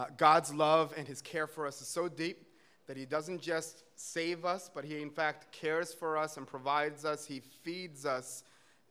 Uh, 0.00 0.06
God's 0.16 0.54
love 0.54 0.94
and 0.96 1.06
his 1.06 1.20
care 1.20 1.46
for 1.46 1.66
us 1.66 1.82
is 1.82 1.86
so 1.86 2.08
deep 2.08 2.46
that 2.86 2.96
he 2.96 3.04
doesn't 3.04 3.42
just 3.42 3.84
save 3.96 4.46
us, 4.46 4.70
but 4.74 4.82
he, 4.82 5.02
in 5.02 5.10
fact, 5.10 5.52
cares 5.52 5.92
for 5.92 6.16
us 6.16 6.38
and 6.38 6.46
provides 6.46 7.04
us. 7.04 7.26
He 7.26 7.40
feeds 7.40 8.06
us 8.06 8.42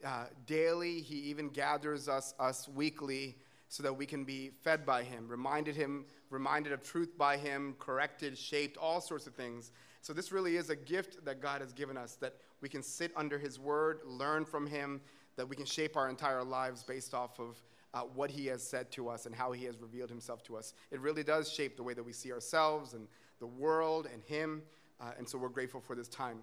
uh, 0.06 0.26
daily. 0.46 1.02
He 1.02 1.16
even 1.16 1.50
gathers 1.50 2.08
us, 2.08 2.36
us 2.40 2.68
weekly 2.68 3.38
so 3.70 3.82
that 3.82 3.92
we 3.92 4.06
can 4.06 4.24
be 4.24 4.52
fed 4.62 4.86
by 4.86 5.02
him, 5.02 5.28
reminded 5.28 5.76
him, 5.76 6.06
reminded 6.30 6.74
of 6.74 6.84
truth 6.84 7.18
by 7.18 7.38
him, 7.38 7.76
corrected, 7.80 8.38
shaped, 8.38 8.78
all 8.78 9.02
sorts 9.02 9.26
of 9.26 9.34
things. 9.34 9.72
So 10.02 10.14
this 10.14 10.32
really 10.32 10.58
is 10.58 10.70
a 10.70 10.76
gift 10.76 11.26
that 11.26 11.42
God 11.42 11.62
has 11.62 11.74
given 11.74 11.98
us 11.98 12.18
that 12.18 12.36
we 12.62 12.70
can 12.70 12.84
sit 12.84 13.12
under 13.16 13.40
his 13.40 13.58
word, 13.58 14.02
learn 14.06 14.46
from 14.46 14.68
him, 14.68 15.02
that 15.38 15.50
we 15.50 15.56
can 15.56 15.66
shape 15.66 15.98
our 15.98 16.08
entire 16.08 16.44
lives 16.44 16.84
based 16.84 17.16
off 17.16 17.40
of 17.40 17.60
uh, 17.94 18.02
what 18.02 18.30
he 18.30 18.48
has 18.48 18.62
said 18.62 18.92
to 18.92 19.10
us 19.10 19.26
and 19.26 19.34
how 19.34 19.52
he 19.52 19.66
has 19.66 19.80
revealed 19.80 20.10
himself 20.10 20.44
to 20.44 20.56
us. 20.56 20.74
It 20.92 21.00
really 21.00 21.24
does 21.24 21.52
shape 21.52 21.76
the 21.76 21.84
way 21.84 21.94
that 21.94 22.04
we 22.04 22.14
see 22.14 22.32
ourselves 22.32 22.94
and 22.94 23.08
the 23.40 23.48
world 23.48 24.08
and 24.12 24.22
him. 24.24 24.62
Uh, 25.00 25.12
and 25.18 25.28
so 25.28 25.38
we're 25.38 25.50
grateful 25.50 25.82
for 25.82 25.96
this 25.96 26.08
time. 26.08 26.40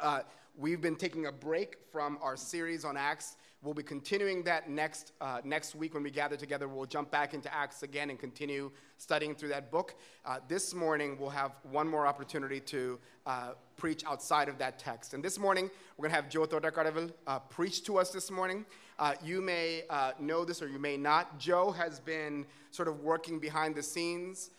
Uh, 0.00 0.20
we've 0.56 0.80
been 0.80 0.96
taking 0.96 1.26
a 1.26 1.32
break 1.32 1.76
from 1.92 2.18
our 2.22 2.36
series 2.36 2.84
on 2.84 2.96
Acts. 2.96 3.36
We'll 3.62 3.74
be 3.74 3.82
continuing 3.82 4.42
that 4.44 4.70
next, 4.70 5.12
uh, 5.20 5.42
next 5.44 5.74
week 5.74 5.92
when 5.92 6.02
we 6.02 6.10
gather 6.10 6.36
together. 6.36 6.66
We'll 6.66 6.86
jump 6.86 7.10
back 7.10 7.34
into 7.34 7.54
Acts 7.54 7.82
again 7.82 8.08
and 8.08 8.18
continue 8.18 8.70
studying 8.96 9.34
through 9.34 9.50
that 9.50 9.70
book. 9.70 9.94
Uh, 10.24 10.38
this 10.48 10.72
morning, 10.72 11.18
we'll 11.20 11.28
have 11.28 11.52
one 11.70 11.86
more 11.86 12.06
opportunity 12.06 12.58
to 12.60 12.98
uh, 13.26 13.50
preach 13.76 14.02
outside 14.06 14.48
of 14.48 14.56
that 14.58 14.78
text. 14.78 15.12
And 15.12 15.22
this 15.22 15.38
morning, 15.38 15.70
we're 15.98 16.04
going 16.04 16.16
to 16.16 16.22
have 16.22 16.30
Joe 16.30 16.46
Thottukadavil 16.46 17.12
uh, 17.26 17.40
preach 17.40 17.84
to 17.84 17.98
us 17.98 18.10
this 18.10 18.30
morning. 18.30 18.64
Uh, 19.00 19.14
you 19.24 19.40
may 19.40 19.82
uh, 19.90 20.12
know 20.20 20.44
this 20.44 20.62
or 20.62 20.68
you 20.68 20.78
may 20.78 20.96
not. 20.96 21.40
Joe 21.40 21.72
has 21.72 21.98
been 21.98 22.46
sort 22.70 22.86
of 22.86 23.00
working 23.00 23.40
behind 23.40 23.74
the 23.74 23.82
scenes 23.82 24.50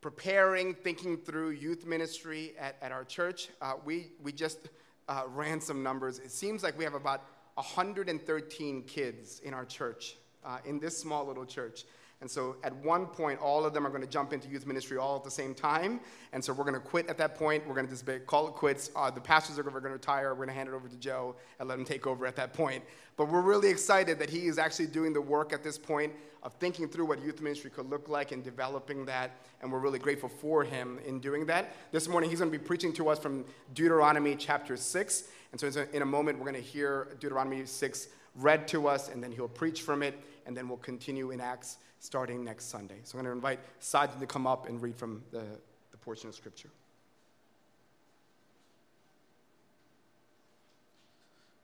preparing, 0.00 0.74
thinking 0.74 1.16
through 1.16 1.50
youth 1.50 1.86
ministry 1.86 2.54
at, 2.58 2.76
at 2.80 2.92
our 2.92 3.04
church. 3.04 3.48
Uh, 3.60 3.74
we, 3.84 4.12
we 4.22 4.32
just 4.32 4.68
uh, 5.08 5.24
ran 5.34 5.60
some 5.60 5.82
numbers. 5.82 6.18
It 6.18 6.30
seems 6.30 6.62
like 6.62 6.78
we 6.78 6.84
have 6.84 6.94
about 6.94 7.24
113 7.54 8.82
kids 8.84 9.40
in 9.40 9.52
our 9.52 9.64
church, 9.64 10.16
uh, 10.44 10.58
in 10.64 10.78
this 10.78 10.96
small 10.96 11.26
little 11.26 11.46
church. 11.46 11.84
And 12.20 12.28
so 12.28 12.56
at 12.64 12.74
one 12.76 13.06
point, 13.06 13.40
all 13.40 13.64
of 13.64 13.72
them 13.72 13.86
are 13.86 13.90
going 13.90 14.02
to 14.02 14.08
jump 14.08 14.32
into 14.32 14.48
youth 14.48 14.66
ministry 14.66 14.98
all 14.98 15.16
at 15.16 15.22
the 15.22 15.30
same 15.30 15.54
time. 15.54 16.00
And 16.32 16.44
so 16.44 16.52
we're 16.52 16.64
going 16.64 16.74
to 16.74 16.80
quit 16.80 17.08
at 17.08 17.16
that 17.18 17.36
point. 17.36 17.66
We're 17.66 17.74
going 17.74 17.86
to 17.86 17.92
just 17.92 18.26
call 18.26 18.48
it 18.48 18.54
quits. 18.54 18.90
Uh, 18.96 19.08
the 19.10 19.20
pastors 19.20 19.56
are 19.58 19.62
going 19.62 19.82
to 19.84 19.90
retire. 19.90 20.30
We're 20.30 20.46
going 20.46 20.48
to 20.48 20.54
hand 20.54 20.68
it 20.68 20.74
over 20.74 20.88
to 20.88 20.96
Joe 20.96 21.36
and 21.60 21.68
let 21.68 21.78
him 21.78 21.84
take 21.84 22.08
over 22.08 22.26
at 22.26 22.34
that 22.34 22.54
point. 22.54 22.82
But 23.16 23.28
we're 23.28 23.40
really 23.40 23.68
excited 23.68 24.18
that 24.18 24.30
he 24.30 24.46
is 24.46 24.58
actually 24.58 24.86
doing 24.86 25.12
the 25.12 25.20
work 25.20 25.52
at 25.52 25.62
this 25.62 25.78
point 25.78 26.12
of 26.42 26.52
thinking 26.54 26.88
through 26.88 27.06
what 27.06 27.22
youth 27.22 27.40
ministry 27.40 27.70
could 27.70 27.88
look 27.88 28.08
like 28.08 28.32
and 28.32 28.42
developing 28.42 29.04
that. 29.06 29.32
And 29.60 29.70
we're 29.70 29.80
really 29.80 29.98
grateful 29.98 30.28
for 30.28 30.64
him 30.64 30.98
in 31.06 31.20
doing 31.20 31.46
that. 31.46 31.74
This 31.92 32.08
morning, 32.08 32.30
he's 32.30 32.40
going 32.40 32.50
to 32.50 32.58
be 32.58 32.64
preaching 32.64 32.92
to 32.94 33.08
us 33.08 33.18
from 33.18 33.44
Deuteronomy 33.74 34.34
chapter 34.36 34.76
6. 34.76 35.24
And 35.52 35.60
so 35.60 35.86
in 35.92 36.02
a 36.02 36.06
moment, 36.06 36.38
we're 36.38 36.50
going 36.50 36.62
to 36.62 36.68
hear 36.68 37.08
Deuteronomy 37.20 37.64
6 37.64 38.08
read 38.34 38.68
to 38.68 38.86
us, 38.86 39.08
and 39.08 39.22
then 39.22 39.32
he'll 39.32 39.48
preach 39.48 39.82
from 39.82 40.02
it, 40.02 40.14
and 40.46 40.56
then 40.56 40.68
we'll 40.68 40.78
continue 40.78 41.30
in 41.30 41.40
Acts 41.40 41.78
starting 42.00 42.44
next 42.44 42.66
Sunday. 42.66 42.96
So 43.04 43.18
I'm 43.18 43.24
going 43.24 43.32
to 43.32 43.36
invite 43.36 43.60
Sajid 43.80 44.20
to 44.20 44.26
come 44.26 44.46
up 44.46 44.68
and 44.68 44.80
read 44.80 44.96
from 44.96 45.22
the, 45.30 45.44
the 45.90 45.96
portion 45.96 46.28
of 46.28 46.34
Scripture. 46.34 46.70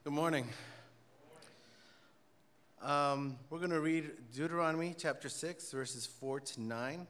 Good 0.03 0.13
morning. 0.13 0.49
Um, 2.83 3.39
we're 3.49 3.59
going 3.59 3.71
to 3.71 3.81
read 3.81 4.11
Deuteronomy 4.35 4.95
chapter 4.99 5.31
6, 5.31 5.73
verses 5.73 6.05
4 6.05 6.41
to 6.41 6.61
9. 6.61 7.07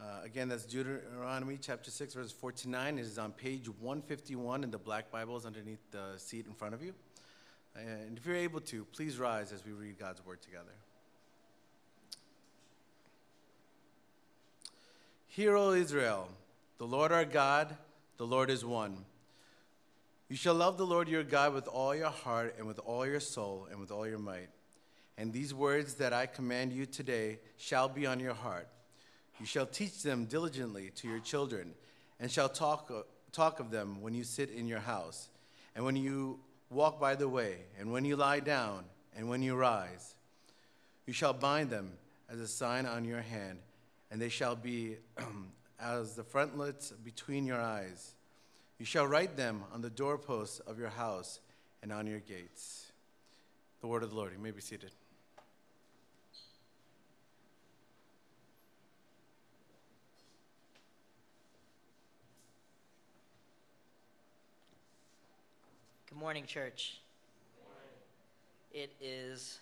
Uh, 0.00 0.22
again, 0.24 0.48
that's 0.48 0.64
Deuteronomy 0.64 1.58
chapter 1.60 1.90
6, 1.90 2.14
verses 2.14 2.30
49. 2.30 2.98
It 2.98 3.00
is 3.00 3.18
on 3.18 3.32
page 3.32 3.68
151 3.68 4.62
in 4.62 4.70
the 4.70 4.78
black 4.78 5.10
Bibles 5.10 5.44
underneath 5.44 5.80
the 5.90 6.16
seat 6.18 6.46
in 6.46 6.52
front 6.52 6.74
of 6.74 6.82
you. 6.82 6.94
And 7.74 8.16
if 8.16 8.24
you're 8.24 8.36
able 8.36 8.60
to, 8.60 8.84
please 8.84 9.18
rise 9.18 9.50
as 9.50 9.64
we 9.64 9.72
read 9.72 9.98
God's 9.98 10.24
word 10.24 10.40
together. 10.40 10.70
Hear, 15.26 15.56
O 15.56 15.72
Israel, 15.72 16.28
the 16.78 16.86
Lord 16.86 17.10
our 17.10 17.24
God, 17.24 17.76
the 18.18 18.26
Lord 18.26 18.50
is 18.50 18.64
one. 18.64 19.04
You 20.28 20.36
shall 20.36 20.54
love 20.54 20.78
the 20.78 20.86
Lord 20.86 21.08
your 21.08 21.24
God 21.24 21.54
with 21.54 21.66
all 21.66 21.94
your 21.94 22.10
heart 22.10 22.54
and 22.56 22.68
with 22.68 22.78
all 22.80 23.04
your 23.04 23.20
soul 23.20 23.66
and 23.68 23.80
with 23.80 23.90
all 23.90 24.06
your 24.06 24.18
might. 24.18 24.50
And 25.16 25.32
these 25.32 25.52
words 25.52 25.94
that 25.94 26.12
I 26.12 26.26
command 26.26 26.72
you 26.72 26.86
today 26.86 27.40
shall 27.56 27.88
be 27.88 28.06
on 28.06 28.20
your 28.20 28.34
heart. 28.34 28.68
You 29.40 29.46
shall 29.46 29.66
teach 29.66 30.02
them 30.02 30.24
diligently 30.24 30.90
to 30.96 31.08
your 31.08 31.20
children, 31.20 31.74
and 32.20 32.30
shall 32.30 32.48
talk, 32.48 32.90
talk 33.32 33.60
of 33.60 33.70
them 33.70 34.00
when 34.02 34.14
you 34.14 34.24
sit 34.24 34.50
in 34.50 34.66
your 34.66 34.80
house, 34.80 35.28
and 35.76 35.84
when 35.84 35.96
you 35.96 36.40
walk 36.70 37.00
by 37.00 37.14
the 37.14 37.28
way, 37.28 37.56
and 37.78 37.92
when 37.92 38.04
you 38.04 38.16
lie 38.16 38.40
down, 38.40 38.84
and 39.16 39.28
when 39.28 39.42
you 39.42 39.56
rise. 39.56 40.14
You 41.06 41.12
shall 41.12 41.32
bind 41.32 41.70
them 41.70 41.92
as 42.30 42.38
a 42.38 42.46
sign 42.48 42.86
on 42.86 43.04
your 43.04 43.20
hand 43.22 43.58
and 44.10 44.20
they 44.20 44.28
shall 44.28 44.56
be 44.56 44.96
as 45.80 46.14
the 46.14 46.24
frontlets 46.24 46.92
between 47.04 47.46
your 47.46 47.60
eyes. 47.60 48.14
You 48.78 48.86
shall 48.86 49.06
write 49.06 49.36
them 49.36 49.64
on 49.72 49.82
the 49.82 49.90
doorposts 49.90 50.60
of 50.60 50.78
your 50.78 50.88
house 50.88 51.40
and 51.82 51.92
on 51.92 52.06
your 52.06 52.20
gates. 52.20 52.92
The 53.80 53.86
word 53.86 54.02
of 54.02 54.10
the 54.10 54.16
Lord. 54.16 54.32
You 54.32 54.38
may 54.38 54.50
be 54.50 54.60
seated. 54.60 54.92
Good 66.18 66.24
morning, 66.24 66.46
church. 66.46 66.98
It 68.72 68.90
is 69.00 69.60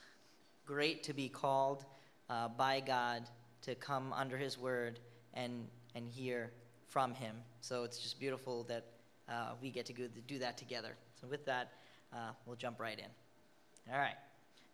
great 0.65 1.03
to 1.03 1.13
be 1.13 1.29
called 1.29 1.85
uh, 2.31 2.49
by 2.49 2.81
God 2.81 3.25
to 3.61 3.75
come 3.75 4.15
under 4.15 4.39
his 4.39 4.59
word 4.59 4.99
and, 5.35 5.69
and 5.95 6.09
hear 6.09 6.51
from 6.89 7.13
him. 7.13 7.37
So 7.61 7.85
it's 7.85 7.99
just 7.99 8.19
beautiful 8.19 8.63
that 8.71 8.87
uh, 9.29 9.51
we 9.61 9.69
get 9.69 9.85
to 9.85 9.93
do 9.93 10.39
that 10.39 10.57
together. 10.57 10.97
So 11.21 11.27
with 11.27 11.45
that, 11.45 11.75
uh, 12.11 12.31
we'll 12.47 12.57
jump 12.57 12.81
right 12.81 12.99
in. 12.99 13.93
All 13.93 14.01
right. 14.01 14.17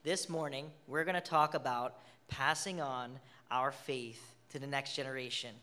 This 0.04 0.28
morning, 0.28 0.70
we're 0.87 1.03
going 1.03 1.16
to 1.16 1.20
talk 1.20 1.54
about 1.54 1.97
passing 2.28 2.81
on 2.81 3.19
our 3.50 3.72
faith 3.72 4.37
to 4.50 4.60
the 4.60 4.69
next 4.69 4.94
generation, 4.94 5.56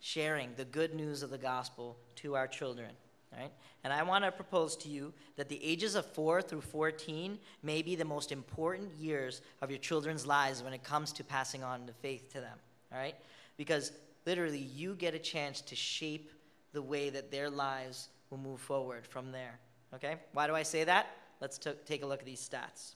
sharing 0.00 0.54
the 0.56 0.64
good 0.64 0.92
news 0.92 1.22
of 1.22 1.30
the 1.30 1.38
gospel 1.38 1.96
to 2.16 2.34
our 2.34 2.48
children. 2.48 2.90
Right? 3.36 3.52
And 3.84 3.92
I 3.92 4.02
want 4.02 4.24
to 4.24 4.32
propose 4.32 4.76
to 4.78 4.88
you 4.88 5.12
that 5.36 5.48
the 5.48 5.62
ages 5.62 5.94
of 5.94 6.06
4 6.06 6.40
through 6.40 6.62
14 6.62 7.38
may 7.62 7.82
be 7.82 7.94
the 7.94 8.04
most 8.04 8.32
important 8.32 8.94
years 8.98 9.42
of 9.60 9.70
your 9.70 9.78
children's 9.78 10.26
lives 10.26 10.62
when 10.62 10.72
it 10.72 10.82
comes 10.82 11.12
to 11.12 11.24
passing 11.24 11.62
on 11.62 11.84
the 11.84 11.92
faith 11.92 12.32
to 12.32 12.40
them. 12.40 12.56
All 12.92 12.98
right? 12.98 13.14
Because 13.58 13.92
literally, 14.24 14.58
you 14.58 14.94
get 14.94 15.14
a 15.14 15.18
chance 15.18 15.60
to 15.62 15.76
shape 15.76 16.32
the 16.72 16.80
way 16.80 17.10
that 17.10 17.30
their 17.30 17.50
lives 17.50 18.08
will 18.30 18.38
move 18.38 18.60
forward 18.60 19.06
from 19.06 19.32
there. 19.32 19.58
Okay? 19.94 20.16
Why 20.32 20.46
do 20.46 20.54
I 20.54 20.62
say 20.62 20.84
that? 20.84 21.08
Let's 21.40 21.58
t- 21.58 21.70
take 21.84 22.02
a 22.02 22.06
look 22.06 22.20
at 22.20 22.26
these 22.26 22.48
stats. 22.48 22.94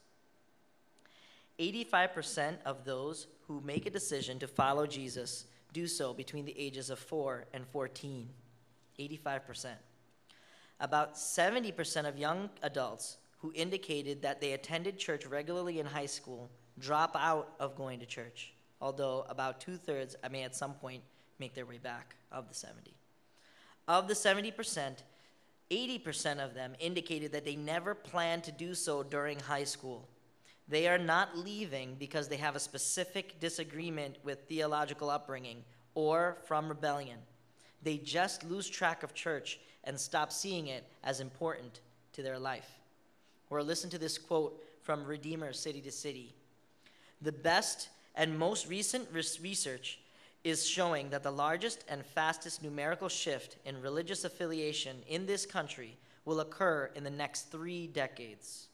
85% 1.59 2.57
of 2.65 2.87
those 2.87 3.27
who 3.47 3.61
make 3.61 3.85
a 3.85 3.91
decision 3.91 4.39
to 4.39 4.49
follow 4.49 4.87
Jesus 4.87 5.45
do 5.75 5.87
so 5.87 6.15
between 6.15 6.47
the 6.47 6.59
ages 6.59 6.89
of 6.89 6.99
4 6.99 7.45
and 7.53 7.67
14. 7.67 8.29
85% 8.99 9.67
about 10.81 11.15
70% 11.15 12.09
of 12.09 12.19
young 12.19 12.51
adults 12.63 13.19
who 13.39 13.53
indicated 13.55 14.23
that 14.23 14.41
they 14.41 14.53
attended 14.53 14.99
church 14.99 15.27
regularly 15.27 15.79
in 15.79 15.87
high 15.87 16.07
school 16.07 16.51
drop 16.79 17.15
out 17.19 17.53
of 17.61 17.77
going 17.77 18.01
to 18.01 18.07
church, 18.07 18.53
although 18.81 19.27
about 19.29 19.61
two 19.61 19.77
thirds 19.77 20.17
may 20.31 20.43
at 20.43 20.57
some 20.57 20.73
point 20.75 21.03
make 21.39 21.55
their 21.55 21.67
way 21.67 21.79
back 21.79 22.17
of 22.33 22.49
the 22.49 22.55
70. 22.55 22.95
Of 23.87 24.09
the 24.09 24.15
70%, 24.15 24.97
80% 25.71 26.45
of 26.45 26.55
them 26.55 26.75
indicated 26.79 27.33
that 27.33 27.45
they 27.45 27.57
never 27.57 27.95
planned 27.95 28.45
to 28.45 28.53
do 28.53 28.75
so 28.75 29.03
during 29.03 29.39
high 29.39 29.65
school. 29.65 30.09
They 30.69 30.89
are 30.89 30.99
not 30.99 31.37
leaving 31.37 31.97
because 31.99 32.29
they 32.29 32.37
have 32.37 32.57
a 32.57 32.61
specific 32.61 33.41
disagreement 33.41 34.17
with 34.23 34.49
theological 34.49 35.11
upbringing 35.11 35.65
or 35.95 36.39
from 36.47 36.69
rebellion. 36.69 37.19
They 37.83 37.97
just 37.97 38.45
lose 38.45 38.69
track 38.69 39.03
of 39.03 39.15
church 39.15 39.59
and 39.85 39.99
stop 39.99 40.33
seeing 40.33 40.69
it 40.69 40.85
as 41.03 41.21
important 41.21 41.81
to 42.13 42.23
their 42.23 42.39
life. 42.39 42.69
Or 43.49 43.63
listen 43.63 43.91
to 43.91 43.99
this 43.99 44.19
quote 44.19 44.63
from 44.83 45.05
Redeemer 45.05 45.53
City 45.53 45.81
to 45.83 45.91
City. 45.91 46.35
The 47.23 47.33
best 47.33 47.89
and 48.15 48.39
most 48.39 48.69
recent 48.69 49.09
research 49.13 49.99
is 50.43 50.67
showing 50.67 51.11
that 51.11 51.23
the 51.23 51.31
largest 51.31 51.85
and 51.89 52.05
fastest 52.05 52.63
numerical 52.63 53.09
shift 53.09 53.57
in 53.65 53.81
religious 53.83 54.25
affiliation 54.25 54.97
in 55.09 55.27
this 55.27 55.45
country 55.45 55.97
will 56.25 56.41
occur 56.41 56.91
in 56.95 57.05
the 57.05 57.11
next 57.11 57.51
three 57.51 57.87
decades. 57.87 58.69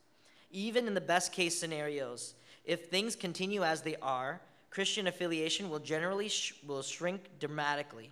Even 0.53 0.87
in 0.87 0.95
the 0.95 1.01
best 1.01 1.33
case 1.33 1.59
scenarios, 1.59 2.35
if 2.65 2.87
things 2.87 3.17
continue 3.17 3.65
as 3.65 3.83
they 3.83 3.97
are, 3.97 4.41
Christian 4.71 5.07
affiliation 5.07 5.71
will 5.71 5.79
generally 5.79 6.29
sh- 6.29 6.55
will 6.67 6.83
shrink 6.83 7.39
dramatically. 7.41 8.11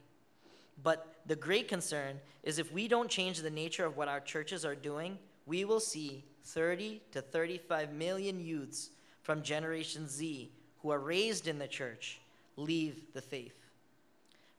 But 0.83 1.15
the 1.27 1.37
great 1.37 1.69
concern 1.69 2.21
is 2.43 2.59
if 2.59 2.73
we 2.73 2.89
don't 2.89 3.09
change 3.09 3.41
the 3.41 3.51
nature 3.51 3.87
of 3.87 3.97
what 3.97 4.09
our 4.09 4.21
churches 4.21 4.65
are 4.65 4.75
doing, 4.75 5.19
we 5.47 5.65
will 5.65 5.81
see 5.81 6.25
30 6.45 7.01
to 7.13 7.23
35 7.23 7.93
million 7.93 8.45
youths 8.45 8.91
from 9.23 9.43
Generation 9.43 10.09
Z 10.09 10.51
who 10.83 10.91
are 10.91 10.99
raised 10.99 11.49
in 11.49 11.59
the 11.59 11.69
church 11.69 12.21
leave 12.57 13.01
the 13.15 13.23
faith. 13.23 13.57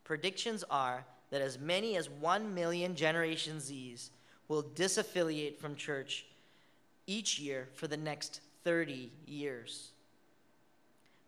Predictions 0.04 0.64
are 0.70 1.04
that 1.30 1.40
as 1.40 1.58
many 1.58 1.96
as 1.96 2.08
1 2.08 2.54
million 2.54 2.94
Generation 2.94 3.56
Zs 3.56 4.10
will 4.48 4.62
disaffiliate 4.62 5.58
from 5.58 5.74
church 5.74 6.26
each 7.06 7.38
year 7.38 7.68
for 7.74 7.86
the 7.86 7.96
next 7.96 8.40
30 8.64 9.10
years. 9.26 9.90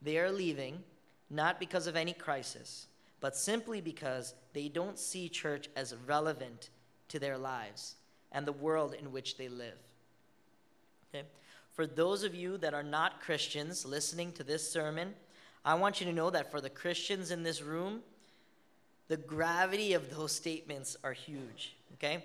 They 0.02 0.18
are 0.18 0.30
leaving 0.30 0.82
not 1.30 1.60
because 1.60 1.86
of 1.86 1.96
any 1.96 2.12
crisis, 2.12 2.86
but 3.20 3.36
simply 3.36 3.80
because 3.80 4.34
they 4.58 4.66
don't 4.66 4.98
see 4.98 5.28
church 5.28 5.68
as 5.76 5.94
relevant 6.04 6.70
to 7.06 7.20
their 7.20 7.38
lives 7.38 7.94
and 8.32 8.44
the 8.44 8.52
world 8.52 8.92
in 8.92 9.12
which 9.12 9.36
they 9.36 9.48
live. 9.48 9.78
Okay? 11.14 11.24
For 11.74 11.86
those 11.86 12.24
of 12.24 12.34
you 12.34 12.58
that 12.58 12.74
are 12.74 12.82
not 12.82 13.20
Christians 13.20 13.86
listening 13.86 14.32
to 14.32 14.42
this 14.42 14.68
sermon, 14.68 15.14
I 15.64 15.74
want 15.74 16.00
you 16.00 16.06
to 16.06 16.12
know 16.12 16.30
that 16.30 16.50
for 16.50 16.60
the 16.60 16.70
Christians 16.70 17.30
in 17.30 17.44
this 17.44 17.62
room, 17.62 18.00
the 19.06 19.16
gravity 19.16 19.92
of 19.92 20.10
those 20.10 20.32
statements 20.32 20.96
are 21.04 21.12
huge. 21.12 21.76
Okay? 21.94 22.24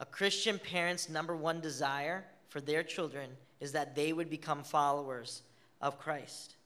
A 0.00 0.04
Christian 0.04 0.58
parent's 0.58 1.08
number 1.08 1.34
one 1.34 1.62
desire 1.62 2.26
for 2.50 2.60
their 2.60 2.82
children 2.82 3.30
is 3.58 3.72
that 3.72 3.96
they 3.96 4.12
would 4.12 4.28
become 4.28 4.64
followers 4.64 5.40
of 5.80 5.98
Christ. 5.98 6.56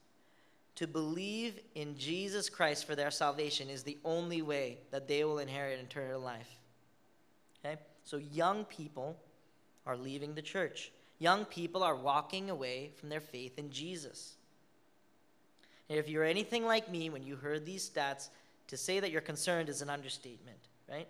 To 0.75 0.87
believe 0.87 1.59
in 1.73 1.97
Jesus 1.97 2.49
Christ 2.49 2.85
for 2.85 2.95
their 2.95 3.11
salvation 3.11 3.69
is 3.69 3.83
the 3.83 3.97
only 4.03 4.41
way 4.41 4.79
that 4.91 5.07
they 5.07 5.23
will 5.23 5.39
inherit 5.39 5.79
eternal 5.79 6.19
life. 6.19 6.49
Okay? 7.63 7.79
So 8.03 8.17
young 8.17 8.65
people 8.65 9.17
are 9.85 9.95
leaving 9.95 10.35
the 10.35 10.41
church. 10.41 10.91
Young 11.19 11.45
people 11.45 11.81
are 11.81 11.95
walking 11.95 12.49
away 12.49 12.91
from 12.99 13.09
their 13.09 13.21
faith 13.21 13.57
in 13.57 13.71
Jesus. 13.71 14.35
And 15.89 15.97
if 15.97 16.09
you're 16.09 16.25
anything 16.25 16.65
like 16.65 16.91
me, 16.91 17.09
when 17.09 17.23
you 17.23 17.35
heard 17.35 17.65
these 17.65 17.89
stats, 17.89 18.29
to 18.67 18.77
say 18.77 18.99
that 18.99 19.11
you're 19.11 19.21
concerned 19.21 19.69
is 19.69 19.81
an 19.81 19.89
understatement, 19.89 20.57
right? 20.89 21.07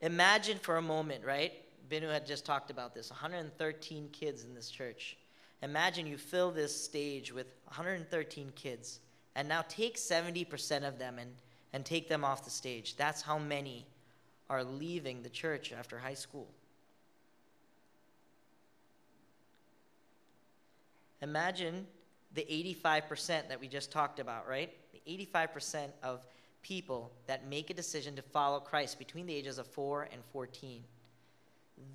Imagine 0.00 0.58
for 0.58 0.76
a 0.76 0.82
moment, 0.82 1.24
right? 1.24 1.52
Binu 1.88 2.10
had 2.12 2.26
just 2.26 2.44
talked 2.44 2.70
about 2.70 2.94
this 2.94 3.10
113 3.10 4.08
kids 4.12 4.44
in 4.44 4.54
this 4.54 4.70
church. 4.70 5.16
Imagine 5.62 6.06
you 6.06 6.16
fill 6.16 6.50
this 6.50 6.74
stage 6.74 7.32
with 7.32 7.46
113 7.64 8.52
kids, 8.56 9.00
and 9.34 9.48
now 9.48 9.62
take 9.68 9.96
70% 9.96 10.86
of 10.86 10.98
them 10.98 11.18
and, 11.18 11.30
and 11.72 11.84
take 11.84 12.08
them 12.08 12.24
off 12.24 12.44
the 12.44 12.50
stage. 12.50 12.96
That's 12.96 13.22
how 13.22 13.38
many 13.38 13.86
are 14.48 14.64
leaving 14.64 15.22
the 15.22 15.28
church 15.28 15.72
after 15.72 15.98
high 15.98 16.14
school. 16.14 16.48
Imagine 21.22 21.86
the 22.34 22.46
85% 22.82 23.48
that 23.48 23.60
we 23.60 23.68
just 23.68 23.92
talked 23.92 24.20
about, 24.20 24.48
right? 24.48 24.72
The 24.92 25.28
85% 25.34 25.88
of 26.02 26.26
people 26.62 27.12
that 27.26 27.46
make 27.48 27.70
a 27.70 27.74
decision 27.74 28.16
to 28.16 28.22
follow 28.22 28.60
Christ 28.60 28.98
between 28.98 29.26
the 29.26 29.34
ages 29.34 29.58
of 29.58 29.66
4 29.66 30.08
and 30.12 30.22
14. 30.32 30.82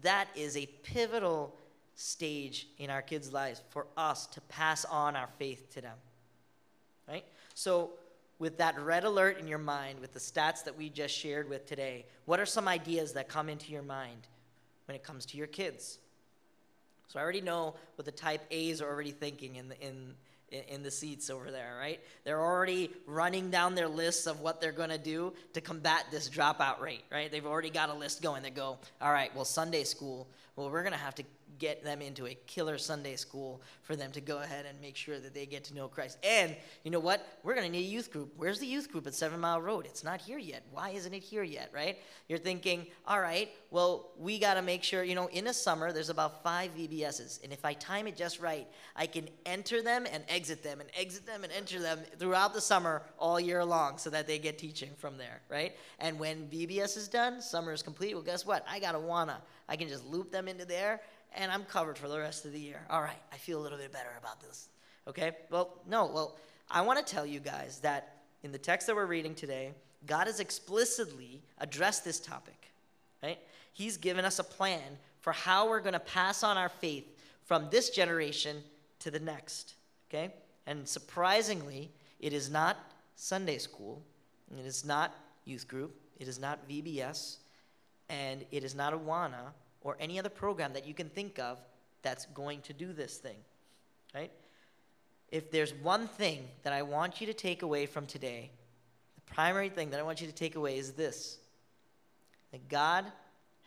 That 0.01 0.27
is 0.35 0.57
a 0.57 0.65
pivotal 0.83 1.55
stage 1.95 2.67
in 2.77 2.89
our 2.89 3.01
kids' 3.01 3.31
lives 3.31 3.61
for 3.69 3.87
us 3.97 4.27
to 4.27 4.41
pass 4.41 4.85
on 4.85 5.15
our 5.15 5.29
faith 5.39 5.73
to 5.73 5.81
them. 5.81 5.97
Right? 7.07 7.25
So, 7.53 7.91
with 8.37 8.57
that 8.57 8.77
red 8.79 9.05
alert 9.05 9.39
in 9.39 9.47
your 9.47 9.59
mind, 9.59 9.99
with 10.01 10.13
the 10.13 10.19
stats 10.19 10.65
that 10.65 10.77
we 10.77 10.89
just 10.89 11.15
shared 11.15 11.49
with 11.49 11.65
today, 11.65 12.05
what 12.25 12.39
are 12.39 12.45
some 12.45 12.67
ideas 12.67 13.13
that 13.13 13.29
come 13.29 13.47
into 13.47 13.71
your 13.71 13.81
mind 13.81 14.27
when 14.87 14.95
it 14.95 15.03
comes 15.03 15.25
to 15.27 15.37
your 15.37 15.47
kids? 15.47 15.99
So 17.07 17.17
I 17.17 17.23
already 17.23 17.39
know 17.39 17.75
what 17.95 18.05
the 18.05 18.11
type 18.11 18.41
A's 18.51 18.81
are 18.81 18.89
already 18.89 19.11
thinking 19.11 19.55
in 19.55 19.69
the, 19.69 19.79
in 19.79 20.15
in 20.51 20.83
the 20.83 20.91
seats 20.91 21.29
over 21.29 21.51
there, 21.51 21.75
right? 21.79 21.99
They're 22.23 22.41
already 22.41 22.91
running 23.07 23.49
down 23.49 23.75
their 23.75 23.87
lists 23.87 24.27
of 24.27 24.41
what 24.41 24.61
they're 24.61 24.71
going 24.71 24.89
to 24.89 24.97
do 24.97 25.33
to 25.53 25.61
combat 25.61 26.05
this 26.11 26.29
dropout 26.29 26.79
rate, 26.79 27.03
right? 27.11 27.31
They've 27.31 27.45
already 27.45 27.69
got 27.69 27.89
a 27.89 27.93
list 27.93 28.21
going. 28.21 28.43
They 28.43 28.51
go, 28.51 28.77
all 29.01 29.11
right, 29.11 29.35
well, 29.35 29.45
Sunday 29.45 29.83
school, 29.83 30.27
well, 30.55 30.69
we're 30.69 30.83
going 30.83 30.93
to 30.93 30.99
have 30.99 31.15
to 31.15 31.23
get 31.59 31.83
them 31.83 32.01
into 32.01 32.27
a 32.27 32.33
killer 32.47 32.77
Sunday 32.77 33.15
school 33.15 33.61
for 33.83 33.95
them 33.95 34.11
to 34.11 34.21
go 34.21 34.39
ahead 34.39 34.65
and 34.65 34.79
make 34.81 34.95
sure 34.95 35.19
that 35.19 35.33
they 35.33 35.45
get 35.45 35.63
to 35.65 35.75
know 35.75 35.87
Christ. 35.87 36.17
And 36.23 36.55
you 36.83 36.91
know 36.91 36.99
what? 36.99 37.25
We're 37.43 37.55
going 37.55 37.65
to 37.65 37.71
need 37.71 37.85
a 37.85 37.89
youth 37.89 38.11
group. 38.11 38.33
Where's 38.37 38.59
the 38.59 38.67
youth 38.67 38.91
group 38.91 39.07
at 39.07 39.13
Seven 39.13 39.39
Mile 39.39 39.61
Road? 39.61 39.85
It's 39.85 40.03
not 40.03 40.21
here 40.21 40.37
yet. 40.37 40.63
Why 40.71 40.89
isn't 40.89 41.13
it 41.13 41.23
here 41.23 41.43
yet, 41.43 41.71
right? 41.73 41.97
You're 42.27 42.39
thinking, 42.39 42.87
all 43.07 43.19
right, 43.19 43.49
well, 43.71 44.11
we 44.17 44.39
got 44.39 44.55
to 44.55 44.61
make 44.61 44.83
sure, 44.83 45.03
you 45.03 45.15
know, 45.15 45.27
in 45.27 45.47
a 45.47 45.53
summer, 45.53 45.91
there's 45.91 46.09
about 46.09 46.43
five 46.43 46.71
VBSs. 46.75 47.43
And 47.43 47.53
if 47.53 47.65
I 47.65 47.73
time 47.73 48.07
it 48.07 48.15
just 48.15 48.39
right, 48.39 48.67
I 48.95 49.05
can 49.05 49.27
enter 49.45 49.81
them 49.81 50.05
and 50.11 50.23
exit 50.29 50.63
them 50.63 50.81
and 50.81 50.89
exit 50.97 51.25
them 51.25 51.43
and 51.43 51.53
enter 51.53 51.79
them 51.79 51.99
throughout 52.17 52.53
the 52.53 52.61
summer 52.61 53.03
all 53.19 53.39
year 53.39 53.63
long 53.63 53.97
so 53.97 54.09
that 54.09 54.27
they 54.27 54.39
get 54.39 54.57
teaching 54.57 54.91
from 54.97 55.17
there, 55.17 55.41
right? 55.49 55.75
And 55.99 56.19
when 56.19 56.47
VBS 56.47 56.97
is 56.97 57.07
done, 57.07 57.41
summer 57.41 57.71
is 57.73 57.81
complete. 57.81 58.13
Well, 58.13 58.23
guess 58.23 58.45
what? 58.45 58.65
I 58.69 58.79
got 58.79 58.95
Awana. 58.95 59.37
I 59.67 59.75
can 59.75 59.87
just 59.87 60.05
loop 60.05 60.31
them 60.31 60.47
into 60.47 60.65
there 60.65 61.01
and 61.35 61.51
I'm 61.51 61.63
covered 61.63 61.97
for 61.97 62.07
the 62.07 62.19
rest 62.19 62.45
of 62.45 62.53
the 62.53 62.59
year. 62.59 62.81
All 62.89 63.01
right, 63.01 63.21
I 63.31 63.37
feel 63.37 63.59
a 63.59 63.63
little 63.63 63.77
bit 63.77 63.91
better 63.91 64.09
about 64.19 64.41
this. 64.41 64.69
Okay? 65.07 65.31
Well, 65.49 65.73
no, 65.87 66.05
well, 66.05 66.37
I 66.69 66.81
want 66.81 67.05
to 67.05 67.13
tell 67.13 67.25
you 67.25 67.39
guys 67.39 67.79
that 67.79 68.17
in 68.43 68.51
the 68.51 68.57
text 68.57 68.87
that 68.87 68.95
we're 68.95 69.05
reading 69.05 69.35
today, 69.35 69.71
God 70.05 70.27
has 70.27 70.39
explicitly 70.39 71.41
addressed 71.59 72.03
this 72.03 72.19
topic, 72.19 72.71
right? 73.21 73.39
He's 73.73 73.97
given 73.97 74.25
us 74.25 74.39
a 74.39 74.43
plan 74.43 74.97
for 75.21 75.33
how 75.33 75.67
we're 75.67 75.79
going 75.79 75.93
to 75.93 75.99
pass 75.99 76.43
on 76.43 76.57
our 76.57 76.69
faith 76.69 77.05
from 77.43 77.69
this 77.69 77.89
generation 77.89 78.57
to 78.99 79.11
the 79.11 79.19
next, 79.19 79.75
okay? 80.09 80.33
And 80.67 80.87
surprisingly, 80.87 81.91
it 82.19 82.33
is 82.33 82.49
not 82.49 82.77
Sunday 83.15 83.57
school, 83.57 84.01
it 84.57 84.65
is 84.65 84.85
not 84.85 85.13
youth 85.45 85.67
group, 85.67 85.95
it 86.19 86.27
is 86.27 86.39
not 86.39 86.67
VBS, 86.69 87.37
and 88.09 88.45
it 88.51 88.63
is 88.63 88.75
not 88.75 88.93
Awana, 88.93 89.51
or 89.85 89.95
any 89.99 90.17
other 90.17 90.29
program 90.29 90.73
that 90.73 90.85
you 90.85 90.95
can 90.95 91.07
think 91.07 91.37
of 91.39 91.59
that's 92.01 92.25
going 92.33 92.59
to 92.61 92.73
do 92.73 92.91
this 92.91 93.19
thing, 93.19 93.37
right? 94.13 94.31
If 95.31 95.51
there's 95.51 95.73
one 95.75 96.07
thing 96.07 96.47
that 96.63 96.73
I 96.73 96.81
want 96.81 97.21
you 97.21 97.27
to 97.27 97.33
take 97.33 97.61
away 97.61 97.85
from 97.85 98.07
today, 98.07 98.49
the 99.15 99.33
primary 99.33 99.69
thing 99.69 99.91
that 99.91 99.99
I 99.99 100.03
want 100.03 100.21
you 100.21 100.27
to 100.27 100.33
take 100.33 100.55
away 100.55 100.77
is 100.77 100.91
this 100.91 101.37
that 102.51 102.67
God 102.67 103.05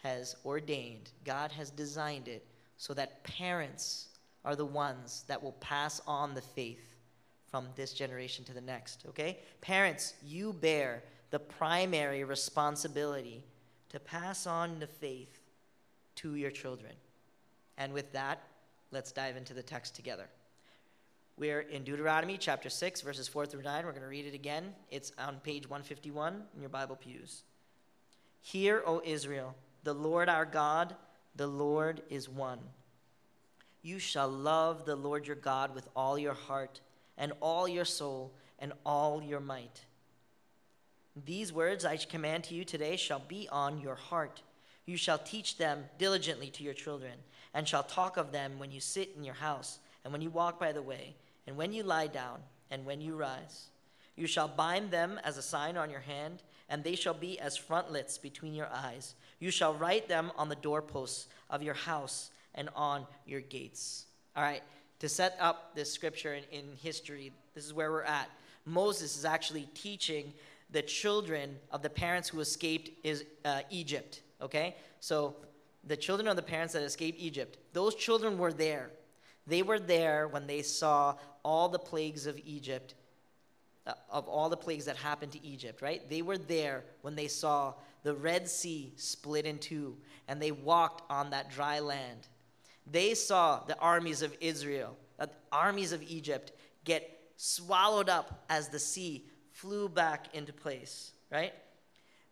has 0.03 0.35
ordained, 0.45 1.11
God 1.25 1.53
has 1.53 1.71
designed 1.71 2.27
it 2.27 2.45
so 2.79 2.95
that 2.95 3.23
parents 3.23 4.09
are 4.45 4.57
the 4.57 4.65
ones 4.65 5.25
that 5.29 5.41
will 5.43 5.53
pass 5.53 6.01
on 6.07 6.35
the 6.35 6.41
faith 6.41 6.97
from 7.49 7.67
this 7.77 7.93
generation 7.93 8.45
to 8.47 8.53
the 8.53 8.61
next, 8.61 9.05
okay? 9.09 9.39
Parents, 9.61 10.15
you 10.25 10.53
bear 10.53 11.03
the 11.31 11.39
primary 11.39 12.25
responsibility 12.25 13.45
to 13.91 14.01
pass 14.01 14.47
on 14.47 14.79
the 14.79 14.87
faith 14.87 15.38
to 16.19 16.35
your 16.35 16.51
children. 16.51 16.93
And 17.77 17.93
with 17.93 18.13
that, 18.13 18.43
let's 18.91 19.13
dive 19.13 19.37
into 19.37 19.55
the 19.55 19.63
text 19.63 19.95
together. 19.95 20.29
We're 21.39 21.61
in 21.61 21.85
Deuteronomy 21.85 22.37
chapter 22.37 22.69
6, 22.69 23.03
verses 23.03 23.29
4 23.29 23.47
through 23.47 23.63
9. 23.63 23.85
We're 23.85 23.93
going 23.93 24.03
to 24.03 24.09
read 24.09 24.27
it 24.27 24.35
again. 24.35 24.75
It's 24.91 25.13
on 25.19 25.37
page 25.37 25.71
151 25.71 26.43
in 26.55 26.61
your 26.61 26.69
Bible 26.69 26.97
pews. 26.97 27.45
Hear, 28.41 28.83
O 28.85 29.01
Israel, 29.05 29.55
the 29.85 29.95
Lord 29.95 30.29
our 30.29 30.45
God, 30.45 30.97
the 31.37 31.47
Lord 31.47 32.03
is 32.11 32.29
one. 32.29 32.59
You 33.83 34.01
shall 34.01 34.29
love 34.29 34.85
the 34.85 34.97
Lord 34.97 35.29
your 35.29 35.37
God 35.37 35.75
with 35.75 35.89
all 35.95 36.19
your 36.19 36.35
heart, 36.35 36.81
and 37.17 37.33
all 37.41 37.69
your 37.69 37.85
soul, 37.85 38.33
and 38.59 38.73
all 38.85 39.23
your 39.23 39.41
might. 39.41 39.85
These 41.25 41.53
words 41.53 41.85
I 41.85 41.97
command 41.97 42.45
to 42.45 42.55
you 42.55 42.65
today 42.65 42.97
shall 42.97 43.21
be 43.21 43.49
on 43.51 43.79
your 43.81 43.95
heart. 43.95 44.43
You 44.89 44.97
shall 44.97 45.19
teach 45.19 45.59
them 45.59 45.85
diligently 45.99 46.49
to 46.49 46.65
your 46.65 46.73
children, 46.73 47.13
and 47.53 47.69
shall 47.69 47.83
talk 47.83 48.17
of 48.17 48.33
them 48.33 48.59
when 48.59 48.73
you 48.73 48.81
sit 48.81 49.11
in 49.15 49.23
your 49.23 49.35
house, 49.35 49.81
and 50.03 50.15
when 50.15 50.23
you 50.23 50.31
walk 50.31 50.59
by 50.59 50.73
the 50.73 50.81
way, 50.81 51.15
and 51.47 51.59
when 51.59 51.75
you 51.75 51.83
lie 51.83 52.07
down, 52.07 52.39
and 52.71 52.87
when 52.87 53.03
you 53.03 53.15
rise. 53.15 53.67
You 54.17 54.27
shall 54.27 54.49
bind 54.49 54.91
them 54.91 55.21
as 55.23 55.37
a 55.37 55.43
sign 55.43 55.77
on 55.77 55.91
your 55.91 56.01
hand, 56.01 56.43
and 56.71 56.83
they 56.83 56.95
shall 56.95 57.13
be 57.13 57.39
as 57.39 57.55
frontlets 57.55 58.17
between 58.17 58.55
your 58.55 58.71
eyes. 58.73 59.15
You 59.41 59.51
shall 59.51 59.75
write 59.75 60.09
them 60.09 60.33
on 60.39 60.49
the 60.49 60.57
doorposts 60.57 61.27
of 61.51 61.63
your 61.63 61.75
house 61.75 62.31
and 62.55 62.71
on 62.75 63.07
your 63.27 63.43
gates. 63.43 64.07
All 64.35 64.43
right, 64.43 64.63
to 65.01 65.09
set 65.11 65.37
up 65.39 65.75
this 65.75 65.93
scripture 65.93 66.33
in, 66.33 66.45
in 66.51 66.65
history, 66.83 67.31
this 67.55 67.67
is 67.67 67.75
where 67.75 67.93
we're 67.93 68.05
at. 68.05 68.31
Moses 68.65 69.19
is 69.19 69.27
actually 69.27 69.69
teaching 69.75 70.33
the 70.71 70.81
children 70.81 71.59
of 71.71 71.83
the 71.83 71.91
parents 71.91 72.31
who 72.31 72.41
escaped 72.41 72.89
is, 73.05 73.27
uh, 73.45 73.61
Egypt 73.69 74.23
okay? 74.41 74.77
So 75.01 75.37
the 75.85 75.97
children 75.97 76.29
of 76.29 76.37
the 76.37 76.43
parents 76.43 76.75
that 76.75 76.83
escaped 76.83 77.21
Egypt, 77.21 77.59
those 77.73 77.95
children 77.95 78.39
were 78.39 78.53
there. 78.53 78.91
They 79.47 79.63
were 79.63 79.79
there 79.79 80.29
when 80.29 80.47
they 80.47 80.63
saw 80.63 81.15
all 81.45 81.69
the 81.69 81.79
plagues 81.79 82.27
of 82.27 82.39
Egypt 82.45 82.95
uh, 83.89 83.95
of 84.11 84.29
all 84.29 84.51
the 84.51 84.57
plagues 84.57 84.85
that 84.85 84.97
happened 84.99 85.33
to 85.33 85.43
Egypt, 85.43 85.81
right? 85.81 86.07
They 86.11 86.21
were 86.21 86.37
there 86.37 86.85
when 87.01 87.17
they 87.17 87.27
saw 87.27 87.73
the 88.03 88.15
Red 88.15 88.47
Sea 88.47 88.93
split 88.97 89.47
in 89.47 89.59
two 89.59 89.97
and 90.29 90.43
they 90.43 90.53
walked 90.53 91.11
on 91.11 91.31
that 91.31 91.51
dry 91.51 91.81
land. 91.81 92.29
They 92.91 93.15
saw 93.15 93.61
the 93.67 93.79
armies 93.79 94.21
of 94.21 94.37
Israel, 94.41 94.95
uh, 95.19 95.27
the 95.27 95.33
armies 95.51 95.93
of 95.93 96.03
Egypt 96.03 96.53
get 96.85 97.19
swallowed 97.39 98.11
up 98.11 98.45
as 98.51 98.69
the 98.69 98.79
sea 98.79 99.25
flew 99.53 99.89
back 99.89 100.35
into 100.35 100.53
place, 100.53 101.13
right? 101.33 101.55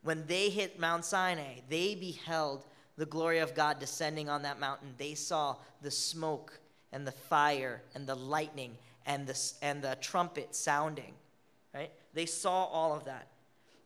When 0.07 0.25
they 0.29 0.51
hit 0.51 0.79
Mount 0.79 1.05
Sinai, 1.05 1.63
they 1.69 1.97
beheld 1.97 2.65
the 2.97 3.07
glory 3.07 3.41
of 3.41 3.57
God 3.57 3.81
descending 3.81 4.29
on 4.29 4.43
that 4.43 4.61
mountain. 4.61 4.95
They 4.99 5.15
saw 5.15 5.57
the 5.83 5.91
smoke 5.91 6.61
and 6.93 7.05
the 7.05 7.11
fire 7.11 7.83
and 7.93 8.07
the 8.07 8.15
lightning 8.15 8.79
and 9.05 9.27
the, 9.27 9.37
and 9.63 9.83
the 9.83 9.99
trumpet 10.01 10.55
sounding, 10.55 11.13
right? 11.75 11.91
They 12.15 12.25
saw 12.25 12.67
all 12.67 12.95
of 12.95 13.05
that. 13.07 13.27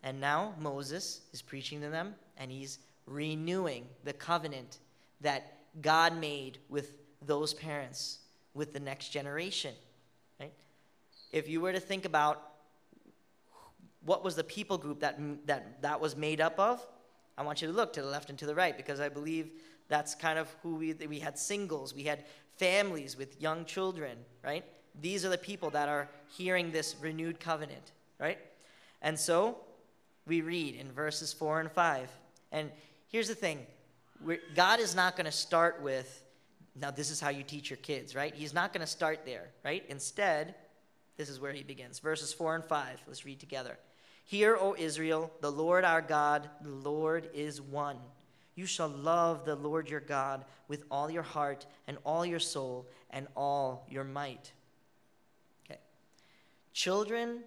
And 0.02 0.20
now 0.20 0.52
Moses 0.58 1.22
is 1.32 1.40
preaching 1.40 1.80
to 1.80 1.88
them 1.88 2.14
and 2.36 2.50
he's 2.50 2.80
renewing 3.06 3.86
the 4.04 4.12
covenant 4.12 4.76
that 5.22 5.54
God 5.80 6.14
made 6.14 6.58
with 6.68 6.96
those 7.24 7.54
parents, 7.54 8.18
with 8.52 8.74
the 8.74 8.80
next 8.80 9.08
generation, 9.08 9.74
right? 10.38 10.52
If 11.32 11.48
you 11.48 11.62
were 11.62 11.72
to 11.72 11.80
think 11.80 12.04
about 12.04 12.49
what 14.04 14.24
was 14.24 14.34
the 14.34 14.44
people 14.44 14.78
group 14.78 15.00
that, 15.00 15.18
that 15.46 15.82
that 15.82 16.00
was 16.00 16.16
made 16.16 16.40
up 16.40 16.58
of, 16.58 16.84
I 17.36 17.42
want 17.42 17.62
you 17.62 17.68
to 17.68 17.74
look 17.74 17.92
to 17.94 18.02
the 18.02 18.08
left 18.08 18.30
and 18.30 18.38
to 18.38 18.46
the 18.46 18.54
right 18.54 18.76
because 18.76 19.00
I 19.00 19.08
believe 19.08 19.50
that's 19.88 20.14
kind 20.14 20.38
of 20.38 20.54
who 20.62 20.76
we, 20.76 20.92
we 20.92 21.18
had 21.18 21.38
singles, 21.38 21.94
we 21.94 22.04
had 22.04 22.24
families 22.56 23.16
with 23.16 23.40
young 23.40 23.64
children, 23.64 24.16
right? 24.44 24.64
These 25.00 25.24
are 25.24 25.28
the 25.28 25.38
people 25.38 25.70
that 25.70 25.88
are 25.88 26.08
hearing 26.28 26.70
this 26.70 26.96
renewed 27.00 27.40
covenant, 27.40 27.92
right? 28.18 28.38
And 29.02 29.18
so 29.18 29.58
we 30.26 30.42
read 30.42 30.74
in 30.76 30.92
verses 30.92 31.32
4 31.32 31.60
and 31.60 31.72
5. 31.72 32.10
And 32.52 32.70
here's 33.08 33.28
the 33.28 33.34
thing 33.34 33.66
We're, 34.24 34.40
God 34.54 34.80
is 34.80 34.94
not 34.94 35.16
going 35.16 35.26
to 35.26 35.32
start 35.32 35.80
with, 35.82 36.22
now 36.78 36.90
this 36.90 37.10
is 37.10 37.20
how 37.20 37.30
you 37.30 37.42
teach 37.42 37.70
your 37.70 37.78
kids, 37.78 38.14
right? 38.14 38.34
He's 38.34 38.54
not 38.54 38.72
going 38.72 38.82
to 38.82 38.86
start 38.86 39.20
there, 39.24 39.48
right? 39.64 39.84
Instead, 39.88 40.54
this 41.16 41.28
is 41.28 41.40
where 41.40 41.52
he 41.52 41.62
begins. 41.62 41.98
Verses 41.98 42.32
4 42.32 42.56
and 42.56 42.64
5. 42.64 43.02
Let's 43.06 43.24
read 43.24 43.40
together. 43.40 43.78
Hear, 44.24 44.56
O 44.56 44.74
Israel, 44.78 45.30
the 45.40 45.50
Lord 45.50 45.84
our 45.84 46.02
God, 46.02 46.48
the 46.62 46.70
Lord 46.70 47.28
is 47.34 47.60
one. 47.60 47.96
You 48.54 48.66
shall 48.66 48.88
love 48.88 49.44
the 49.44 49.56
Lord 49.56 49.88
your 49.88 50.00
God 50.00 50.44
with 50.68 50.84
all 50.90 51.10
your 51.10 51.22
heart 51.22 51.66
and 51.86 51.96
all 52.04 52.24
your 52.26 52.38
soul 52.38 52.86
and 53.10 53.26
all 53.34 53.86
your 53.90 54.04
might. 54.04 54.52
Okay. 55.64 55.80
Children 56.72 57.40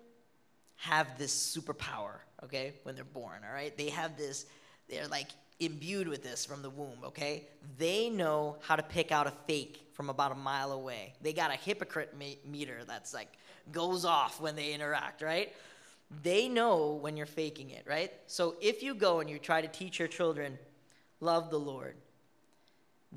have 0.77 1.17
this 1.17 1.33
superpower, 1.33 2.15
okay, 2.43 2.73
when 2.83 2.95
they're 2.95 3.03
born, 3.05 3.41
all 3.47 3.53
right? 3.53 3.77
They 3.77 3.89
have 3.89 4.17
this, 4.17 4.45
they're 4.89 5.07
like 5.07 5.27
imbued 5.59 6.07
with 6.07 6.23
this 6.23 6.45
from 6.45 6.61
the 6.61 6.69
womb, 6.69 6.97
okay? 7.05 7.47
They 7.77 8.09
know 8.09 8.57
how 8.61 8.75
to 8.75 8.83
pick 8.83 9.11
out 9.11 9.27
a 9.27 9.33
fake 9.47 9.87
from 9.93 10.09
about 10.09 10.31
a 10.31 10.35
mile 10.35 10.71
away. 10.71 11.13
They 11.21 11.31
got 11.31 11.51
a 11.51 11.55
hypocrite 11.55 12.15
meter 12.45 12.79
that's 12.87 13.13
like 13.13 13.29
goes 13.71 14.03
off 14.03 14.41
when 14.41 14.55
they 14.55 14.73
interact, 14.73 15.21
right? 15.21 15.53
They 16.21 16.47
know 16.47 16.99
when 17.01 17.17
you're 17.17 17.25
faking 17.25 17.71
it, 17.71 17.85
right? 17.87 18.11
So 18.27 18.55
if 18.61 18.83
you 18.83 18.93
go 18.93 19.19
and 19.19 19.29
you 19.29 19.39
try 19.39 19.61
to 19.61 19.67
teach 19.67 19.99
your 19.99 20.07
children, 20.07 20.59
love 21.19 21.49
the 21.49 21.59
Lord, 21.59 21.95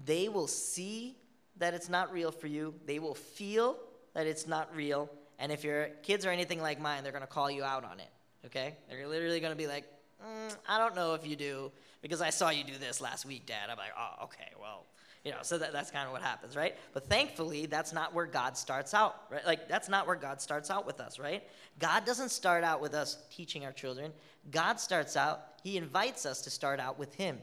they 0.04 0.28
will 0.28 0.46
see 0.46 1.16
that 1.58 1.74
it's 1.74 1.88
not 1.88 2.12
real 2.12 2.30
for 2.30 2.46
you. 2.46 2.74
They 2.86 2.98
will 2.98 3.14
feel 3.14 3.76
that 4.14 4.26
it's 4.26 4.46
not 4.46 4.74
real. 4.74 5.10
And 5.38 5.52
if 5.52 5.64
your 5.64 5.88
kids 6.02 6.24
are 6.24 6.30
anything 6.30 6.60
like 6.60 6.80
mine, 6.80 7.02
they're 7.02 7.12
going 7.12 7.22
to 7.22 7.28
call 7.28 7.50
you 7.50 7.64
out 7.64 7.84
on 7.84 8.00
it, 8.00 8.08
okay? 8.46 8.76
They're 8.88 9.06
literally 9.06 9.40
going 9.40 9.52
to 9.52 9.56
be 9.56 9.66
like, 9.66 9.84
mm, 10.24 10.56
I 10.68 10.78
don't 10.78 10.94
know 10.94 11.14
if 11.14 11.26
you 11.26 11.36
do 11.36 11.72
because 12.02 12.22
I 12.22 12.30
saw 12.30 12.50
you 12.50 12.64
do 12.64 12.78
this 12.78 13.00
last 13.00 13.26
week, 13.26 13.46
Dad. 13.46 13.68
I'm 13.70 13.76
like, 13.76 13.92
oh, 13.98 14.24
okay, 14.24 14.52
well, 14.60 14.86
you 15.26 15.32
know, 15.32 15.38
so 15.42 15.58
that, 15.58 15.72
that's 15.72 15.90
kind 15.90 16.06
of 16.06 16.12
what 16.12 16.22
happens, 16.22 16.54
right? 16.54 16.76
But 16.92 17.08
thankfully, 17.08 17.66
that's 17.66 17.92
not 17.92 18.14
where 18.14 18.26
God 18.26 18.56
starts 18.56 18.94
out, 18.94 19.22
right? 19.28 19.44
Like, 19.44 19.68
that's 19.68 19.88
not 19.88 20.06
where 20.06 20.14
God 20.14 20.40
starts 20.40 20.70
out 20.70 20.86
with 20.86 21.00
us, 21.00 21.18
right? 21.18 21.42
God 21.80 22.04
doesn't 22.04 22.28
start 22.28 22.62
out 22.62 22.80
with 22.80 22.94
us 22.94 23.18
teaching 23.28 23.64
our 23.64 23.72
children. 23.72 24.12
God 24.52 24.78
starts 24.78 25.16
out, 25.16 25.42
He 25.64 25.78
invites 25.78 26.26
us 26.26 26.42
to 26.42 26.50
start 26.50 26.78
out 26.78 26.96
with 26.96 27.12
Him. 27.16 27.40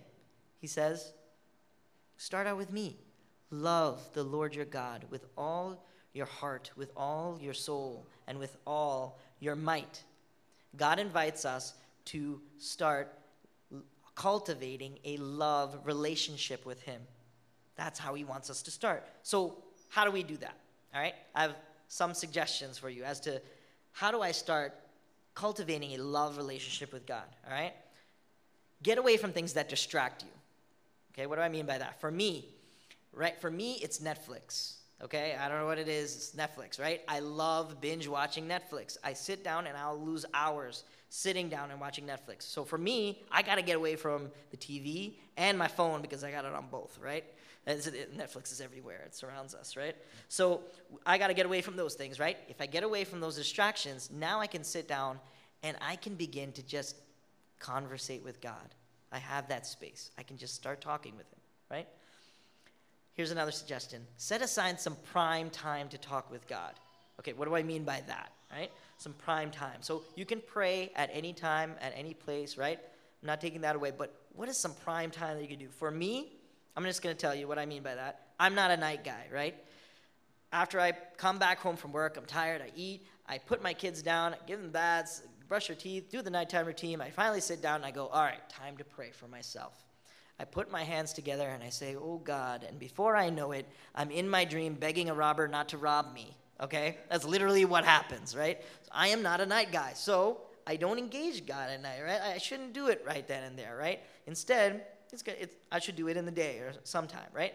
He 0.61 0.67
says, 0.67 1.11
Start 2.15 2.47
out 2.47 2.55
with 2.55 2.71
me. 2.71 2.95
Love 3.51 4.01
the 4.13 4.23
Lord 4.23 4.55
your 4.55 4.63
God 4.63 5.03
with 5.09 5.25
all 5.37 5.85
your 6.13 6.25
heart, 6.25 6.71
with 6.77 6.93
all 6.95 7.37
your 7.41 7.53
soul, 7.53 8.07
and 8.27 8.39
with 8.39 8.55
all 8.65 9.19
your 9.41 9.57
might. 9.57 10.03
God 10.77 10.99
invites 10.99 11.43
us 11.43 11.73
to 12.05 12.39
start 12.59 13.13
cultivating 14.15 14.99
a 15.03 15.17
love 15.17 15.77
relationship 15.83 16.65
with 16.65 16.81
Him. 16.83 17.01
That's 17.75 17.99
how 17.99 18.13
he 18.13 18.23
wants 18.23 18.49
us 18.49 18.61
to 18.63 18.71
start. 18.71 19.05
So, 19.23 19.57
how 19.89 20.05
do 20.05 20.11
we 20.11 20.23
do 20.23 20.37
that? 20.37 20.55
All 20.93 21.01
right? 21.01 21.13
I 21.35 21.43
have 21.43 21.55
some 21.87 22.13
suggestions 22.13 22.77
for 22.77 22.89
you 22.89 23.03
as 23.03 23.19
to 23.21 23.41
how 23.91 24.11
do 24.11 24.21
I 24.21 24.31
start 24.31 24.73
cultivating 25.35 25.93
a 25.93 25.97
love 25.97 26.37
relationship 26.37 26.93
with 26.93 27.05
God? 27.05 27.23
All 27.45 27.53
right? 27.53 27.73
Get 28.81 28.97
away 28.97 29.17
from 29.17 29.31
things 29.31 29.53
that 29.53 29.69
distract 29.69 30.23
you. 30.23 30.29
Okay, 31.13 31.27
what 31.27 31.35
do 31.35 31.41
I 31.41 31.49
mean 31.49 31.65
by 31.65 31.77
that? 31.77 32.01
For 32.01 32.11
me, 32.11 32.45
right? 33.13 33.39
For 33.39 33.51
me, 33.51 33.73
it's 33.81 33.99
Netflix. 33.99 34.77
Okay, 35.03 35.35
I 35.39 35.47
don't 35.47 35.59
know 35.59 35.65
what 35.65 35.77
it 35.77 35.87
is. 35.87 36.15
It's 36.15 36.31
Netflix, 36.31 36.79
right? 36.79 37.01
I 37.07 37.19
love 37.19 37.79
binge 37.81 38.07
watching 38.07 38.47
Netflix. 38.47 38.97
I 39.03 39.13
sit 39.13 39.43
down 39.43 39.67
and 39.67 39.77
I'll 39.77 39.99
lose 39.99 40.25
hours 40.33 40.83
sitting 41.09 41.49
down 41.49 41.69
and 41.71 41.79
watching 41.79 42.05
Netflix. 42.05 42.43
So 42.43 42.63
for 42.63 42.77
me, 42.77 43.21
I 43.31 43.43
got 43.43 43.55
to 43.55 43.61
get 43.61 43.75
away 43.75 43.95
from 43.95 44.31
the 44.49 44.57
TV 44.57 45.13
and 45.37 45.57
my 45.57 45.67
phone 45.67 46.01
because 46.01 46.23
I 46.23 46.31
got 46.31 46.45
it 46.45 46.53
on 46.53 46.65
both, 46.71 46.97
right? 46.99 47.23
Netflix 47.67 48.51
is 48.51 48.59
everywhere. 48.59 49.03
It 49.05 49.15
surrounds 49.15 49.55
us, 49.55 49.77
right? 49.77 49.95
So 50.27 50.61
I 51.05 51.17
got 51.17 51.27
to 51.27 51.33
get 51.33 51.45
away 51.45 51.61
from 51.61 51.75
those 51.75 51.95
things, 51.95 52.19
right? 52.19 52.37
If 52.49 52.59
I 52.59 52.65
get 52.65 52.83
away 52.83 53.05
from 53.05 53.21
those 53.21 53.37
distractions, 53.37 54.09
now 54.11 54.41
I 54.41 54.47
can 54.47 54.63
sit 54.63 54.87
down 54.87 55.19
and 55.63 55.77
I 55.81 55.95
can 55.95 56.15
begin 56.15 56.51
to 56.53 56.63
just 56.63 56.97
conversate 57.59 58.23
with 58.23 58.41
God. 58.41 58.75
I 59.11 59.19
have 59.19 59.47
that 59.47 59.65
space. 59.65 60.11
I 60.17 60.23
can 60.23 60.37
just 60.37 60.55
start 60.55 60.81
talking 60.81 61.15
with 61.15 61.31
Him, 61.31 61.39
right? 61.71 61.87
Here's 63.13 63.31
another 63.31 63.51
suggestion 63.51 64.05
set 64.17 64.41
aside 64.41 64.79
some 64.79 64.97
prime 65.11 65.49
time 65.49 65.87
to 65.89 65.97
talk 65.97 66.29
with 66.31 66.47
God. 66.47 66.73
Okay, 67.19 67.33
what 67.33 67.47
do 67.47 67.55
I 67.55 67.63
mean 67.63 67.83
by 67.83 68.01
that, 68.07 68.31
right? 68.51 68.71
Some 68.97 69.13
prime 69.13 69.51
time. 69.51 69.77
So 69.81 70.01
you 70.15 70.25
can 70.25 70.41
pray 70.45 70.91
at 70.95 71.09
any 71.13 71.31
time, 71.31 71.75
at 71.79 71.93
any 71.95 72.13
place, 72.13 72.57
right? 72.57 72.79
I'm 73.21 73.27
not 73.27 73.39
taking 73.39 73.61
that 73.61 73.75
away, 73.75 73.91
but 73.95 74.13
what 74.35 74.49
is 74.49 74.57
some 74.57 74.73
prime 74.73 75.11
time 75.11 75.37
that 75.37 75.43
you 75.43 75.47
can 75.47 75.59
do? 75.59 75.69
For 75.69 75.91
me, 75.91 76.33
I'm 76.75 76.83
just 76.83 77.01
going 77.01 77.15
to 77.15 77.19
tell 77.19 77.35
you 77.35 77.47
what 77.47 77.59
I 77.59 77.65
mean 77.65 77.83
by 77.83 77.95
that. 77.95 78.27
I'm 78.39 78.55
not 78.55 78.71
a 78.71 78.77
night 78.77 79.03
guy, 79.03 79.25
right? 79.31 79.55
After 80.51 80.79
I 80.79 80.93
come 81.17 81.39
back 81.39 81.59
home 81.59 81.75
from 81.75 81.91
work, 81.91 82.17
I'm 82.17 82.25
tired, 82.25 82.61
I 82.61 82.71
eat, 82.75 83.05
I 83.27 83.37
put 83.37 83.61
my 83.63 83.73
kids 83.73 84.01
down, 84.01 84.33
I 84.33 84.37
give 84.45 84.61
them 84.61 84.71
baths, 84.71 85.23
brush 85.47 85.67
their 85.67 85.75
teeth, 85.75 86.09
do 86.09 86.21
the 86.21 86.29
nighttime 86.29 86.65
routine. 86.65 87.01
I 87.01 87.09
finally 87.09 87.41
sit 87.41 87.61
down 87.61 87.77
and 87.77 87.85
I 87.85 87.91
go, 87.91 88.07
all 88.07 88.23
right, 88.23 88.47
time 88.49 88.77
to 88.77 88.83
pray 88.83 89.11
for 89.11 89.27
myself. 89.27 89.83
I 90.39 90.45
put 90.45 90.71
my 90.71 90.83
hands 90.83 91.13
together 91.13 91.47
and 91.47 91.63
I 91.63 91.69
say, 91.69 91.95
Oh 91.95 92.17
God. 92.17 92.65
And 92.67 92.79
before 92.79 93.15
I 93.15 93.29
know 93.29 93.51
it, 93.51 93.67
I'm 93.95 94.11
in 94.11 94.27
my 94.27 94.45
dream 94.45 94.73
begging 94.73 95.09
a 95.09 95.13
robber 95.13 95.47
not 95.47 95.69
to 95.69 95.77
rob 95.77 96.13
me. 96.13 96.35
Okay? 96.59 96.97
That's 97.09 97.25
literally 97.25 97.65
what 97.65 97.85
happens, 97.85 98.35
right? 98.35 98.59
So 98.83 98.89
I 98.93 99.09
am 99.09 99.21
not 99.21 99.41
a 99.41 99.45
night 99.45 99.71
guy. 99.71 99.93
So 99.93 100.41
I 100.65 100.75
don't 100.75 100.97
engage 100.97 101.45
God 101.45 101.69
at 101.69 101.81
night, 101.81 102.01
right? 102.03 102.21
I 102.21 102.37
shouldn't 102.37 102.73
do 102.73 102.87
it 102.87 103.03
right 103.05 103.27
then 103.27 103.43
and 103.43 103.57
there, 103.57 103.75
right? 103.77 103.99
Instead, 104.27 104.85
it's 105.13 105.21
good. 105.23 105.35
It's, 105.39 105.55
I 105.71 105.79
should 105.79 105.95
do 105.95 106.07
it 106.07 106.17
in 106.17 106.25
the 106.25 106.31
day 106.31 106.57
or 106.57 106.73
sometime, 106.83 107.29
right? 107.33 107.53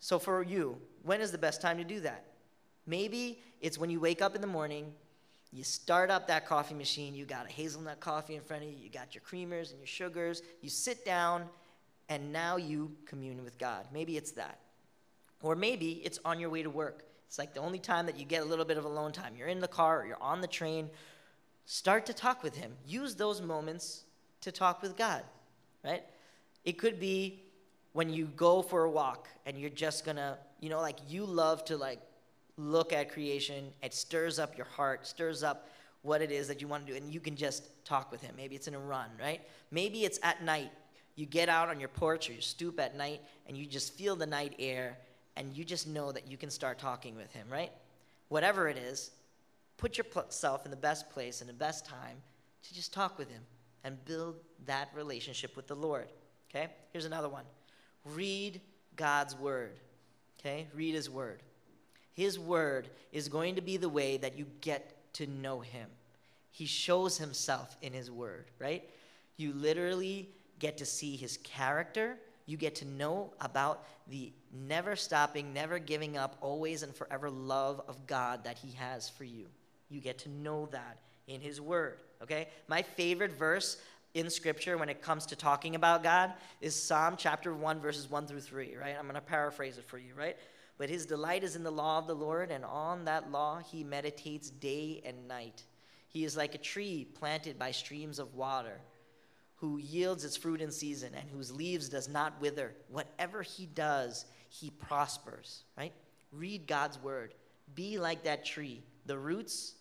So 0.00 0.18
for 0.18 0.42
you, 0.42 0.78
when 1.02 1.20
is 1.20 1.32
the 1.32 1.38
best 1.38 1.60
time 1.60 1.78
to 1.78 1.84
do 1.84 2.00
that? 2.00 2.24
Maybe 2.86 3.40
it's 3.60 3.76
when 3.76 3.90
you 3.90 3.98
wake 3.98 4.22
up 4.22 4.34
in 4.34 4.40
the 4.40 4.46
morning, 4.46 4.92
you 5.52 5.64
start 5.64 6.10
up 6.10 6.28
that 6.28 6.46
coffee 6.46 6.74
machine, 6.74 7.14
you 7.14 7.24
got 7.24 7.46
a 7.46 7.48
hazelnut 7.48 7.98
coffee 7.98 8.36
in 8.36 8.40
front 8.40 8.62
of 8.62 8.68
you, 8.68 8.76
you 8.76 8.88
got 8.88 9.14
your 9.14 9.22
creamers 9.22 9.70
and 9.70 9.80
your 9.80 9.86
sugars, 9.86 10.42
you 10.62 10.70
sit 10.70 11.04
down, 11.04 11.44
and 12.08 12.32
now 12.32 12.56
you 12.56 12.92
commune 13.04 13.42
with 13.42 13.58
God. 13.58 13.86
Maybe 13.92 14.16
it's 14.16 14.32
that. 14.32 14.60
Or 15.42 15.56
maybe 15.56 16.00
it's 16.04 16.20
on 16.24 16.38
your 16.38 16.50
way 16.50 16.62
to 16.62 16.70
work. 16.70 17.04
It's 17.26 17.38
like 17.38 17.52
the 17.52 17.60
only 17.60 17.80
time 17.80 18.06
that 18.06 18.16
you 18.16 18.24
get 18.24 18.42
a 18.42 18.44
little 18.44 18.64
bit 18.64 18.78
of 18.78 18.84
alone 18.84 19.10
time. 19.10 19.34
You're 19.36 19.48
in 19.48 19.60
the 19.60 19.68
car 19.68 20.02
or 20.02 20.06
you're 20.06 20.22
on 20.22 20.40
the 20.40 20.46
train. 20.46 20.88
Start 21.64 22.06
to 22.06 22.12
talk 22.12 22.44
with 22.44 22.56
Him. 22.56 22.72
Use 22.86 23.16
those 23.16 23.42
moments 23.42 24.04
to 24.42 24.52
talk 24.52 24.82
with 24.82 24.96
God, 24.96 25.24
right? 25.84 26.04
It 26.66 26.76
could 26.78 27.00
be 27.00 27.40
when 27.92 28.10
you 28.10 28.26
go 28.36 28.60
for 28.60 28.84
a 28.84 28.90
walk 28.90 29.28
and 29.46 29.58
you're 29.58 29.70
just 29.70 30.04
gonna, 30.04 30.36
you 30.60 30.68
know, 30.68 30.80
like 30.80 30.98
you 31.08 31.24
love 31.24 31.64
to 31.66 31.78
like 31.78 32.00
look 32.58 32.92
at 32.92 33.10
creation. 33.10 33.68
It 33.82 33.94
stirs 33.94 34.38
up 34.38 34.56
your 34.58 34.66
heart, 34.66 35.06
stirs 35.06 35.42
up 35.42 35.70
what 36.02 36.20
it 36.20 36.30
is 36.30 36.46
that 36.48 36.60
you 36.60 36.68
want 36.68 36.86
to 36.86 36.92
do, 36.92 36.96
and 36.98 37.12
you 37.12 37.20
can 37.20 37.34
just 37.34 37.64
talk 37.84 38.12
with 38.12 38.20
him. 38.20 38.34
Maybe 38.36 38.54
it's 38.54 38.68
in 38.68 38.74
a 38.74 38.78
run, 38.78 39.08
right? 39.18 39.40
Maybe 39.70 40.04
it's 40.04 40.20
at 40.22 40.42
night. 40.42 40.70
You 41.14 41.24
get 41.24 41.48
out 41.48 41.70
on 41.70 41.80
your 41.80 41.88
porch 41.88 42.28
or 42.28 42.34
you 42.34 42.42
stoop 42.42 42.78
at 42.78 42.94
night 42.94 43.22
and 43.46 43.56
you 43.56 43.64
just 43.64 43.94
feel 43.94 44.14
the 44.14 44.26
night 44.26 44.54
air 44.58 44.98
and 45.36 45.56
you 45.56 45.64
just 45.64 45.88
know 45.88 46.12
that 46.12 46.30
you 46.30 46.36
can 46.36 46.50
start 46.50 46.78
talking 46.78 47.16
with 47.16 47.32
him, 47.32 47.46
right? 47.50 47.72
Whatever 48.28 48.68
it 48.68 48.76
is, 48.76 49.12
put 49.76 49.98
yourself 49.98 50.64
in 50.64 50.70
the 50.70 50.76
best 50.76 51.10
place 51.10 51.40
and 51.40 51.48
the 51.48 51.54
best 51.54 51.86
time 51.86 52.16
to 52.62 52.74
just 52.74 52.92
talk 52.92 53.18
with 53.18 53.30
Him 53.30 53.42
and 53.84 54.02
build 54.04 54.36
that 54.66 54.88
relationship 54.94 55.56
with 55.56 55.66
the 55.66 55.76
Lord. 55.76 56.08
Okay? 56.56 56.72
Here's 56.92 57.04
another 57.04 57.28
one 57.28 57.44
read 58.04 58.60
God's 58.96 59.36
Word. 59.36 59.78
Okay? 60.40 60.68
Read 60.74 60.94
His 60.94 61.10
Word. 61.10 61.42
His 62.12 62.38
Word 62.38 62.88
is 63.12 63.28
going 63.28 63.56
to 63.56 63.60
be 63.60 63.76
the 63.76 63.88
way 63.88 64.16
that 64.16 64.38
you 64.38 64.46
get 64.60 65.12
to 65.14 65.26
know 65.26 65.60
Him. 65.60 65.88
He 66.50 66.66
shows 66.66 67.18
Himself 67.18 67.76
in 67.82 67.92
His 67.92 68.10
Word, 68.10 68.46
right? 68.58 68.88
You 69.36 69.52
literally 69.52 70.28
get 70.58 70.78
to 70.78 70.86
see 70.86 71.16
His 71.16 71.36
character. 71.38 72.16
You 72.46 72.56
get 72.56 72.76
to 72.76 72.84
know 72.86 73.32
about 73.40 73.84
the 74.08 74.32
never 74.52 74.96
stopping, 74.96 75.52
never 75.52 75.78
giving 75.78 76.16
up, 76.16 76.36
always 76.40 76.82
and 76.82 76.94
forever 76.94 77.28
love 77.28 77.82
of 77.88 78.06
God 78.06 78.44
that 78.44 78.56
He 78.56 78.72
has 78.76 79.10
for 79.10 79.24
you. 79.24 79.46
You 79.90 80.00
get 80.00 80.18
to 80.20 80.30
know 80.30 80.68
that 80.72 80.98
in 81.26 81.40
His 81.40 81.60
Word, 81.60 81.98
okay? 82.22 82.48
My 82.68 82.82
favorite 82.82 83.32
verse 83.32 83.78
in 84.16 84.30
Scripture 84.30 84.78
when 84.78 84.88
it 84.88 85.02
comes 85.02 85.26
to 85.26 85.36
talking 85.36 85.74
about 85.74 86.02
God 86.02 86.32
is 86.62 86.74
Psalm 86.74 87.16
chapter 87.18 87.52
1, 87.52 87.80
verses 87.80 88.10
1 88.10 88.26
through 88.26 88.40
3, 88.40 88.74
right? 88.80 88.96
I'm 88.98 89.04
going 89.04 89.14
to 89.14 89.20
paraphrase 89.20 89.76
it 89.76 89.84
for 89.84 89.98
you, 89.98 90.14
right? 90.16 90.38
But 90.78 90.88
his 90.88 91.04
delight 91.04 91.44
is 91.44 91.54
in 91.54 91.62
the 91.62 91.70
law 91.70 91.98
of 91.98 92.06
the 92.06 92.14
Lord, 92.14 92.50
and 92.50 92.64
on 92.64 93.04
that 93.04 93.30
law 93.30 93.58
he 93.58 93.84
meditates 93.84 94.48
day 94.48 95.02
and 95.04 95.28
night. 95.28 95.64
He 96.08 96.24
is 96.24 96.34
like 96.34 96.54
a 96.54 96.58
tree 96.58 97.06
planted 97.12 97.58
by 97.58 97.72
streams 97.72 98.18
of 98.18 98.34
water, 98.34 98.80
who 99.56 99.76
yields 99.76 100.24
its 100.24 100.36
fruit 100.36 100.62
in 100.62 100.70
season, 100.70 101.12
and 101.14 101.28
whose 101.28 101.52
leaves 101.52 101.90
does 101.90 102.08
not 102.08 102.40
wither. 102.40 102.72
Whatever 102.88 103.42
he 103.42 103.66
does, 103.66 104.24
he 104.48 104.70
prospers, 104.70 105.64
right? 105.76 105.92
Read 106.32 106.66
God's 106.66 106.98
word. 107.02 107.34
Be 107.74 107.98
like 107.98 108.24
that 108.24 108.46
tree. 108.46 108.82
The 109.04 109.18
roots 109.18 109.74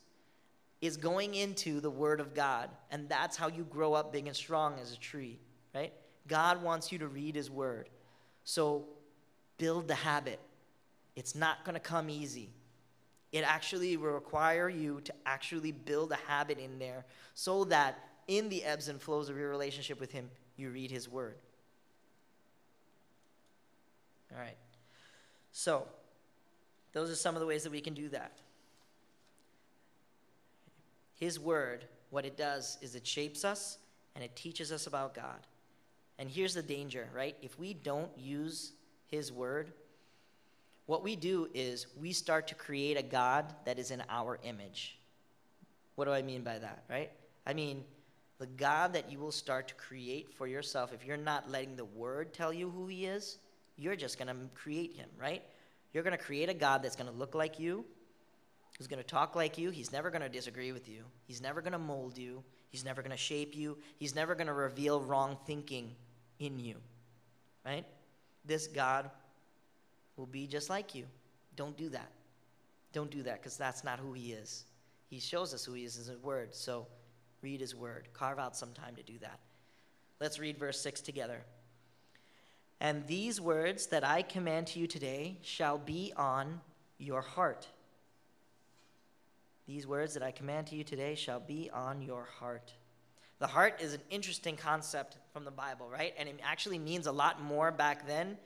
is 0.85 0.97
going 0.97 1.35
into 1.35 1.79
the 1.79 1.89
word 1.89 2.19
of 2.19 2.33
God, 2.33 2.69
and 2.91 3.07
that's 3.07 3.37
how 3.37 3.47
you 3.47 3.63
grow 3.63 3.93
up 3.93 4.11
big 4.11 4.27
and 4.27 4.35
strong 4.35 4.79
as 4.81 4.91
a 4.91 4.97
tree, 4.97 5.39
right? 5.73 5.93
God 6.27 6.61
wants 6.61 6.91
you 6.91 6.97
to 6.99 7.07
read 7.07 7.35
his 7.35 7.49
word. 7.49 7.89
So 8.43 8.85
build 9.57 9.87
the 9.87 9.95
habit. 9.95 10.39
It's 11.15 11.35
not 11.35 11.63
going 11.63 11.75
to 11.75 11.79
come 11.79 12.09
easy. 12.09 12.49
It 13.31 13.43
actually 13.43 13.95
will 13.97 14.11
require 14.11 14.69
you 14.69 15.01
to 15.01 15.13
actually 15.25 15.71
build 15.71 16.11
a 16.11 16.19
habit 16.27 16.57
in 16.57 16.79
there 16.79 17.05
so 17.33 17.63
that 17.65 17.99
in 18.27 18.49
the 18.49 18.63
ebbs 18.63 18.87
and 18.87 19.01
flows 19.01 19.29
of 19.29 19.37
your 19.37 19.49
relationship 19.49 19.99
with 19.99 20.11
him, 20.11 20.29
you 20.57 20.69
read 20.69 20.89
his 20.89 21.09
word. 21.09 21.35
All 24.33 24.39
right. 24.39 24.57
So, 25.51 25.87
those 26.93 27.09
are 27.09 27.15
some 27.15 27.35
of 27.35 27.41
the 27.41 27.47
ways 27.47 27.63
that 27.63 27.71
we 27.71 27.81
can 27.81 27.93
do 27.93 28.09
that. 28.09 28.39
His 31.15 31.39
word, 31.39 31.85
what 32.09 32.25
it 32.25 32.37
does 32.37 32.77
is 32.81 32.95
it 32.95 33.07
shapes 33.07 33.43
us 33.43 33.77
and 34.13 34.23
it 34.23 34.35
teaches 34.35 34.71
us 34.71 34.87
about 34.87 35.13
God. 35.13 35.47
And 36.17 36.29
here's 36.29 36.53
the 36.53 36.61
danger, 36.61 37.09
right? 37.13 37.35
If 37.41 37.59
we 37.59 37.73
don't 37.73 38.11
use 38.17 38.71
his 39.07 39.31
word, 39.31 39.71
what 40.85 41.03
we 41.03 41.15
do 41.15 41.49
is 41.53 41.87
we 41.99 42.13
start 42.13 42.47
to 42.47 42.55
create 42.55 42.97
a 42.97 43.01
God 43.01 43.45
that 43.65 43.79
is 43.79 43.91
in 43.91 44.03
our 44.09 44.39
image. 44.43 44.97
What 45.95 46.05
do 46.05 46.11
I 46.11 46.21
mean 46.21 46.43
by 46.43 46.59
that, 46.59 46.83
right? 46.89 47.11
I 47.45 47.53
mean, 47.53 47.83
the 48.37 48.45
God 48.45 48.93
that 48.93 49.11
you 49.11 49.19
will 49.19 49.31
start 49.31 49.67
to 49.69 49.75
create 49.75 50.29
for 50.29 50.47
yourself, 50.47 50.93
if 50.93 51.05
you're 51.05 51.17
not 51.17 51.49
letting 51.49 51.75
the 51.75 51.85
word 51.85 52.33
tell 52.33 52.53
you 52.53 52.69
who 52.69 52.87
he 52.87 53.05
is, 53.05 53.37
you're 53.77 53.95
just 53.95 54.17
going 54.17 54.27
to 54.27 54.35
create 54.53 54.93
him, 54.93 55.09
right? 55.19 55.41
You're 55.93 56.03
going 56.03 56.17
to 56.17 56.23
create 56.23 56.49
a 56.49 56.53
God 56.53 56.83
that's 56.83 56.95
going 56.95 57.09
to 57.09 57.17
look 57.17 57.35
like 57.35 57.59
you, 57.59 57.85
who's 58.77 58.87
going 58.87 59.01
to 59.01 59.07
talk 59.07 59.35
like 59.35 59.57
you. 59.57 59.69
He's 59.69 59.91
never 59.91 60.09
going 60.09 60.21
to 60.21 60.29
disagree 60.29 60.71
with 60.71 60.87
you, 60.87 61.03
he's 61.27 61.41
never 61.41 61.61
going 61.61 61.73
to 61.73 61.79
mold 61.79 62.17
you, 62.17 62.43
he's 62.69 62.85
never 62.85 63.01
going 63.01 63.11
to 63.11 63.17
shape 63.17 63.55
you, 63.55 63.77
he's 63.97 64.15
never 64.15 64.35
going 64.35 64.47
to 64.47 64.53
reveal 64.53 65.01
wrong 65.01 65.37
thinking 65.45 65.95
in 66.39 66.59
you, 66.59 66.75
right? 67.65 67.85
This 68.45 68.67
God 68.67 69.09
will 70.17 70.25
be 70.25 70.47
just 70.47 70.69
like 70.69 70.93
you. 70.93 71.05
Don't 71.55 71.75
do 71.77 71.89
that. 71.89 72.11
Don't 72.93 73.09
do 73.09 73.23
that 73.23 73.41
because 73.41 73.57
that's 73.57 73.83
not 73.83 73.99
who 73.99 74.13
he 74.13 74.31
is. 74.31 74.65
He 75.09 75.19
shows 75.19 75.53
us 75.53 75.65
who 75.65 75.73
he 75.73 75.83
is 75.83 75.97
in 75.97 76.13
his 76.13 76.23
word. 76.23 76.53
So 76.53 76.87
read 77.41 77.59
his 77.59 77.75
word. 77.75 78.07
Carve 78.13 78.39
out 78.39 78.55
some 78.55 78.73
time 78.73 78.95
to 78.95 79.03
do 79.03 79.17
that. 79.19 79.39
Let's 80.19 80.39
read 80.39 80.57
verse 80.57 80.79
6 80.81 81.01
together. 81.01 81.41
And 82.79 83.05
these 83.07 83.39
words 83.39 83.87
that 83.87 84.03
I 84.03 84.21
command 84.21 84.67
to 84.67 84.79
you 84.79 84.87
today 84.87 85.37
shall 85.41 85.77
be 85.77 86.13
on 86.15 86.61
your 86.97 87.21
heart. 87.21 87.67
These 89.67 89.87
words 89.87 90.13
that 90.13 90.23
I 90.23 90.31
command 90.31 90.67
to 90.67 90.75
you 90.75 90.83
today 90.83 91.15
shall 91.15 91.39
be 91.39 91.69
on 91.73 92.01
your 92.01 92.27
heart. 92.39 92.71
The 93.39 93.47
heart 93.47 93.81
is 93.81 93.93
an 93.93 94.01
interesting 94.09 94.55
concept 94.55 95.17
from 95.33 95.43
the 95.43 95.51
Bible, 95.51 95.89
right? 95.89 96.13
And 96.17 96.29
it 96.29 96.39
actually 96.43 96.79
means 96.79 97.07
a 97.07 97.11
lot 97.11 97.41
more 97.41 97.71
back 97.71 98.07
then 98.07 98.37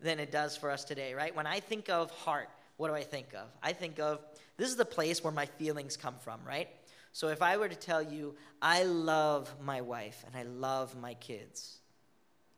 than 0.00 0.20
it 0.20 0.30
does 0.30 0.56
for 0.56 0.70
us 0.70 0.84
today, 0.84 1.14
right? 1.14 1.34
When 1.34 1.46
I 1.46 1.60
think 1.60 1.88
of 1.88 2.10
heart, 2.10 2.48
what 2.76 2.88
do 2.88 2.94
I 2.94 3.02
think 3.02 3.34
of? 3.34 3.48
I 3.62 3.72
think 3.72 3.98
of 3.98 4.20
this 4.56 4.68
is 4.68 4.76
the 4.76 4.84
place 4.84 5.22
where 5.22 5.32
my 5.32 5.46
feelings 5.46 5.96
come 5.96 6.14
from, 6.20 6.40
right? 6.46 6.68
So 7.12 7.28
if 7.28 7.42
I 7.42 7.56
were 7.56 7.68
to 7.68 7.76
tell 7.76 8.02
you, 8.02 8.36
I 8.60 8.84
love 8.84 9.52
my 9.62 9.80
wife 9.80 10.24
and 10.26 10.36
I 10.36 10.44
love 10.44 10.96
my 10.98 11.14
kids, 11.14 11.78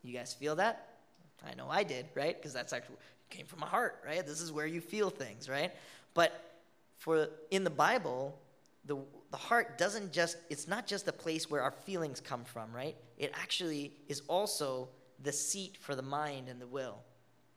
you 0.02 0.12
guys 0.12 0.32
feel 0.32 0.56
that? 0.56 0.88
I 1.44 1.54
know 1.54 1.68
I 1.68 1.82
did, 1.82 2.06
right? 2.14 2.36
Because 2.36 2.52
that's 2.52 2.72
actually 2.72 2.96
came 3.30 3.46
from 3.46 3.60
my 3.60 3.66
heart, 3.66 4.02
right? 4.06 4.24
This 4.24 4.40
is 4.40 4.52
where 4.52 4.66
you 4.66 4.80
feel 4.80 5.10
things, 5.10 5.48
right? 5.48 5.72
But 6.14 6.43
for 7.04 7.28
in 7.50 7.64
the 7.64 7.70
Bible, 7.70 8.40
the 8.86 8.96
the 9.30 9.36
heart 9.36 9.76
doesn't 9.76 10.10
just 10.10 10.38
it's 10.48 10.66
not 10.66 10.86
just 10.86 11.04
the 11.04 11.12
place 11.12 11.50
where 11.50 11.60
our 11.60 11.70
feelings 11.70 12.18
come 12.18 12.44
from, 12.44 12.72
right? 12.72 12.96
It 13.18 13.30
actually 13.34 13.92
is 14.08 14.22
also 14.26 14.88
the 15.22 15.32
seat 15.32 15.76
for 15.78 15.94
the 15.94 16.02
mind 16.02 16.48
and 16.48 16.58
the 16.58 16.66
will. 16.66 16.96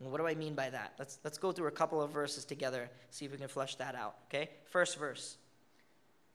And 0.01 0.11
what 0.11 0.19
do 0.19 0.27
I 0.27 0.35
mean 0.35 0.53
by 0.53 0.69
that? 0.69 0.95
Let's, 0.99 1.19
let's 1.23 1.37
go 1.37 1.53
through 1.53 1.67
a 1.67 1.71
couple 1.71 2.01
of 2.01 2.11
verses 2.11 2.43
together, 2.43 2.89
see 3.09 3.23
if 3.23 3.31
we 3.31 3.37
can 3.37 3.47
flesh 3.47 3.75
that 3.75 3.95
out. 3.95 4.15
Okay? 4.27 4.49
First 4.65 4.99
verse 4.99 5.37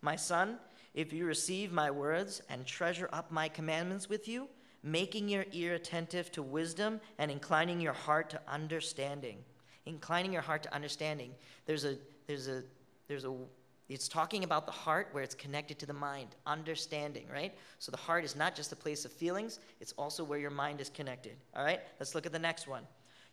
My 0.01 0.17
son, 0.17 0.57
if 0.95 1.13
you 1.13 1.27
receive 1.27 1.71
my 1.71 1.91
words 1.91 2.41
and 2.49 2.65
treasure 2.65 3.11
up 3.13 3.31
my 3.31 3.47
commandments 3.47 4.09
with 4.09 4.27
you, 4.27 4.49
making 4.83 5.29
your 5.29 5.45
ear 5.53 5.75
attentive 5.75 6.33
to 6.33 6.43
wisdom 6.43 6.99
and 7.19 7.31
inclining 7.31 7.79
your 7.79 7.93
heart 7.93 8.31
to 8.31 8.41
understanding. 8.49 9.37
Inclining 9.85 10.33
your 10.33 10.43
heart 10.43 10.63
to 10.63 10.75
understanding. 10.75 11.33
There's 11.67 11.85
a, 11.85 11.97
there's 12.27 12.49
a, 12.49 12.63
there's 13.09 13.25
a, 13.25 13.35
it's 13.89 14.09
talking 14.09 14.45
about 14.45 14.67
the 14.67 14.73
heart 14.73 15.09
where 15.13 15.23
it's 15.23 15.35
connected 15.35 15.79
to 15.81 15.87
the 15.87 15.93
mind, 15.93 16.29
understanding, 16.47 17.27
right? 17.33 17.55
So 17.79 17.91
the 17.91 17.99
heart 17.99 18.25
is 18.25 18.37
not 18.37 18.55
just 18.55 18.73
a 18.73 18.77
place 18.77 19.05
of 19.05 19.13
feelings, 19.13 19.61
it's 19.81 19.93
also 19.99 20.25
where 20.25 20.39
your 20.39 20.51
mind 20.51 20.81
is 20.81 20.89
connected. 20.89 21.37
All 21.55 21.65
right? 21.65 21.81
Let's 21.99 22.15
look 22.15 22.27
at 22.27 22.33
the 22.33 22.39
next 22.39 22.67
one. 22.67 22.85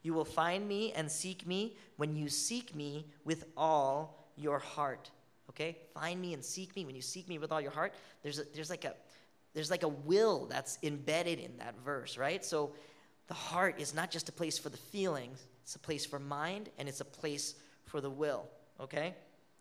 You 0.02 0.14
will 0.14 0.26
find 0.26 0.68
me 0.68 0.94
and 0.94 1.12
seek 1.12 1.46
me 1.46 1.76
when 1.98 2.16
you 2.16 2.30
seek 2.30 2.76
me 2.76 3.06
with 3.26 3.46
all 3.58 4.28
your 4.36 4.60
heart. 4.60 5.12
Okay? 5.50 5.78
Find 5.94 6.22
me 6.22 6.34
and 6.34 6.44
seek 6.44 6.76
me 6.76 6.86
when 6.86 6.96
you 6.96 7.02
seek 7.02 7.28
me 7.28 7.38
with 7.38 7.52
all 7.52 7.62
your 7.62 7.72
heart. 7.72 7.94
There's, 8.24 8.40
a, 8.40 8.44
there's, 8.54 8.70
like, 8.70 8.86
a, 8.86 8.96
there's 9.54 9.72
like 9.72 9.84
a 9.84 9.90
will 9.90 10.46
that's 10.46 10.78
embedded 10.84 11.40
in 11.40 11.58
that 11.58 11.76
verse, 11.84 12.18
right? 12.18 12.44
So 12.44 12.72
the 13.28 13.34
heart 13.34 13.80
is 13.80 13.94
not 13.94 14.12
just 14.12 14.30
a 14.30 14.32
place 14.32 14.58
for 14.58 14.70
the 14.70 14.78
feelings, 14.78 15.46
it's 15.64 15.76
a 15.76 15.80
place 15.80 16.06
for 16.06 16.20
mind 16.20 16.70
and 16.78 16.90
it's 16.90 17.02
a 17.02 17.06
place 17.06 17.56
for 17.86 18.02
the 18.02 18.10
will. 18.10 18.48
Okay? 18.80 19.16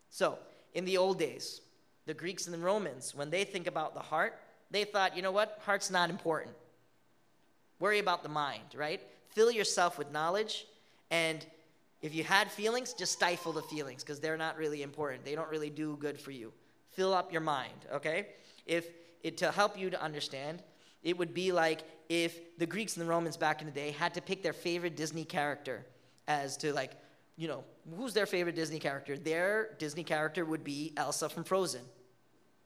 So, 0.09 0.37
in 0.73 0.85
the 0.85 0.97
old 0.97 1.19
days, 1.19 1.61
the 2.05 2.13
Greeks 2.13 2.45
and 2.45 2.53
the 2.53 2.59
Romans, 2.59 3.13
when 3.15 3.29
they 3.29 3.43
think 3.43 3.67
about 3.67 3.93
the 3.93 3.99
heart, 3.99 4.39
they 4.71 4.83
thought, 4.83 5.15
you 5.15 5.21
know 5.21 5.31
what? 5.31 5.59
Heart's 5.65 5.89
not 5.89 6.09
important. 6.09 6.55
Worry 7.79 7.99
about 7.99 8.23
the 8.23 8.29
mind, 8.29 8.75
right? 8.75 9.01
fill 9.29 9.51
yourself 9.51 9.97
with 9.97 10.11
knowledge 10.11 10.65
and 11.11 11.45
if 12.01 12.13
you 12.15 12.23
had 12.23 12.51
feelings 12.51 12.93
just 12.93 13.13
stifle 13.13 13.51
the 13.51 13.61
feelings 13.63 14.03
because 14.03 14.19
they're 14.19 14.37
not 14.37 14.57
really 14.57 14.81
important 14.81 15.23
they 15.23 15.35
don't 15.35 15.49
really 15.49 15.69
do 15.69 15.95
good 15.97 16.19
for 16.19 16.31
you 16.31 16.51
fill 16.91 17.13
up 17.13 17.31
your 17.31 17.41
mind 17.41 17.85
okay 17.93 18.27
if 18.65 18.87
it 19.23 19.37
to 19.37 19.51
help 19.51 19.77
you 19.77 19.89
to 19.89 20.01
understand 20.01 20.61
it 21.03 21.17
would 21.17 21.33
be 21.33 21.51
like 21.51 21.81
if 22.09 22.57
the 22.57 22.65
greeks 22.65 22.97
and 22.97 23.05
the 23.05 23.09
romans 23.09 23.37
back 23.37 23.61
in 23.61 23.67
the 23.67 23.73
day 23.73 23.91
had 23.91 24.13
to 24.13 24.21
pick 24.21 24.41
their 24.41 24.53
favorite 24.53 24.95
disney 24.95 25.23
character 25.23 25.85
as 26.27 26.57
to 26.57 26.73
like 26.73 26.91
you 27.39 27.47
know 27.47 27.63
who's 27.97 28.13
their 28.13 28.25
favorite 28.25 28.55
disney 28.55 28.79
character 28.79 29.17
their 29.17 29.69
disney 29.79 30.03
character 30.03 30.43
would 30.45 30.63
be 30.63 30.93
elsa 30.97 31.27
from 31.29 31.43
frozen 31.43 31.81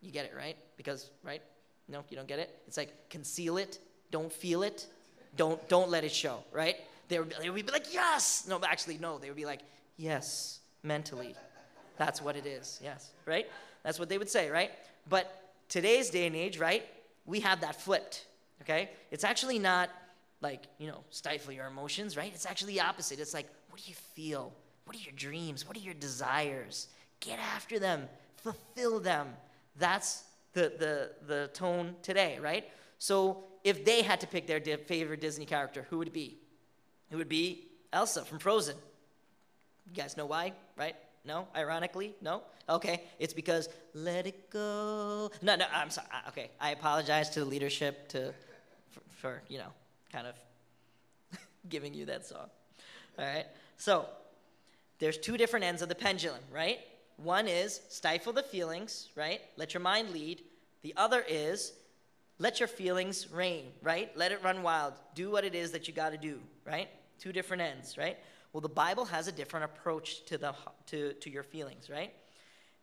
you 0.02 0.12
get 0.12 0.26
it 0.26 0.34
right 0.36 0.58
because 0.78 1.10
right 1.24 1.42
no 1.88 2.04
you 2.10 2.18
don't 2.18 2.28
get 2.28 2.40
it 2.40 2.50
it's 2.68 2.78
like 2.78 2.92
conceal 3.10 3.58
it 3.58 3.80
don't 4.12 4.34
feel 4.34 4.64
it 4.64 4.88
don't 5.36 5.68
don't 5.68 5.90
let 5.90 6.04
it 6.04 6.12
show, 6.12 6.44
right? 6.52 6.76
They 7.08 7.20
would, 7.20 7.34
they 7.42 7.50
would 7.50 7.66
be 7.66 7.72
like, 7.72 7.94
yes. 7.94 8.46
No, 8.48 8.60
actually, 8.64 8.98
no. 8.98 9.18
They 9.18 9.28
would 9.28 9.36
be 9.36 9.46
like, 9.46 9.62
yes, 9.98 10.60
mentally. 10.84 11.36
That's 11.98 12.22
what 12.22 12.36
it 12.36 12.46
is. 12.46 12.80
Yes, 12.84 13.12
right? 13.26 13.48
That's 13.84 14.00
what 14.00 14.10
they 14.10 14.18
would 14.18 14.30
say, 14.30 14.50
right? 14.50 14.72
But 15.10 15.54
today's 15.70 16.10
day 16.10 16.28
and 16.28 16.36
age, 16.36 16.58
right? 16.58 16.86
We 17.26 17.42
have 17.42 17.62
that 17.62 17.80
flipped. 17.80 18.26
Okay? 18.62 18.90
It's 19.12 19.24
actually 19.24 19.60
not 19.60 19.90
like, 20.42 20.64
you 20.78 20.88
know, 20.88 21.04
stifle 21.10 21.52
your 21.52 21.68
emotions, 21.68 22.16
right? 22.16 22.32
It's 22.34 22.46
actually 22.46 22.74
the 22.74 22.82
opposite. 22.82 23.20
It's 23.20 23.34
like, 23.34 23.48
what 23.70 23.82
do 23.82 23.90
you 23.90 23.96
feel? 24.16 24.54
What 24.86 24.96
are 24.96 25.00
your 25.00 25.13
dreams? 25.15 25.67
What 25.67 25.78
are 25.78 25.82
your 25.82 25.93
desires? 25.93 26.88
Get 27.19 27.39
after 27.39 27.80
them. 27.80 28.10
fulfill 28.38 29.00
them. 29.00 29.30
That's 29.78 30.24
the, 30.54 30.74
the, 30.78 31.12
the 31.26 31.50
tone 31.54 31.96
today, 32.02 32.38
right? 32.41 32.69
So 33.00 33.46
if 33.63 33.86
they 33.86 34.02
had 34.02 34.19
to 34.22 34.28
pick 34.28 34.48
their 34.48 34.60
di- 34.60 34.76
favorite 34.76 35.22
Disney 35.22 35.46
character, 35.46 35.86
who 35.89 35.98
would 36.00 36.08
it 36.08 36.13
be? 36.13 36.38
It 37.12 37.15
would 37.15 37.30
be 37.30 37.67
Elsa 37.91 38.26
from 38.26 38.39
Frozen. 38.39 38.76
You 39.88 39.93
guys 39.96 40.17
know 40.17 40.26
why, 40.26 40.54
right? 40.78 40.96
No? 41.26 41.48
Ironically? 41.56 42.15
No? 42.22 42.41
Okay. 42.67 43.04
It's 43.19 43.34
because 43.34 43.69
let 43.93 44.28
it 44.28 44.50
go. 44.50 45.32
No, 45.41 45.56
no, 45.56 45.65
I'm 45.74 45.89
sorry. 45.89 46.08
Uh, 46.13 46.30
okay. 46.30 46.52
I 46.60 46.72
apologize 46.72 47.30
to 47.32 47.39
the 47.39 47.46
leadership 47.46 48.10
to, 48.10 48.34
for, 48.91 49.02
for 49.15 49.41
you 49.48 49.58
know, 49.58 49.72
kind 50.12 50.28
of 50.28 50.36
giving 51.69 51.93
you 51.93 52.06
that 52.06 52.26
song. 52.26 52.50
All 53.17 53.26
right. 53.26 53.46
So 53.78 54.08
there's 54.99 55.17
two 55.17 55.38
different 55.38 55.65
ends 55.65 55.82
of 55.82 55.89
the 55.89 55.95
pendulum, 55.95 56.41
right? 56.51 56.79
One 57.17 57.47
is 57.47 57.82
stifle 57.89 58.34
the 58.34 58.43
feelings, 58.43 59.10
right? 59.15 59.41
Let 59.58 59.73
your 59.73 59.82
mind 59.82 60.10
lead. 60.12 60.41
The 60.82 60.93
other 60.97 61.23
is 61.27 61.73
let 62.39 62.60
your 62.60 62.67
feelings 62.67 63.32
reign, 63.32 63.65
right? 63.82 64.15
Let 64.17 64.32
it 64.32 64.43
run 64.43 64.63
wild. 64.63 64.93
Do 65.15 65.32
what 65.32 65.45
it 65.45 65.56
is 65.56 65.71
that 65.71 65.88
you 65.88 65.93
got 65.93 66.12
to 66.12 66.17
do, 66.17 66.39
right? 66.65 66.89
Two 67.19 67.32
different 67.32 67.62
ends, 67.62 67.97
right? 67.97 68.17
Well, 68.51 68.62
the 68.62 68.69
Bible 68.69 69.06
has 69.06 69.27
a 69.27 69.32
different 69.32 69.65
approach 69.65 70.25
to 70.25 70.38
the 70.38 70.53
to 70.88 71.13
to 71.13 71.29
your 71.29 71.43
feelings, 71.43 71.89
right? 71.89 72.13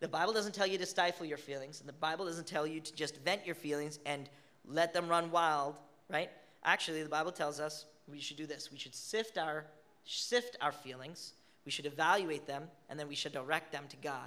The 0.01 0.09
Bible 0.09 0.33
doesn't 0.33 0.55
tell 0.55 0.67
you 0.67 0.79
to 0.79 0.87
stifle 0.87 1.27
your 1.27 1.39
feelings, 1.39 1.81
and 1.81 1.89
the 1.89 1.93
Bible 1.95 2.25
doesn't 2.25 2.47
tell 2.47 2.67
you 2.67 2.81
to 2.81 2.93
just 2.95 3.19
vent 3.19 3.45
your 3.45 3.55
feelings 3.55 3.99
and 4.07 4.31
let 4.65 4.93
them 4.93 5.09
run 5.09 5.31
wild, 5.31 5.79
right? 6.09 6.31
Actually, 6.65 7.03
the 7.03 7.09
Bible 7.09 7.33
tells 7.33 7.61
us 7.61 7.87
we 8.09 8.21
should 8.21 8.37
do 8.37 8.47
this. 8.47 8.71
We 8.73 8.79
should 8.79 8.95
sift 8.95 9.37
our 9.37 9.67
sift 10.05 10.57
our 10.61 10.73
feelings. 10.73 11.35
We 11.71 11.73
should 11.73 11.87
evaluate 11.87 12.49
them, 12.49 12.65
and 12.89 12.99
then 12.99 13.07
we 13.07 13.15
should 13.15 13.33
direct 13.33 13.71
them 13.71 13.85
to 13.91 13.97
God. 13.99 14.27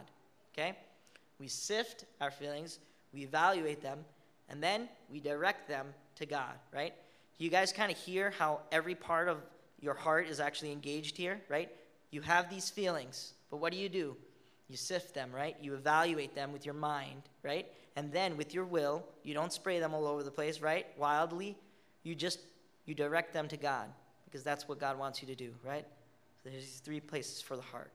Okay? 0.53 0.77
We 1.39 1.49
sift 1.49 2.06
our 2.21 2.32
feelings, 2.32 2.79
we 3.13 3.23
evaluate 3.23 3.82
them, 3.82 4.06
and 4.47 4.63
then 4.63 4.88
we 5.12 5.19
direct 5.19 5.67
them 5.67 5.88
to 6.15 6.25
God, 6.25 6.53
right? 6.73 6.93
You 7.39 7.49
guys 7.49 7.73
kind 7.73 7.91
of 7.91 7.97
hear 7.97 8.32
how 8.32 8.62
every 8.71 8.95
part 8.95 9.27
of 9.27 9.39
your 9.82 9.93
heart 9.93 10.29
is 10.29 10.39
actually 10.39 10.71
engaged 10.71 11.17
here, 11.17 11.41
right? 11.49 11.69
You 12.12 12.21
have 12.21 12.49
these 12.49 12.69
feelings, 12.69 13.34
but 13.51 13.58
what 13.58 13.73
do 13.73 13.77
you 13.77 13.89
do? 13.89 14.15
You 14.69 14.77
sift 14.77 15.13
them, 15.13 15.29
right? 15.36 15.58
You 15.62 15.73
evaluate 15.73 16.36
them 16.36 16.53
with 16.53 16.65
your 16.65 16.75
mind, 16.75 17.23
right? 17.43 17.67
And 17.97 18.10
then 18.13 18.38
with 18.38 18.53
your 18.53 18.63
will, 18.63 19.03
you 19.21 19.34
don't 19.34 19.51
spray 19.51 19.82
them 19.82 19.93
all 19.93 20.08
over 20.08 20.23
the 20.23 20.32
place, 20.32 20.62
right? 20.62 20.86
Wildly. 20.97 21.58
You 22.03 22.15
just 22.15 22.39
you 22.86 22.95
direct 22.95 23.34
them 23.34 23.49
to 23.49 23.58
God 23.58 23.89
because 24.23 24.43
that's 24.43 24.65
what 24.69 24.79
God 24.79 24.97
wants 24.97 25.21
you 25.21 25.27
to 25.27 25.36
do, 25.36 25.51
right? 25.62 25.86
There's 26.43 26.56
these 26.56 26.82
three 26.84 26.99
places 26.99 27.41
for 27.41 27.56
the 27.56 27.62
heart. 27.62 27.91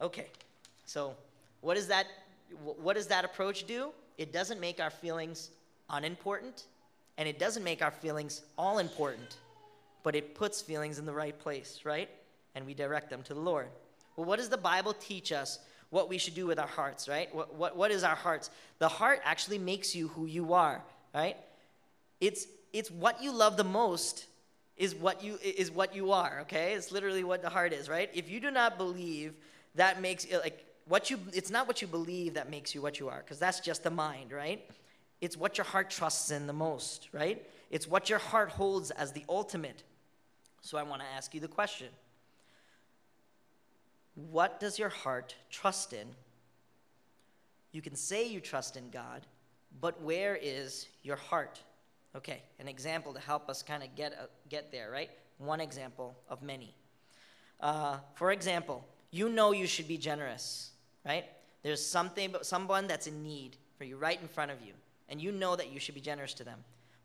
Okay. 0.00 0.26
So, 0.84 1.14
what 1.60 1.74
does 1.74 1.88
that 1.88 2.06
what 2.62 2.96
does 2.96 3.08
that 3.08 3.24
approach 3.24 3.66
do? 3.66 3.90
It 4.16 4.32
doesn't 4.32 4.60
make 4.60 4.80
our 4.80 4.90
feelings 4.90 5.50
unimportant 5.90 6.64
and 7.18 7.28
it 7.28 7.38
doesn't 7.38 7.64
make 7.64 7.82
our 7.82 7.90
feelings 7.90 8.42
all 8.56 8.78
important, 8.78 9.36
but 10.02 10.14
it 10.14 10.34
puts 10.34 10.62
feelings 10.62 10.98
in 10.98 11.04
the 11.04 11.12
right 11.12 11.38
place, 11.38 11.80
right? 11.84 12.08
And 12.54 12.64
we 12.64 12.74
direct 12.74 13.10
them 13.10 13.22
to 13.24 13.34
the 13.34 13.40
Lord. 13.40 13.66
Well, 14.16 14.24
what 14.24 14.38
does 14.38 14.48
the 14.48 14.56
Bible 14.56 14.94
teach 14.94 15.32
us 15.32 15.58
what 15.90 16.08
we 16.08 16.16
should 16.16 16.34
do 16.34 16.46
with 16.46 16.58
our 16.58 16.66
hearts, 16.66 17.08
right? 17.08 17.32
What, 17.34 17.54
what, 17.54 17.76
what 17.76 17.90
is 17.90 18.04
our 18.04 18.14
hearts? 18.14 18.50
The 18.78 18.88
heart 18.88 19.20
actually 19.24 19.58
makes 19.58 19.94
you 19.94 20.08
who 20.08 20.26
you 20.26 20.54
are, 20.54 20.82
right? 21.14 21.36
It's, 22.20 22.46
it's 22.72 22.90
what 22.90 23.22
you 23.22 23.32
love 23.32 23.56
the 23.56 23.64
most 23.64 24.26
is 24.78 24.94
what 24.94 25.22
you 25.22 25.38
is 25.42 25.70
what 25.70 25.94
you 25.94 26.12
are 26.12 26.40
okay? 26.42 26.72
It's 26.72 26.90
literally 26.90 27.24
what 27.24 27.42
the 27.42 27.50
heart 27.50 27.72
is 27.72 27.88
right? 27.88 28.10
If 28.14 28.30
you 28.30 28.40
do 28.40 28.50
not 28.50 28.78
believe 28.78 29.34
that 29.74 30.00
makes 30.00 30.24
it 30.24 30.38
like 30.38 30.64
what 30.86 31.10
you 31.10 31.18
it's 31.32 31.50
not 31.50 31.66
what 31.66 31.82
you 31.82 31.88
believe 31.88 32.34
that 32.34 32.48
makes 32.50 32.74
you 32.74 32.80
what 32.80 32.98
you 32.98 33.08
are 33.08 33.18
because 33.18 33.38
that's 33.38 33.60
just 33.60 33.82
the 33.82 33.90
mind 33.90 34.32
right? 34.32 34.64
It's 35.20 35.36
what 35.36 35.58
your 35.58 35.64
heart 35.64 35.90
trusts 35.90 36.30
in 36.30 36.46
the 36.46 36.52
most 36.52 37.08
right? 37.12 37.44
It's 37.70 37.86
what 37.86 38.08
your 38.08 38.18
heart 38.18 38.50
holds 38.50 38.90
as 38.92 39.12
the 39.12 39.24
ultimate. 39.28 39.82
So 40.62 40.78
i 40.78 40.82
want 40.82 41.02
to 41.02 41.08
ask 41.08 41.34
you 41.34 41.40
the 41.40 41.48
question. 41.48 41.88
What 44.30 44.58
does 44.58 44.78
your 44.78 44.88
heart 44.88 45.34
trust 45.50 45.92
in? 45.92 46.08
You 47.72 47.82
can 47.82 47.94
say 47.94 48.26
you 48.26 48.40
trust 48.40 48.76
in 48.76 48.90
god 48.90 49.26
but 49.80 50.00
where 50.02 50.38
is 50.40 50.88
your 51.02 51.16
heart 51.16 51.60
Okay, 52.16 52.42
an 52.58 52.68
example 52.68 53.12
to 53.12 53.20
help 53.20 53.48
us 53.48 53.62
kind 53.62 53.82
of 53.82 53.94
get, 53.94 54.12
uh, 54.12 54.26
get 54.48 54.72
there, 54.72 54.90
right? 54.90 55.10
One 55.38 55.60
example 55.60 56.16
of 56.28 56.42
many. 56.42 56.74
Uh, 57.60 57.98
for 58.14 58.32
example, 58.32 58.84
you 59.10 59.28
know 59.28 59.52
you 59.52 59.66
should 59.66 59.88
be 59.88 59.98
generous, 59.98 60.72
right? 61.04 61.24
There's 61.62 61.84
something, 61.84 62.34
someone 62.42 62.86
that's 62.86 63.06
in 63.06 63.22
need 63.22 63.56
for 63.76 63.84
you 63.84 63.96
right 63.96 64.20
in 64.20 64.28
front 64.28 64.50
of 64.50 64.60
you, 64.60 64.72
and 65.08 65.20
you 65.20 65.32
know 65.32 65.56
that 65.56 65.70
you 65.70 65.78
should 65.78 65.94
be 65.94 66.00
generous 66.00 66.34
to 66.34 66.44
them. 66.44 66.58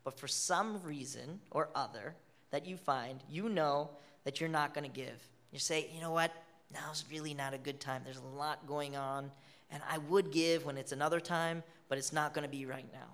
But 0.04 0.18
for 0.18 0.28
some 0.28 0.82
reason 0.82 1.40
or 1.50 1.68
other 1.74 2.14
that 2.50 2.66
you 2.66 2.76
find, 2.76 3.22
you 3.28 3.48
know 3.48 3.90
that 4.24 4.40
you're 4.40 4.48
not 4.48 4.74
going 4.74 4.90
to 4.90 4.94
give. 4.94 5.28
You 5.52 5.58
say, 5.58 5.90
you 5.94 6.00
know 6.00 6.12
what? 6.12 6.32
Now's 6.72 7.04
really 7.10 7.34
not 7.34 7.54
a 7.54 7.58
good 7.58 7.80
time. 7.80 8.02
There's 8.04 8.18
a 8.18 8.36
lot 8.36 8.66
going 8.66 8.96
on, 8.96 9.30
and 9.70 9.82
I 9.90 9.98
would 9.98 10.32
give 10.32 10.64
when 10.64 10.76
it's 10.76 10.92
another 10.92 11.20
time, 11.20 11.62
but 11.88 11.98
it's 11.98 12.12
not 12.12 12.34
going 12.34 12.44
to 12.44 12.50
be 12.50 12.66
right 12.66 12.86
now. 12.92 13.06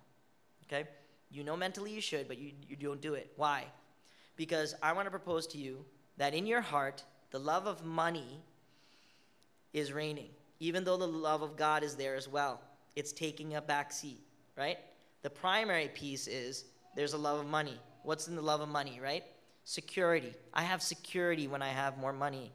Okay? 0.66 0.88
You 1.30 1.44
know 1.44 1.56
mentally 1.56 1.92
you 1.92 2.00
should, 2.00 2.26
but 2.28 2.38
you, 2.38 2.52
you 2.68 2.76
don't 2.76 3.00
do 3.00 3.14
it. 3.14 3.32
Why? 3.36 3.64
Because 4.36 4.74
I 4.82 4.92
want 4.92 5.06
to 5.06 5.10
propose 5.10 5.46
to 5.48 5.58
you 5.58 5.84
that 6.16 6.34
in 6.34 6.46
your 6.46 6.60
heart, 6.60 7.04
the 7.30 7.38
love 7.38 7.66
of 7.66 7.84
money 7.84 8.42
is 9.72 9.92
reigning, 9.92 10.30
even 10.58 10.82
though 10.84 10.96
the 10.96 11.06
love 11.06 11.42
of 11.42 11.56
God 11.56 11.84
is 11.84 11.94
there 11.94 12.16
as 12.16 12.28
well. 12.28 12.60
It's 12.96 13.12
taking 13.12 13.54
a 13.54 13.62
back 13.62 13.92
seat, 13.92 14.20
right? 14.56 14.78
The 15.22 15.30
primary 15.30 15.88
piece 15.88 16.26
is 16.26 16.64
there's 16.96 17.12
a 17.12 17.18
love 17.18 17.38
of 17.40 17.46
money. 17.46 17.78
What's 18.02 18.26
in 18.28 18.34
the 18.34 18.42
love 18.42 18.60
of 18.60 18.68
money, 18.68 18.98
right? 19.00 19.22
Security. 19.64 20.34
I 20.52 20.62
have 20.62 20.82
security 20.82 21.46
when 21.46 21.62
I 21.62 21.68
have 21.68 21.98
more 21.98 22.12
money. 22.12 22.52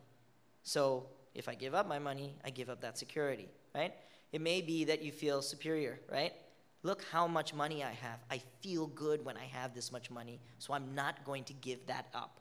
So 0.63 1.05
if 1.33 1.47
I 1.47 1.55
give 1.55 1.73
up 1.73 1.87
my 1.87 1.99
money, 1.99 2.35
I 2.43 2.49
give 2.49 2.69
up 2.69 2.81
that 2.81 2.97
security, 2.97 3.47
right? 3.73 3.93
It 4.31 4.41
may 4.41 4.61
be 4.61 4.85
that 4.85 5.01
you 5.01 5.11
feel 5.11 5.41
superior, 5.41 5.99
right? 6.11 6.33
Look 6.85 7.03
how 7.11 7.25
much 7.25 7.51
money 7.51 7.83
I 7.83 7.93
have. 7.93 8.19
I 8.29 8.39
feel 8.61 8.85
good 8.85 9.25
when 9.25 9.37
I 9.37 9.45
have 9.45 9.73
this 9.73 9.91
much 9.91 10.11
money, 10.11 10.39
so 10.59 10.71
I'm 10.71 10.93
not 10.93 11.25
going 11.25 11.43
to 11.45 11.53
give 11.53 11.83
that 11.87 12.05
up. 12.13 12.39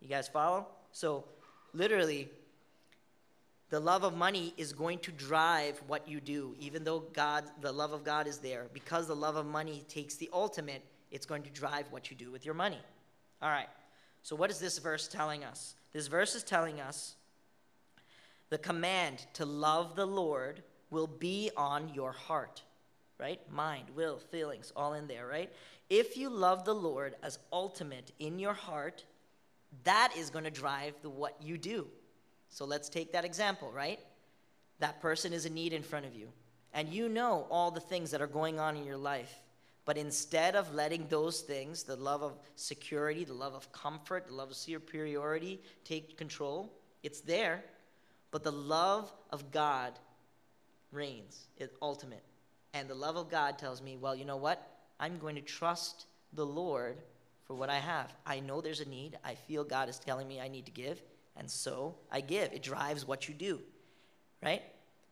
You 0.00 0.06
guys 0.06 0.28
follow? 0.28 0.68
So, 0.92 1.24
literally, 1.72 2.28
the 3.70 3.80
love 3.80 4.04
of 4.04 4.16
money 4.16 4.54
is 4.56 4.72
going 4.72 5.00
to 5.00 5.10
drive 5.10 5.82
what 5.88 6.06
you 6.06 6.20
do, 6.20 6.54
even 6.60 6.84
though 6.84 7.00
God, 7.12 7.42
the 7.60 7.72
love 7.72 7.92
of 7.92 8.04
God 8.04 8.28
is 8.28 8.38
there. 8.38 8.66
Because 8.72 9.08
the 9.08 9.16
love 9.16 9.34
of 9.34 9.46
money 9.46 9.82
takes 9.88 10.14
the 10.14 10.30
ultimate, 10.32 10.84
it's 11.10 11.26
going 11.26 11.42
to 11.42 11.50
drive 11.50 11.86
what 11.90 12.12
you 12.12 12.16
do 12.16 12.30
with 12.30 12.44
your 12.44 12.54
money. 12.54 12.78
All 13.42 13.50
right. 13.50 13.68
So, 14.22 14.36
what 14.36 14.48
is 14.48 14.60
this 14.60 14.78
verse 14.78 15.08
telling 15.08 15.42
us? 15.42 15.74
This 15.92 16.06
verse 16.06 16.36
is 16.36 16.44
telling 16.44 16.80
us 16.80 17.16
the 18.50 18.58
command 18.58 19.26
to 19.32 19.44
love 19.44 19.96
the 19.96 20.06
Lord 20.06 20.62
will 20.90 21.08
be 21.08 21.50
on 21.56 21.92
your 21.94 22.12
heart 22.12 22.62
right? 23.24 23.40
Mind, 23.50 23.86
will, 23.96 24.18
feelings, 24.18 24.70
all 24.76 24.92
in 24.92 25.06
there, 25.06 25.26
right? 25.26 25.50
If 25.88 26.18
you 26.18 26.28
love 26.28 26.66
the 26.66 26.74
Lord 26.74 27.14
as 27.22 27.38
ultimate 27.50 28.12
in 28.18 28.38
your 28.38 28.52
heart, 28.52 29.02
that 29.84 30.12
is 30.14 30.28
going 30.28 30.44
to 30.44 30.50
drive 30.50 30.92
the 31.00 31.08
what 31.08 31.34
you 31.40 31.56
do. 31.56 31.86
So 32.50 32.66
let's 32.66 32.90
take 32.90 33.12
that 33.12 33.24
example, 33.24 33.72
right? 33.72 33.98
That 34.80 35.00
person 35.00 35.32
is 35.32 35.46
in 35.46 35.54
need 35.54 35.72
in 35.72 35.82
front 35.82 36.04
of 36.04 36.14
you, 36.14 36.28
and 36.74 36.86
you 36.90 37.08
know 37.08 37.46
all 37.50 37.70
the 37.70 37.80
things 37.80 38.10
that 38.10 38.20
are 38.20 38.26
going 38.26 38.60
on 38.60 38.76
in 38.76 38.84
your 38.84 38.98
life. 38.98 39.34
But 39.86 39.96
instead 39.96 40.54
of 40.54 40.74
letting 40.74 41.06
those 41.08 41.40
things, 41.40 41.82
the 41.82 41.96
love 41.96 42.22
of 42.22 42.38
security, 42.56 43.24
the 43.24 43.32
love 43.32 43.54
of 43.54 43.72
comfort, 43.72 44.26
the 44.26 44.34
love 44.34 44.50
of 44.50 44.56
superiority, 44.56 45.62
take 45.82 46.18
control, 46.18 46.70
it's 47.02 47.22
there. 47.22 47.64
But 48.30 48.42
the 48.42 48.52
love 48.52 49.10
of 49.30 49.50
God 49.50 49.92
reigns, 50.92 51.46
it's 51.56 51.74
ultimate. 51.80 52.22
And 52.74 52.90
the 52.90 52.94
love 52.94 53.16
of 53.16 53.30
God 53.30 53.56
tells 53.56 53.80
me, 53.80 53.96
well, 53.96 54.16
you 54.16 54.24
know 54.24 54.36
what? 54.36 54.68
I'm 54.98 55.16
going 55.18 55.36
to 55.36 55.40
trust 55.40 56.06
the 56.32 56.44
Lord 56.44 56.96
for 57.44 57.54
what 57.54 57.70
I 57.70 57.78
have. 57.78 58.12
I 58.26 58.40
know 58.40 58.60
there's 58.60 58.80
a 58.80 58.88
need. 58.88 59.16
I 59.24 59.36
feel 59.36 59.62
God 59.62 59.88
is 59.88 59.98
telling 59.98 60.26
me 60.26 60.40
I 60.40 60.48
need 60.48 60.66
to 60.66 60.72
give. 60.72 61.00
And 61.36 61.48
so 61.48 61.94
I 62.10 62.20
give. 62.20 62.52
It 62.52 62.62
drives 62.62 63.06
what 63.06 63.28
you 63.28 63.34
do, 63.34 63.60
right? 64.42 64.62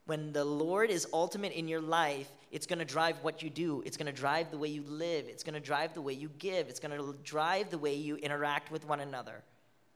When 0.06 0.32
the 0.32 0.44
Lord 0.44 0.90
is 0.90 1.06
ultimate 1.12 1.52
in 1.52 1.68
your 1.68 1.80
life, 1.80 2.28
it's 2.50 2.66
going 2.66 2.80
to 2.80 2.84
drive 2.84 3.16
what 3.22 3.42
you 3.42 3.50
do. 3.50 3.82
It's 3.86 3.96
going 3.96 4.06
to 4.06 4.12
drive 4.12 4.50
the 4.50 4.58
way 4.58 4.68
you 4.68 4.82
live. 4.82 5.26
It's 5.28 5.44
going 5.44 5.54
to 5.54 5.60
drive 5.60 5.94
the 5.94 6.02
way 6.02 6.12
you 6.14 6.30
give. 6.38 6.68
It's 6.68 6.80
going 6.80 6.96
to 6.96 7.14
drive 7.22 7.70
the 7.70 7.78
way 7.78 7.94
you 7.94 8.16
interact 8.16 8.72
with 8.72 8.86
one 8.88 8.98
another. 8.98 9.42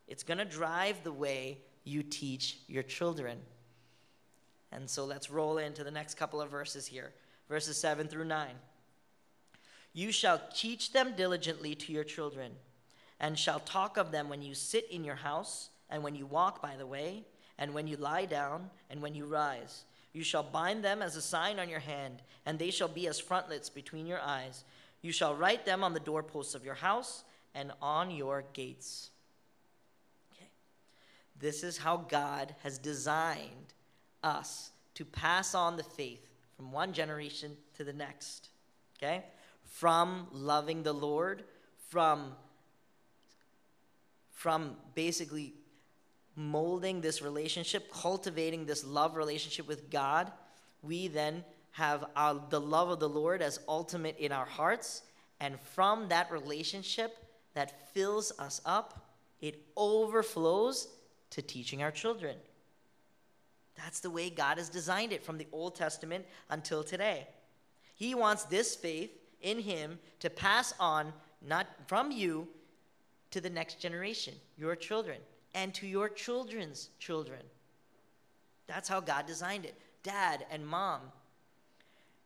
It's 0.06 0.22
going 0.22 0.38
to 0.38 0.44
drive 0.44 1.02
the 1.02 1.12
way 1.12 1.58
you 1.82 2.04
teach 2.04 2.58
your 2.68 2.84
children. 2.84 3.38
And 4.70 4.88
so 4.88 5.04
let's 5.04 5.30
roll 5.30 5.58
into 5.58 5.82
the 5.82 5.90
next 5.90 6.14
couple 6.14 6.40
of 6.40 6.50
verses 6.50 6.86
here 6.86 7.12
verses 7.48 7.76
7 7.78 8.08
through 8.08 8.24
9. 8.24 8.48
You 9.92 10.12
shall 10.12 10.40
teach 10.54 10.92
them 10.92 11.14
diligently 11.16 11.74
to 11.74 11.92
your 11.92 12.04
children, 12.04 12.52
and 13.18 13.38
shall 13.38 13.60
talk 13.60 13.96
of 13.96 14.12
them 14.12 14.28
when 14.28 14.42
you 14.42 14.54
sit 14.54 14.90
in 14.90 15.04
your 15.04 15.14
house, 15.14 15.70
and 15.88 16.02
when 16.02 16.14
you 16.14 16.26
walk 16.26 16.60
by 16.60 16.76
the 16.76 16.86
way, 16.86 17.24
and 17.58 17.72
when 17.72 17.86
you 17.86 17.96
lie 17.96 18.26
down, 18.26 18.70
and 18.90 19.00
when 19.00 19.14
you 19.14 19.24
rise. 19.24 19.84
You 20.12 20.22
shall 20.22 20.42
bind 20.42 20.82
them 20.82 21.02
as 21.02 21.16
a 21.16 21.22
sign 21.22 21.58
on 21.58 21.68
your 21.68 21.80
hand, 21.80 22.22
and 22.44 22.58
they 22.58 22.70
shall 22.70 22.88
be 22.88 23.06
as 23.06 23.18
frontlets 23.18 23.70
between 23.70 24.06
your 24.06 24.20
eyes. 24.20 24.64
You 25.02 25.12
shall 25.12 25.34
write 25.34 25.64
them 25.64 25.84
on 25.84 25.94
the 25.94 26.00
doorposts 26.00 26.54
of 26.54 26.64
your 26.64 26.74
house 26.74 27.24
and 27.54 27.72
on 27.80 28.10
your 28.10 28.44
gates. 28.52 29.10
Okay. 30.32 30.48
This 31.38 31.62
is 31.62 31.78
how 31.78 31.98
God 31.98 32.54
has 32.62 32.78
designed 32.78 33.74
us 34.22 34.70
to 34.94 35.04
pass 35.04 35.54
on 35.54 35.76
the 35.76 35.82
faith 35.82 36.25
from 36.56 36.72
one 36.72 36.92
generation 36.92 37.56
to 37.76 37.84
the 37.84 37.92
next. 37.92 38.48
Okay? 38.98 39.24
From 39.64 40.26
loving 40.32 40.82
the 40.82 40.92
Lord, 40.92 41.44
from 41.88 42.34
from 44.32 44.76
basically 44.94 45.54
molding 46.36 47.00
this 47.00 47.22
relationship, 47.22 47.90
cultivating 47.90 48.66
this 48.66 48.84
love 48.84 49.16
relationship 49.16 49.66
with 49.66 49.90
God, 49.90 50.30
we 50.82 51.08
then 51.08 51.42
have 51.72 52.04
our, 52.14 52.40
the 52.50 52.60
love 52.60 52.90
of 52.90 53.00
the 53.00 53.08
Lord 53.08 53.40
as 53.40 53.58
ultimate 53.66 54.16
in 54.18 54.32
our 54.32 54.44
hearts. 54.44 55.02
And 55.40 55.58
from 55.60 56.08
that 56.08 56.30
relationship 56.30 57.16
that 57.54 57.92
fills 57.92 58.30
us 58.38 58.60
up, 58.66 59.06
it 59.40 59.62
overflows 59.76 60.88
to 61.30 61.42
teaching 61.42 61.82
our 61.82 61.90
children. 61.90 62.36
That's 63.76 64.00
the 64.00 64.10
way 64.10 64.30
God 64.30 64.58
has 64.58 64.68
designed 64.68 65.12
it 65.12 65.24
from 65.24 65.38
the 65.38 65.46
Old 65.52 65.74
Testament 65.74 66.24
until 66.50 66.82
today. 66.82 67.26
He 67.94 68.14
wants 68.14 68.44
this 68.44 68.74
faith 68.74 69.10
in 69.42 69.58
Him 69.58 69.98
to 70.20 70.30
pass 70.30 70.74
on, 70.80 71.12
not 71.46 71.66
from 71.86 72.10
you, 72.10 72.48
to 73.30 73.40
the 73.40 73.50
next 73.50 73.80
generation, 73.80 74.34
your 74.56 74.74
children 74.76 75.18
and 75.56 75.72
to 75.74 75.86
your 75.86 76.08
children's 76.08 76.90
children. 76.98 77.40
That's 78.66 78.88
how 78.88 79.00
God 79.00 79.26
designed 79.26 79.64
it. 79.64 79.74
Dad 80.02 80.44
and 80.50 80.66
mom. 80.66 81.00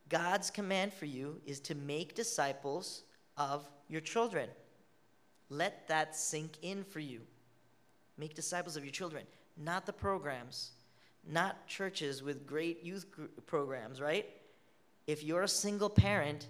God's 0.09 0.51
command 0.51 0.93
for 0.93 1.07
you 1.07 1.41
is 1.47 1.61
to 1.61 1.77
make 1.77 2.17
disciples 2.17 3.05
of 3.37 3.65
your 3.89 4.01
children. 4.01 4.49
Let 5.49 5.87
that 5.87 6.17
sink 6.17 6.55
in 6.63 6.83
for 6.83 6.99
you. 6.99 7.21
Make 8.19 8.35
disciples 8.35 8.77
of 8.77 8.85
your 8.85 8.93
children, 8.93 9.25
not 9.57 9.87
the 9.87 9.93
programs, 9.93 10.73
not 11.29 11.67
churches 11.67 12.23
with 12.23 12.47
great 12.47 12.85
youth 12.85 13.07
programs, 13.47 14.01
right? 14.01 14.27
If 15.07 15.23
you're 15.25 15.43
a 15.43 15.49
single 15.49 15.91
parent, 15.91 16.47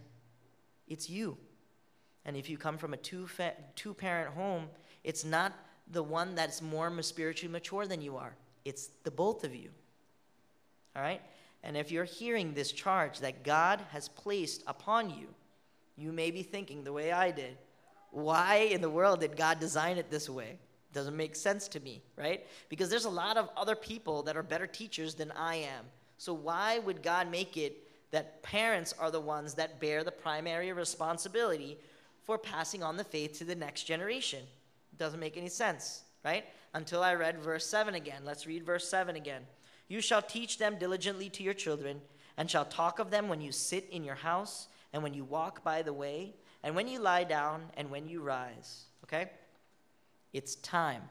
it's 0.88 1.08
you. 1.08 1.36
And 2.24 2.36
if 2.36 2.50
you 2.50 2.58
come 2.58 2.78
from 2.78 2.92
a 2.92 2.96
two, 2.96 3.28
two 3.74 3.94
parent 3.94 4.34
home, 4.34 4.68
it's 5.04 5.24
not 5.24 5.52
the 5.90 6.02
one 6.02 6.34
that's 6.34 6.62
more 6.62 6.90
spiritually 7.02 7.52
mature 7.52 7.86
than 7.86 8.02
you 8.02 8.16
are. 8.16 8.34
It's 8.64 8.90
the 9.04 9.10
both 9.10 9.44
of 9.44 9.54
you. 9.54 9.70
All 10.94 11.02
right? 11.02 11.20
And 11.62 11.76
if 11.76 11.90
you're 11.90 12.04
hearing 12.04 12.54
this 12.54 12.72
charge 12.72 13.20
that 13.20 13.44
God 13.44 13.82
has 13.90 14.08
placed 14.08 14.62
upon 14.66 15.10
you, 15.10 15.28
you 15.96 16.12
may 16.12 16.30
be 16.30 16.42
thinking 16.42 16.84
the 16.84 16.92
way 16.92 17.12
I 17.12 17.30
did. 17.30 17.56
Why 18.10 18.68
in 18.70 18.80
the 18.80 18.90
world 18.90 19.20
did 19.20 19.36
God 19.36 19.60
design 19.60 19.98
it 19.98 20.10
this 20.10 20.28
way? 20.28 20.58
Doesn't 20.92 21.16
make 21.16 21.36
sense 21.36 21.68
to 21.68 21.80
me, 21.80 22.02
right? 22.16 22.46
Because 22.68 22.90
there's 22.90 23.04
a 23.04 23.10
lot 23.10 23.36
of 23.36 23.48
other 23.56 23.76
people 23.76 24.22
that 24.24 24.36
are 24.36 24.42
better 24.42 24.66
teachers 24.66 25.14
than 25.14 25.30
I 25.32 25.56
am. 25.56 25.84
So 26.18 26.34
why 26.34 26.80
would 26.80 27.02
God 27.02 27.30
make 27.30 27.56
it 27.56 27.86
that 28.10 28.42
parents 28.42 28.92
are 28.98 29.10
the 29.10 29.20
ones 29.20 29.54
that 29.54 29.80
bear 29.80 30.02
the 30.02 30.10
primary 30.10 30.72
responsibility 30.72 31.78
for 32.24 32.36
passing 32.38 32.82
on 32.82 32.96
the 32.96 33.04
faith 33.04 33.38
to 33.38 33.44
the 33.44 33.54
next 33.54 33.84
generation? 33.84 34.42
Doesn't 34.98 35.20
make 35.20 35.36
any 35.36 35.48
sense, 35.48 36.02
right? 36.24 36.44
Until 36.74 37.02
I 37.02 37.14
read 37.14 37.38
verse 37.38 37.66
7 37.66 37.94
again. 37.94 38.22
Let's 38.24 38.46
read 38.46 38.66
verse 38.66 38.88
7 38.88 39.16
again. 39.16 39.42
You 39.88 40.00
shall 40.00 40.22
teach 40.22 40.58
them 40.58 40.76
diligently 40.78 41.28
to 41.30 41.42
your 41.42 41.54
children, 41.54 42.00
and 42.36 42.50
shall 42.50 42.64
talk 42.64 42.98
of 42.98 43.10
them 43.10 43.28
when 43.28 43.40
you 43.40 43.52
sit 43.52 43.88
in 43.90 44.04
your 44.04 44.14
house, 44.14 44.68
and 44.92 45.02
when 45.02 45.14
you 45.14 45.24
walk 45.24 45.64
by 45.64 45.82
the 45.82 45.92
way, 45.92 46.34
and 46.62 46.74
when 46.74 46.88
you 46.88 47.00
lie 47.00 47.24
down, 47.24 47.62
and 47.76 47.90
when 47.90 48.08
you 48.08 48.20
rise. 48.20 48.84
Okay? 49.04 49.30
It's 50.32 50.56
time. 50.56 51.02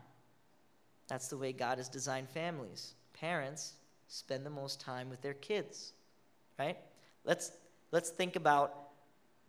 That's 1.07 1.27
the 1.27 1.37
way 1.37 1.53
God 1.53 1.77
has 1.77 1.89
designed 1.89 2.29
families. 2.29 2.93
Parents 3.13 3.73
spend 4.07 4.45
the 4.45 4.49
most 4.49 4.79
time 4.79 5.09
with 5.09 5.21
their 5.21 5.33
kids, 5.33 5.93
right? 6.57 6.77
Let's, 7.25 7.51
let's 7.91 8.09
think 8.09 8.35
about 8.35 8.73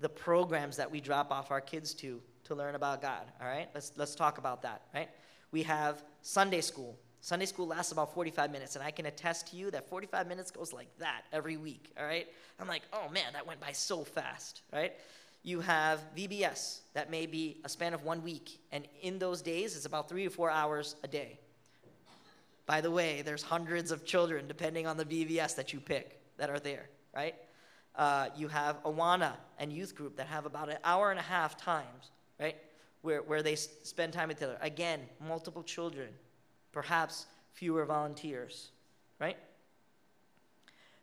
the 0.00 0.08
programs 0.08 0.76
that 0.78 0.90
we 0.90 1.00
drop 1.00 1.30
off 1.30 1.50
our 1.50 1.60
kids 1.60 1.94
to 1.94 2.20
to 2.50 2.54
learn 2.54 2.74
about 2.74 3.00
God. 3.00 3.22
All 3.40 3.46
right, 3.46 3.68
let's 3.74 3.92
let's 3.96 4.14
talk 4.14 4.38
about 4.38 4.62
that. 4.62 4.82
Right, 4.94 5.08
we 5.52 5.62
have 5.62 6.02
Sunday 6.22 6.60
school. 6.60 6.98
Sunday 7.22 7.44
school 7.44 7.66
lasts 7.66 7.92
about 7.92 8.14
45 8.14 8.50
minutes, 8.50 8.76
and 8.76 8.84
I 8.84 8.90
can 8.90 9.04
attest 9.04 9.48
to 9.48 9.56
you 9.56 9.70
that 9.72 9.86
45 9.90 10.26
minutes 10.26 10.50
goes 10.50 10.72
like 10.72 10.88
that 10.98 11.22
every 11.32 11.58
week. 11.58 11.92
All 11.98 12.04
right, 12.04 12.26
I'm 12.58 12.66
like, 12.66 12.82
oh 12.92 13.08
man, 13.10 13.32
that 13.34 13.46
went 13.46 13.60
by 13.60 13.72
so 13.72 14.04
fast. 14.04 14.62
Right, 14.72 14.94
you 15.42 15.60
have 15.60 16.00
VBS 16.16 16.80
that 16.94 17.10
may 17.10 17.26
be 17.26 17.58
a 17.64 17.68
span 17.68 17.94
of 17.94 18.04
one 18.04 18.22
week, 18.22 18.58
and 18.72 18.86
in 19.02 19.18
those 19.18 19.42
days, 19.42 19.76
it's 19.76 19.86
about 19.86 20.08
three 20.08 20.24
to 20.24 20.30
four 20.30 20.50
hours 20.50 20.96
a 21.02 21.08
day. 21.08 21.38
By 22.66 22.80
the 22.80 22.90
way, 22.90 23.22
there's 23.22 23.42
hundreds 23.42 23.90
of 23.90 24.04
children, 24.04 24.46
depending 24.46 24.86
on 24.86 24.96
the 24.96 25.04
VBS 25.04 25.56
that 25.56 25.72
you 25.72 25.80
pick, 25.80 26.20
that 26.36 26.50
are 26.50 26.60
there, 26.60 26.88
right? 27.14 27.34
Uh, 27.96 28.28
you 28.36 28.48
have 28.48 28.82
Awana 28.84 29.32
and 29.58 29.72
youth 29.72 29.94
group 29.94 30.16
that 30.16 30.26
have 30.26 30.46
about 30.46 30.68
an 30.68 30.78
hour 30.84 31.10
and 31.10 31.18
a 31.18 31.22
half 31.22 31.56
times 31.56 32.10
right? 32.40 32.56
Where, 33.02 33.22
where 33.22 33.42
they 33.42 33.54
spend 33.54 34.12
time 34.12 34.30
together. 34.30 34.56
Again, 34.60 35.00
multiple 35.26 35.62
children, 35.62 36.08
perhaps 36.72 37.26
fewer 37.52 37.84
volunteers, 37.84 38.70
right? 39.20 39.36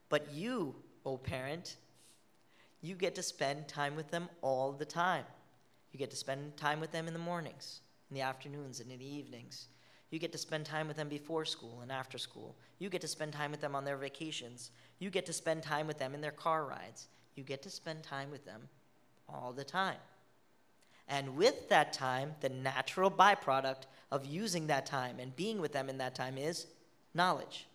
But 0.10 0.32
you, 0.34 0.76
oh 1.06 1.18
parent, 1.18 1.78
you 2.82 2.96
get 2.96 3.16
to 3.16 3.24
spend 3.24 3.68
time 3.68 3.96
with 3.96 4.12
them 4.12 4.30
all 4.42 4.72
the 4.72 4.86
time. 4.86 5.26
You 5.92 6.00
get 6.00 6.12
to 6.12 6.18
spend 6.18 6.58
time 6.58 6.80
with 6.80 6.92
them 6.92 7.08
in 7.08 7.14
the 7.14 7.20
mornings, 7.20 7.82
in 8.10 8.16
the 8.16 8.22
afternoons, 8.22 8.80
and 8.80 8.92
in 8.92 9.00
the 9.00 9.06
evenings. 9.06 9.68
You 10.10 10.20
get 10.20 10.32
to 10.32 10.38
spend 10.38 10.66
time 10.66 10.88
with 10.88 10.96
them 10.96 11.10
before 11.10 11.44
school 11.44 11.80
and 11.82 11.92
after 11.92 12.18
school. 12.18 12.56
You 12.80 12.90
get 12.90 13.02
to 13.02 13.08
spend 13.08 13.34
time 13.34 13.52
with 13.52 13.62
them 13.62 13.76
on 13.76 13.84
their 13.84 13.98
vacations. 13.98 14.72
You 15.00 15.10
get 15.10 15.26
to 15.26 15.34
spend 15.34 15.64
time 15.64 15.88
with 15.88 15.98
them 15.98 16.14
in 16.14 16.22
their 16.22 16.32
car 16.32 16.66
rides. 16.66 17.08
You 17.36 17.44
get 17.44 17.62
to 17.64 17.70
spend 17.70 18.04
time 18.04 18.32
with 18.32 18.46
them 18.46 18.70
all 19.28 19.52
the 19.52 19.66
time. 19.66 19.98
And 21.10 21.36
with 21.36 21.70
that 21.70 21.94
time, 21.94 22.36
the 22.42 22.50
natural 22.50 23.10
byproduct 23.10 23.84
of 24.12 24.26
using 24.26 24.68
that 24.68 24.86
time 24.86 25.18
and 25.20 25.36
being 25.36 25.60
with 25.60 25.72
them 25.72 25.90
in 25.90 25.98
that 25.98 26.16
time 26.16 26.38
is 26.38 26.68
knowledge. 27.14 27.68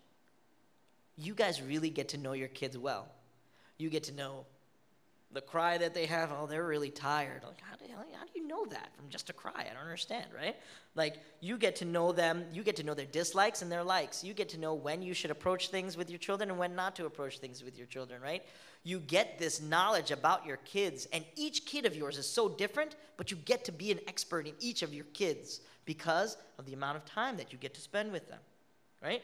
You 1.16 1.34
guys 1.34 1.62
really 1.62 1.90
get 1.90 2.08
to 2.10 2.18
know 2.18 2.32
your 2.32 2.48
kids 2.48 2.78
well. 2.78 3.08
You 3.78 3.90
get 3.90 4.04
to 4.04 4.12
know 4.12 4.44
the 5.32 5.40
cry 5.40 5.78
that 5.78 5.94
they 5.94 6.06
have, 6.06 6.30
oh, 6.32 6.46
they're 6.46 6.66
really 6.66 6.90
tired. 6.90 7.42
Like, 7.44 7.60
how 7.60 7.76
do, 7.76 7.84
how 7.92 8.24
do 8.24 8.30
you 8.34 8.46
know 8.46 8.66
that 8.66 8.94
from 8.96 9.08
just 9.08 9.30
a 9.30 9.32
cry? 9.32 9.66
I 9.70 9.72
don't 9.72 9.82
understand, 9.82 10.26
right? 10.36 10.56
Like, 10.94 11.16
you 11.40 11.56
get 11.56 11.76
to 11.76 11.84
know 11.84 12.12
them, 12.12 12.44
you 12.52 12.62
get 12.62 12.76
to 12.76 12.82
know 12.82 12.94
their 12.94 13.06
dislikes 13.06 13.62
and 13.62 13.72
their 13.72 13.82
likes. 13.82 14.22
You 14.22 14.34
get 14.34 14.50
to 14.50 14.58
know 14.58 14.74
when 14.74 15.02
you 15.02 15.14
should 15.14 15.30
approach 15.30 15.68
things 15.68 15.96
with 15.96 16.10
your 16.10 16.18
children 16.18 16.50
and 16.50 16.58
when 16.58 16.74
not 16.74 16.96
to 16.96 17.06
approach 17.06 17.38
things 17.38 17.64
with 17.64 17.78
your 17.78 17.86
children, 17.86 18.20
right? 18.20 18.42
You 18.84 18.98
get 19.00 19.38
this 19.38 19.62
knowledge 19.62 20.10
about 20.10 20.44
your 20.44 20.58
kids, 20.58 21.06
and 21.12 21.24
each 21.36 21.64
kid 21.66 21.86
of 21.86 21.96
yours 21.96 22.18
is 22.18 22.26
so 22.26 22.48
different, 22.48 22.96
but 23.16 23.30
you 23.30 23.36
get 23.38 23.64
to 23.66 23.72
be 23.72 23.90
an 23.90 24.00
expert 24.08 24.46
in 24.46 24.54
each 24.60 24.82
of 24.82 24.92
your 24.92 25.06
kids 25.14 25.60
because 25.84 26.36
of 26.58 26.66
the 26.66 26.74
amount 26.74 26.96
of 26.96 27.04
time 27.04 27.36
that 27.36 27.52
you 27.52 27.58
get 27.58 27.74
to 27.74 27.80
spend 27.80 28.12
with 28.12 28.28
them, 28.28 28.40
right? 29.02 29.22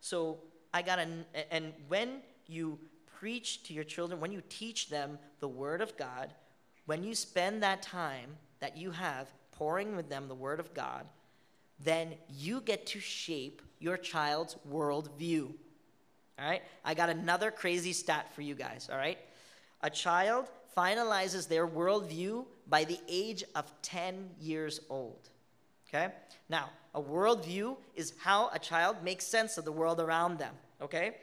So, 0.00 0.38
I 0.74 0.82
got 0.82 0.96
to, 0.96 1.08
and 1.50 1.72
when 1.88 2.20
you 2.46 2.78
preach 3.18 3.62
to 3.64 3.72
your 3.72 3.84
children, 3.84 4.20
when 4.20 4.32
you 4.32 4.42
teach 4.48 4.88
them 4.88 5.18
the 5.40 5.48
Word 5.48 5.80
of 5.80 5.96
God, 5.96 6.32
when 6.86 7.02
you 7.02 7.14
spend 7.14 7.62
that 7.62 7.82
time 7.82 8.30
that 8.60 8.76
you 8.76 8.90
have 8.90 9.28
pouring 9.52 9.96
with 9.96 10.08
them 10.08 10.28
the 10.28 10.34
Word 10.34 10.60
of 10.60 10.72
God, 10.74 11.06
then 11.82 12.14
you 12.28 12.60
get 12.60 12.86
to 12.86 13.00
shape 13.00 13.62
your 13.78 13.96
child's 13.96 14.56
worldview. 14.70 15.52
All 16.38 16.46
right? 16.46 16.62
I 16.84 16.94
got 16.94 17.08
another 17.08 17.50
crazy 17.50 17.92
stat 17.92 18.34
for 18.34 18.42
you 18.42 18.54
guys. 18.54 18.88
All 18.90 18.98
right? 18.98 19.18
A 19.82 19.90
child 19.90 20.46
finalizes 20.76 21.48
their 21.48 21.66
worldview 21.66 22.44
by 22.68 22.84
the 22.84 22.98
age 23.08 23.44
of 23.54 23.72
10 23.82 24.30
years 24.38 24.80
old. 24.90 25.30
Okay? 25.88 26.12
Now, 26.48 26.70
a 26.94 27.00
worldview 27.00 27.76
is 27.94 28.12
how 28.18 28.50
a 28.52 28.58
child 28.58 28.96
makes 29.02 29.26
sense 29.26 29.58
of 29.58 29.64
the 29.64 29.72
world 29.72 30.00
around 30.00 30.38
them. 30.38 30.54
Okay? 30.82 31.16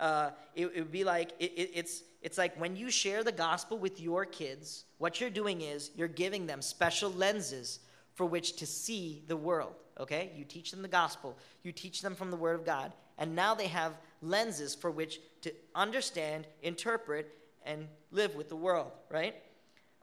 Uh, 0.00 0.30
it, 0.54 0.66
it, 0.66 0.80
would 0.80 0.92
be 0.92 1.04
like 1.04 1.32
it, 1.38 1.52
it, 1.52 1.70
it's 1.74 2.02
it's 2.22 2.38
like 2.38 2.58
when 2.60 2.74
you 2.74 2.90
share 2.90 3.22
the 3.22 3.32
gospel 3.32 3.78
with 3.78 4.00
your 4.00 4.24
kids 4.24 4.84
what 4.98 5.20
you're 5.20 5.30
doing 5.30 5.60
is 5.60 5.90
you're 5.94 6.08
giving 6.08 6.46
them 6.46 6.60
special 6.60 7.10
lenses 7.10 7.80
for 8.14 8.26
which 8.26 8.56
to 8.56 8.66
see 8.66 9.22
the 9.28 9.36
world 9.36 9.74
okay? 10.00 10.32
You 10.34 10.44
teach 10.44 10.70
them 10.70 10.82
the 10.82 10.88
gospel. 10.88 11.36
You 11.62 11.72
teach 11.72 12.02
them 12.02 12.14
from 12.14 12.30
the 12.30 12.36
word 12.36 12.58
of 12.58 12.64
god. 12.64 12.92
And 13.18 13.36
now 13.36 13.54
they 13.54 13.66
have 13.66 13.92
lenses 14.22 14.74
for 14.74 14.90
which 14.90 15.20
to 15.42 15.52
understand 15.74 16.46
interpret 16.62 17.34
and 17.64 17.86
live 18.10 18.34
with 18.34 18.48
the 18.48 18.56
world 18.56 18.90
right? 19.10 19.34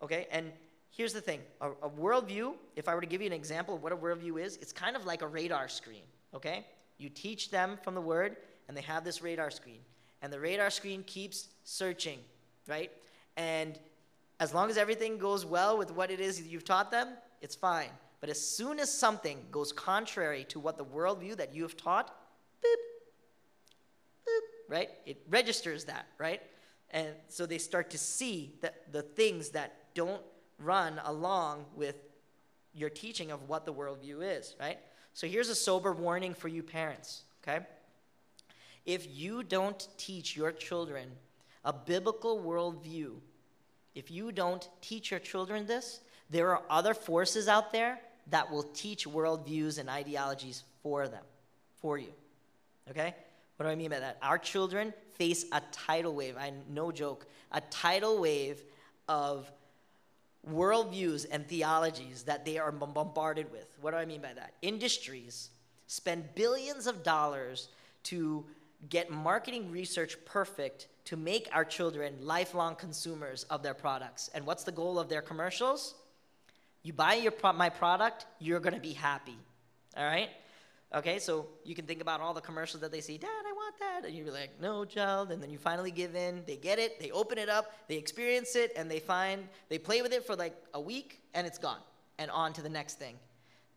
Okay 0.01 0.27
and 0.31 0.51
here's 0.91 1.13
the 1.13 1.21
thing. 1.21 1.41
A, 1.61 1.71
a 1.71 1.89
worldview 1.89 2.53
if 2.75 2.87
i 2.87 2.95
were 2.95 3.01
to 3.01 3.07
give 3.07 3.21
you 3.21 3.27
an 3.27 3.33
example 3.33 3.75
of 3.75 3.83
what 3.83 3.91
a 3.91 3.97
worldview 3.97 4.39
is 4.41 4.57
it's 4.57 4.71
kind 4.71 4.95
of 4.95 5.05
like 5.05 5.21
a 5.21 5.27
radar 5.27 5.67
screen 5.67 6.03
okay? 6.33 6.65
You 6.99 7.09
teach 7.09 7.49
them 7.51 7.77
from 7.83 7.95
the 7.95 8.01
word 8.01 8.37
and 8.67 8.75
they 8.75 8.81
have 8.81 9.03
this 9.03 9.21
radar 9.21 9.51
screen. 9.51 9.79
and 10.21 10.33
the 10.33 10.39
radar 10.39 10.71
screen 10.71 11.03
keeps 11.03 11.47
searching, 11.63 12.17
right? 12.67 12.91
And 13.35 13.77
as 14.39 14.53
long 14.53 14.69
as 14.69 14.77
everything 14.77 15.17
goes 15.19 15.45
well 15.45 15.77
with 15.77 15.91
what 15.91 16.09
it 16.09 16.19
is 16.19 16.41
you've 16.41 16.65
taught 16.65 16.89
them, 16.89 17.09
it's 17.41 17.55
fine. 17.55 17.89
But 18.19 18.29
as 18.29 18.41
soon 18.41 18.79
as 18.79 18.91
something 18.91 19.37
goes 19.51 19.71
contrary 19.71 20.43
to 20.49 20.59
what 20.59 20.77
the 20.77 20.85
worldview 20.85 21.37
that 21.37 21.53
you 21.53 21.61
have 21.63 21.77
taught, 21.77 22.07
boop, 22.63 24.27
boop, 24.27 24.69
right? 24.69 24.89
It 25.05 25.21
registers 25.29 25.85
that, 25.85 26.07
right? 26.17 26.41
And 26.89 27.09
so 27.27 27.45
they 27.45 27.59
start 27.59 27.91
to 27.91 27.97
see 27.97 28.55
that 28.61 28.91
the 28.91 29.03
things 29.03 29.49
that 29.49 29.93
don't 29.93 30.21
run 30.59 30.99
along 31.05 31.65
with 31.75 31.95
your 32.73 32.89
teaching 32.89 33.31
of 33.31 33.47
what 33.47 33.65
the 33.65 33.73
worldview 33.73 34.37
is, 34.37 34.55
right? 34.59 34.79
So 35.13 35.27
here's 35.27 35.49
a 35.49 35.55
sober 35.55 35.93
warning 35.93 36.33
for 36.33 36.47
you 36.47 36.63
parents, 36.63 37.23
okay? 37.43 37.65
If 38.87 39.05
you 39.15 39.43
don't 39.43 39.87
teach 39.97 40.35
your 40.35 40.51
children 40.51 41.09
a 41.63 41.73
biblical 41.73 42.39
worldview, 42.39 43.11
if 43.93 44.09
you 44.09 44.31
don't 44.31 44.67
teach 44.81 45.11
your 45.11 45.19
children 45.19 45.67
this, 45.67 45.99
there 46.29 46.51
are 46.51 46.63
other 46.69 46.93
forces 46.93 47.49
out 47.49 47.73
there 47.73 47.99
that 48.29 48.49
will 48.49 48.63
teach 48.63 49.05
worldviews 49.05 49.77
and 49.77 49.89
ideologies 49.89 50.63
for 50.81 51.07
them, 51.09 51.23
for 51.81 51.97
you. 51.97 52.13
Okay? 52.89 53.13
What 53.57 53.65
do 53.65 53.69
I 53.69 53.75
mean 53.75 53.89
by 53.89 53.99
that? 53.99 54.17
Our 54.21 54.37
children 54.37 54.93
face 55.15 55.45
a 55.51 55.61
tidal 55.71 56.15
wave, 56.15 56.37
I 56.37 56.53
no 56.69 56.91
joke, 56.91 57.25
a 57.51 57.59
tidal 57.59 58.19
wave 58.19 58.61
of 59.09 59.51
worldviews 60.49 61.25
and 61.29 61.45
theologies 61.45 62.23
that 62.23 62.45
they 62.45 62.57
are 62.57 62.71
bombarded 62.71 63.51
with. 63.51 63.67
What 63.81 63.91
do 63.91 63.97
I 63.97 64.05
mean 64.05 64.21
by 64.21 64.33
that? 64.33 64.53
Industries 64.61 65.49
spend 65.87 66.35
billions 66.35 66.87
of 66.87 67.03
dollars 67.03 67.67
to 68.03 68.45
get 68.89 69.09
marketing 69.09 69.71
research 69.71 70.17
perfect 70.25 70.87
to 71.05 71.17
make 71.17 71.49
our 71.53 71.65
children 71.65 72.15
lifelong 72.21 72.75
consumers 72.75 73.43
of 73.45 73.63
their 73.63 73.73
products. 73.73 74.29
And 74.33 74.45
what's 74.45 74.63
the 74.63 74.71
goal 74.71 74.99
of 74.99 75.09
their 75.09 75.21
commercials? 75.21 75.95
You 76.83 76.93
buy 76.93 77.15
your 77.15 77.31
pro- 77.31 77.53
my 77.53 77.69
product, 77.69 78.25
you're 78.39 78.59
going 78.59 78.75
to 78.75 78.79
be 78.79 78.93
happy. 78.93 79.37
All 79.95 80.05
right? 80.05 80.29
Okay, 80.95 81.19
so 81.19 81.47
you 81.65 81.75
can 81.75 81.85
think 81.85 82.01
about 82.01 82.21
all 82.21 82.33
the 82.33 82.41
commercials 82.41 82.79
that 82.81 82.91
they 82.91 83.01
see, 83.01 83.17
Dad, 83.17 83.27
I 83.27 83.51
want 83.51 83.75
that. 83.79 84.05
And 84.05 84.15
you're 84.15 84.31
like, 84.31 84.51
no, 84.61 84.85
child. 84.85 85.31
And 85.31 85.43
then 85.43 85.49
you 85.49 85.57
finally 85.57 85.91
give 85.91 86.15
in. 86.15 86.43
They 86.47 86.55
get 86.55 86.79
it, 86.79 86.99
they 86.99 87.11
open 87.11 87.37
it 87.37 87.49
up, 87.49 87.73
they 87.89 87.95
experience 87.95 88.55
it, 88.55 88.71
and 88.77 88.89
they 88.89 88.99
find, 88.99 89.49
they 89.67 89.77
play 89.77 90.01
with 90.01 90.13
it 90.13 90.25
for 90.25 90.35
like 90.35 90.55
a 90.73 90.79
week, 90.79 91.21
and 91.33 91.45
it's 91.45 91.57
gone. 91.57 91.81
And 92.19 92.31
on 92.31 92.53
to 92.53 92.61
the 92.61 92.69
next 92.69 92.99
thing. 92.99 93.15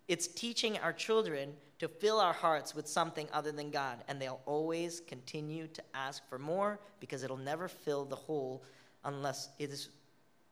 It's 0.08 0.26
teaching 0.26 0.78
our 0.78 0.92
children 0.92 1.54
to 1.80 1.88
fill 1.88 2.20
our 2.20 2.32
hearts 2.32 2.74
with 2.74 2.86
something 2.86 3.26
other 3.32 3.52
than 3.52 3.70
God. 3.70 4.04
And 4.06 4.20
they'll 4.20 4.42
always 4.44 5.00
continue 5.00 5.66
to 5.68 5.82
ask 5.94 6.26
for 6.28 6.38
more 6.38 6.78
because 7.00 7.22
it'll 7.22 7.38
never 7.38 7.68
fill 7.68 8.04
the 8.04 8.16
hole 8.16 8.62
unless 9.04 9.48
it 9.58 9.70
is 9.70 9.88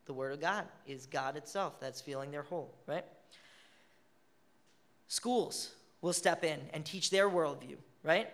the 0.07 0.15
Word 0.15 0.33
of 0.33 0.41
God, 0.41 0.65
is 0.87 1.05
God 1.05 1.37
itself 1.37 1.79
that's 1.81 2.01
filling 2.01 2.31
their 2.31 2.43
hole, 2.43 2.75
right? 2.87 3.05
Schools 5.09 5.75
will 6.01 6.15
step 6.15 6.45
in 6.45 6.61
and 6.73 6.85
teach 6.85 7.11
their 7.11 7.29
worldview, 7.29 7.77
right? 8.03 8.31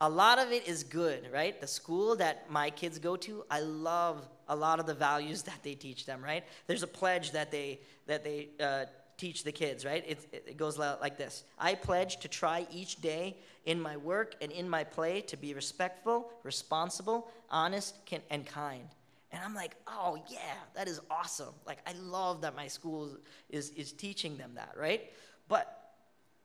A 0.00 0.08
lot 0.08 0.40
of 0.40 0.50
it 0.50 0.66
is 0.66 0.82
good, 0.82 1.28
right? 1.32 1.60
The 1.60 1.68
school 1.68 2.16
that 2.16 2.50
my 2.50 2.68
kids 2.70 2.98
go 2.98 3.14
to, 3.16 3.44
I 3.48 3.60
love 3.60 4.28
a 4.48 4.56
lot 4.56 4.80
of 4.80 4.86
the 4.86 4.94
values 4.94 5.42
that 5.44 5.62
they 5.62 5.74
teach 5.74 6.04
them, 6.04 6.22
right? 6.22 6.42
There's 6.66 6.82
a 6.82 6.88
pledge 6.88 7.30
that 7.30 7.52
they 7.52 7.78
that 8.06 8.24
they 8.24 8.48
uh, 8.60 8.86
teach 9.16 9.44
the 9.44 9.52
kids, 9.52 9.84
right? 9.84 10.04
It, 10.06 10.28
it 10.32 10.56
goes 10.56 10.78
like 10.78 11.16
this 11.16 11.44
I 11.58 11.74
pledge 11.74 12.18
to 12.20 12.28
try 12.28 12.66
each 12.70 13.00
day 13.00 13.36
in 13.64 13.80
my 13.80 13.96
work 13.96 14.34
and 14.40 14.52
in 14.52 14.68
my 14.68 14.84
play 14.84 15.20
to 15.22 15.36
be 15.36 15.54
respectful, 15.54 16.30
responsible, 16.42 17.28
honest, 17.50 17.96
and 18.30 18.46
kind. 18.46 18.88
And 19.32 19.42
I'm 19.42 19.54
like, 19.54 19.74
oh, 19.88 20.16
yeah, 20.28 20.38
that 20.74 20.86
is 20.86 21.00
awesome. 21.10 21.54
Like, 21.66 21.78
I 21.88 21.92
love 22.00 22.42
that 22.42 22.54
my 22.54 22.68
school 22.68 23.16
is, 23.50 23.70
is 23.70 23.92
teaching 23.92 24.36
them 24.36 24.52
that, 24.54 24.74
right? 24.78 25.10
But 25.48 25.94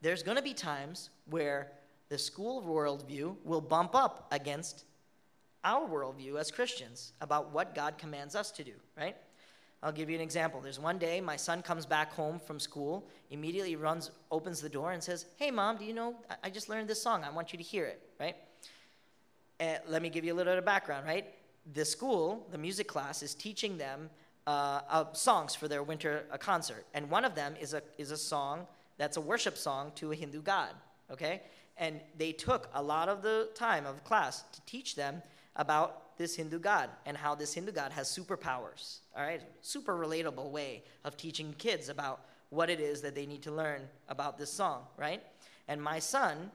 there's 0.01 0.23
to 0.37 0.43
be 0.43 0.55
times 0.55 1.11
where 1.29 1.71
the 2.09 2.17
school 2.17 2.63
worldview 2.63 3.35
will 3.43 3.61
bump 3.61 3.93
up 3.93 4.27
against 4.31 4.85
our 5.63 5.87
worldview 5.87 6.39
as 6.39 6.49
Christians 6.49 7.13
about 7.21 7.51
what 7.51 7.75
God 7.75 7.97
commands 7.97 8.33
us 8.33 8.49
to 8.51 8.63
do, 8.63 8.73
right? 8.97 9.15
I'll 9.81 9.93
give 9.93 10.09
you 10.09 10.15
an 10.15 10.21
example. 10.21 10.59
There's 10.59 10.79
one 10.79 10.97
day 10.97 11.21
my 11.21 11.37
son 11.37 11.61
comes 11.61 11.85
back 11.85 12.11
home 12.11 12.39
from 12.39 12.59
school, 12.59 13.05
immediately 13.29 13.75
runs, 13.77 14.11
opens 14.29 14.59
the 14.59 14.67
door, 14.67 14.91
and 14.91 15.01
says, 15.01 15.25
Hey, 15.37 15.51
mom, 15.51 15.77
do 15.77 15.85
you 15.85 15.93
know, 15.93 16.15
I 16.43 16.49
just 16.49 16.67
learned 16.67 16.89
this 16.89 17.01
song. 17.01 17.23
I 17.23 17.29
want 17.29 17.53
you 17.53 17.57
to 17.57 17.63
hear 17.63 17.85
it, 17.85 18.01
right? 18.19 18.35
And 19.59 19.79
let 19.87 20.01
me 20.01 20.09
give 20.09 20.25
you 20.25 20.33
a 20.33 20.35
little 20.35 20.51
bit 20.51 20.57
of 20.57 20.65
background, 20.65 21.05
right? 21.05 21.25
The 21.73 21.85
school, 21.85 22.45
the 22.51 22.57
music 22.57 22.87
class, 22.87 23.23
is 23.23 23.33
teaching 23.33 23.77
them 23.77 24.09
uh, 24.47 24.81
uh, 24.89 25.13
songs 25.13 25.55
for 25.55 25.67
their 25.67 25.83
winter 25.83 26.25
uh, 26.31 26.37
concert. 26.37 26.85
And 26.93 27.09
one 27.09 27.23
of 27.23 27.35
them 27.35 27.55
is 27.59 27.73
a, 27.73 27.81
is 27.97 28.11
a 28.11 28.17
song 28.17 28.67
that's 28.97 29.15
a 29.15 29.21
worship 29.21 29.57
song 29.57 29.91
to 29.95 30.11
a 30.11 30.15
Hindu 30.15 30.41
god, 30.41 30.71
okay? 31.11 31.41
And 31.77 32.01
they 32.17 32.33
took 32.33 32.69
a 32.73 32.81
lot 32.81 33.07
of 33.07 33.21
the 33.21 33.49
time 33.55 33.85
of 33.85 34.03
class 34.03 34.43
to 34.53 34.61
teach 34.65 34.95
them 34.95 35.21
about 35.55 36.08
this 36.19 36.35
Hindu 36.35 36.59
god 36.59 36.89
and 37.07 37.17
how 37.17 37.33
this 37.33 37.53
Hindu 37.55 37.71
god 37.71 37.91
has 37.93 38.07
superpowers. 38.07 38.99
All 39.17 39.23
right, 39.23 39.41
super 39.61 39.93
relatable 39.93 40.51
way 40.51 40.83
of 41.03 41.17
teaching 41.17 41.55
kids 41.57 41.89
about 41.89 42.21
what 42.49 42.69
it 42.69 42.79
is 42.79 43.01
that 43.01 43.15
they 43.15 43.25
need 43.25 43.41
to 43.43 43.51
learn 43.51 43.81
about 44.09 44.37
this 44.37 44.51
song, 44.51 44.83
right? 44.97 45.23
And 45.67 45.81
my 45.81 45.97
son 45.97 46.51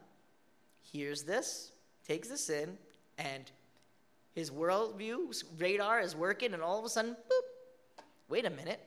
hears 0.83 1.23
this, 1.23 1.73
takes 2.07 2.29
this 2.29 2.51
in, 2.51 2.77
and 3.19 3.51
his 4.35 4.51
worldview 4.51 5.43
radar 5.59 6.01
is 6.01 6.15
working, 6.15 6.53
and 6.53 6.63
all 6.63 6.79
of 6.79 6.85
a 6.85 6.89
sudden, 6.89 7.13
boop, 7.13 8.03
wait 8.29 8.45
a 8.45 8.51
minute, 8.51 8.81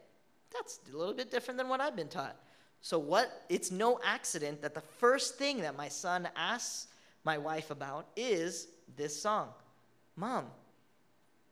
that's 0.53 0.79
a 0.93 0.95
little 0.95 1.13
bit 1.13 1.31
different 1.31 1.57
than 1.57 1.69
what 1.69 1.81
I've 1.81 1.95
been 1.95 2.07
taught. 2.07 2.35
So 2.81 2.99
what 2.99 3.45
it's 3.49 3.71
no 3.71 3.99
accident 4.05 4.61
that 4.61 4.75
the 4.75 4.81
first 4.81 5.37
thing 5.37 5.61
that 5.61 5.75
my 5.75 5.87
son 5.87 6.27
asks 6.35 6.87
my 7.23 7.37
wife 7.37 7.71
about 7.71 8.07
is 8.15 8.67
this 8.95 9.19
song. 9.19 9.49
Mom, 10.15 10.45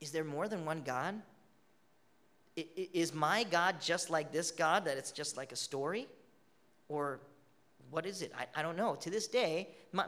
is 0.01 0.11
there 0.11 0.23
more 0.23 0.47
than 0.47 0.65
one 0.65 0.81
God? 0.81 1.21
Is 2.55 3.13
my 3.13 3.43
God 3.43 3.81
just 3.81 4.09
like 4.09 4.31
this 4.31 4.51
God, 4.51 4.85
that 4.85 4.97
it's 4.97 5.11
just 5.11 5.35
like 5.37 5.51
a 5.51 5.55
story? 5.55 6.07
Or 6.87 7.19
what 7.89 8.05
is 8.05 8.21
it? 8.21 8.31
I, 8.37 8.45
I 8.59 8.61
don't 8.61 8.77
know. 8.77 8.95
To 8.95 9.09
this 9.09 9.27
day, 9.27 9.69
my, 9.91 10.05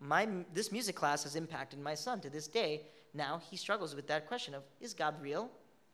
my, 0.00 0.28
this 0.54 0.72
music 0.72 0.96
class 0.96 1.24
has 1.24 1.36
impacted 1.36 1.80
my 1.80 1.94
son. 1.94 2.20
To 2.20 2.30
this 2.30 2.48
day, 2.48 2.82
now 3.14 3.40
he 3.50 3.56
struggles 3.56 3.94
with 3.94 4.06
that 4.06 4.26
question 4.26 4.54
of, 4.54 4.62
is 4.80 4.94
God 4.94 5.14
real? 5.20 5.50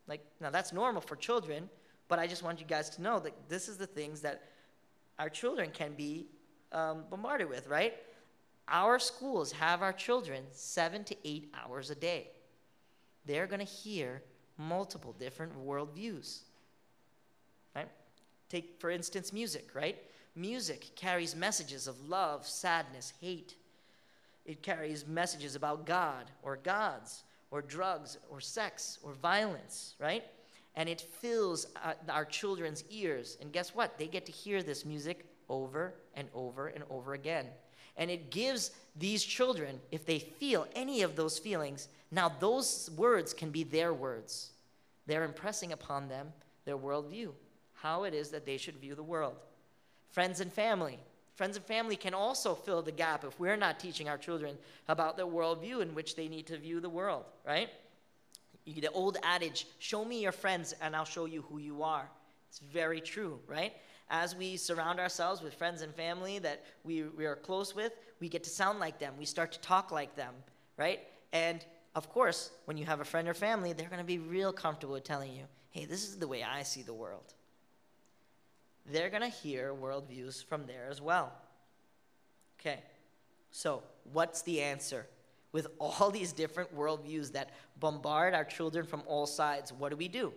Like, 0.06 0.24
now 0.40 0.50
that's 0.50 0.72
normal 0.72 1.02
for 1.02 1.16
children, 1.16 1.68
but 2.08 2.18
I 2.18 2.26
just 2.26 2.42
want 2.42 2.60
you 2.60 2.66
guys 2.66 2.90
to 2.90 3.02
know 3.02 3.18
that 3.20 3.32
this 3.48 3.68
is 3.68 3.76
the 3.76 3.86
things 3.86 4.20
that 4.22 4.42
our 5.18 5.28
children 5.28 5.70
can 5.70 5.94
be 5.94 6.26
um, 6.72 7.04
bombarded 7.10 7.48
with, 7.48 7.66
right? 7.66 7.94
Our 8.68 8.98
schools 8.98 9.52
have 9.52 9.82
our 9.82 9.92
children 9.92 10.44
seven 10.52 11.04
to 11.04 11.16
eight 11.24 11.52
hours 11.54 11.90
a 11.90 11.94
day. 11.94 12.28
They're 13.28 13.46
going 13.46 13.64
to 13.64 13.64
hear 13.64 14.22
multiple 14.56 15.14
different 15.16 15.52
worldviews. 15.64 16.40
Right? 17.76 17.88
Take, 18.48 18.80
for 18.80 18.90
instance, 18.90 19.32
music, 19.32 19.68
right? 19.74 19.98
Music 20.34 20.88
carries 20.96 21.36
messages 21.36 21.86
of 21.86 22.08
love, 22.08 22.46
sadness, 22.46 23.12
hate. 23.20 23.54
It 24.46 24.62
carries 24.62 25.06
messages 25.06 25.54
about 25.54 25.84
God 25.84 26.30
or 26.42 26.56
gods 26.56 27.22
or 27.50 27.60
drugs 27.60 28.16
or 28.30 28.40
sex 28.40 28.98
or 29.02 29.12
violence, 29.12 29.94
right? 30.00 30.24
And 30.74 30.88
it 30.88 31.02
fills 31.02 31.66
uh, 31.84 31.92
our 32.08 32.24
children's 32.24 32.82
ears. 32.88 33.36
And 33.42 33.52
guess 33.52 33.74
what? 33.74 33.98
They 33.98 34.06
get 34.06 34.24
to 34.26 34.32
hear 34.32 34.62
this 34.62 34.86
music 34.86 35.26
over 35.50 35.92
and 36.14 36.28
over 36.34 36.68
and 36.68 36.82
over 36.88 37.12
again. 37.12 37.46
And 37.98 38.10
it 38.10 38.30
gives 38.30 38.70
these 38.96 39.22
children, 39.22 39.80
if 39.92 40.06
they 40.06 40.18
feel 40.18 40.66
any 40.74 41.02
of 41.02 41.16
those 41.16 41.38
feelings, 41.38 41.88
now 42.10 42.32
those 42.40 42.90
words 42.96 43.34
can 43.34 43.50
be 43.50 43.64
their 43.64 43.92
words. 43.92 44.50
They're 45.06 45.24
impressing 45.24 45.72
upon 45.72 46.08
them 46.08 46.32
their 46.64 46.78
worldview, 46.78 47.30
how 47.74 48.04
it 48.04 48.14
is 48.14 48.30
that 48.30 48.46
they 48.46 48.56
should 48.56 48.76
view 48.76 48.94
the 48.94 49.02
world. 49.02 49.34
Friends 50.10 50.40
and 50.40 50.52
family. 50.52 50.98
Friends 51.34 51.56
and 51.56 51.64
family 51.64 51.96
can 51.96 52.14
also 52.14 52.54
fill 52.54 52.82
the 52.82 52.92
gap 52.92 53.24
if 53.24 53.38
we're 53.38 53.56
not 53.56 53.78
teaching 53.78 54.08
our 54.08 54.18
children 54.18 54.56
about 54.88 55.16
the 55.16 55.26
worldview 55.26 55.82
in 55.82 55.94
which 55.94 56.16
they 56.16 56.28
need 56.28 56.46
to 56.46 56.58
view 56.58 56.80
the 56.80 56.88
world, 56.88 57.24
right? 57.46 57.68
The 58.66 58.90
old 58.90 59.18
adage, 59.22 59.66
show 59.78 60.04
me 60.04 60.20
your 60.20 60.32
friends 60.32 60.74
and 60.82 60.94
I'll 60.94 61.04
show 61.04 61.24
you 61.26 61.42
who 61.42 61.58
you 61.58 61.82
are. 61.82 62.08
It's 62.48 62.58
very 62.58 63.00
true, 63.00 63.38
right? 63.46 63.72
As 64.10 64.34
we 64.34 64.56
surround 64.56 65.00
ourselves 65.00 65.42
with 65.42 65.54
friends 65.54 65.82
and 65.82 65.94
family 65.94 66.38
that 66.38 66.64
we, 66.84 67.02
we 67.02 67.26
are 67.26 67.36
close 67.36 67.74
with, 67.74 67.92
we 68.20 68.28
get 68.28 68.44
to 68.44 68.50
sound 68.50 68.80
like 68.80 68.98
them. 68.98 69.14
We 69.18 69.24
start 69.24 69.52
to 69.52 69.60
talk 69.60 69.92
like 69.92 70.16
them, 70.16 70.34
right? 70.76 71.00
And 71.32 71.64
of 71.94 72.08
course, 72.10 72.50
when 72.64 72.76
you 72.76 72.84
have 72.86 73.00
a 73.00 73.04
friend 73.04 73.28
or 73.28 73.34
family, 73.34 73.72
they're 73.72 73.88
going 73.88 73.98
to 73.98 74.04
be 74.04 74.18
real 74.18 74.52
comfortable 74.52 74.94
with 74.94 75.04
telling 75.04 75.32
you, 75.32 75.44
hey, 75.70 75.84
this 75.84 76.04
is 76.04 76.16
the 76.16 76.28
way 76.28 76.42
I 76.42 76.62
see 76.62 76.82
the 76.82 76.94
world. 76.94 77.34
They're 78.90 79.10
going 79.10 79.22
to 79.22 79.28
hear 79.28 79.74
worldviews 79.74 80.44
from 80.44 80.66
there 80.66 80.88
as 80.90 81.00
well. 81.00 81.32
Okay, 82.58 82.80
so 83.50 83.82
what's 84.12 84.42
the 84.42 84.62
answer? 84.62 85.06
with 85.52 85.66
all 85.78 86.10
these 86.18 86.32
different 86.32 86.74
worldviews 86.76 87.32
that 87.32 87.50
bombard 87.80 88.34
our 88.34 88.44
children 88.44 88.86
from 88.86 89.02
all 89.06 89.26
sides, 89.26 89.72
what 89.72 89.90
do 89.90 89.96
we 89.96 90.08
do? 90.08 90.32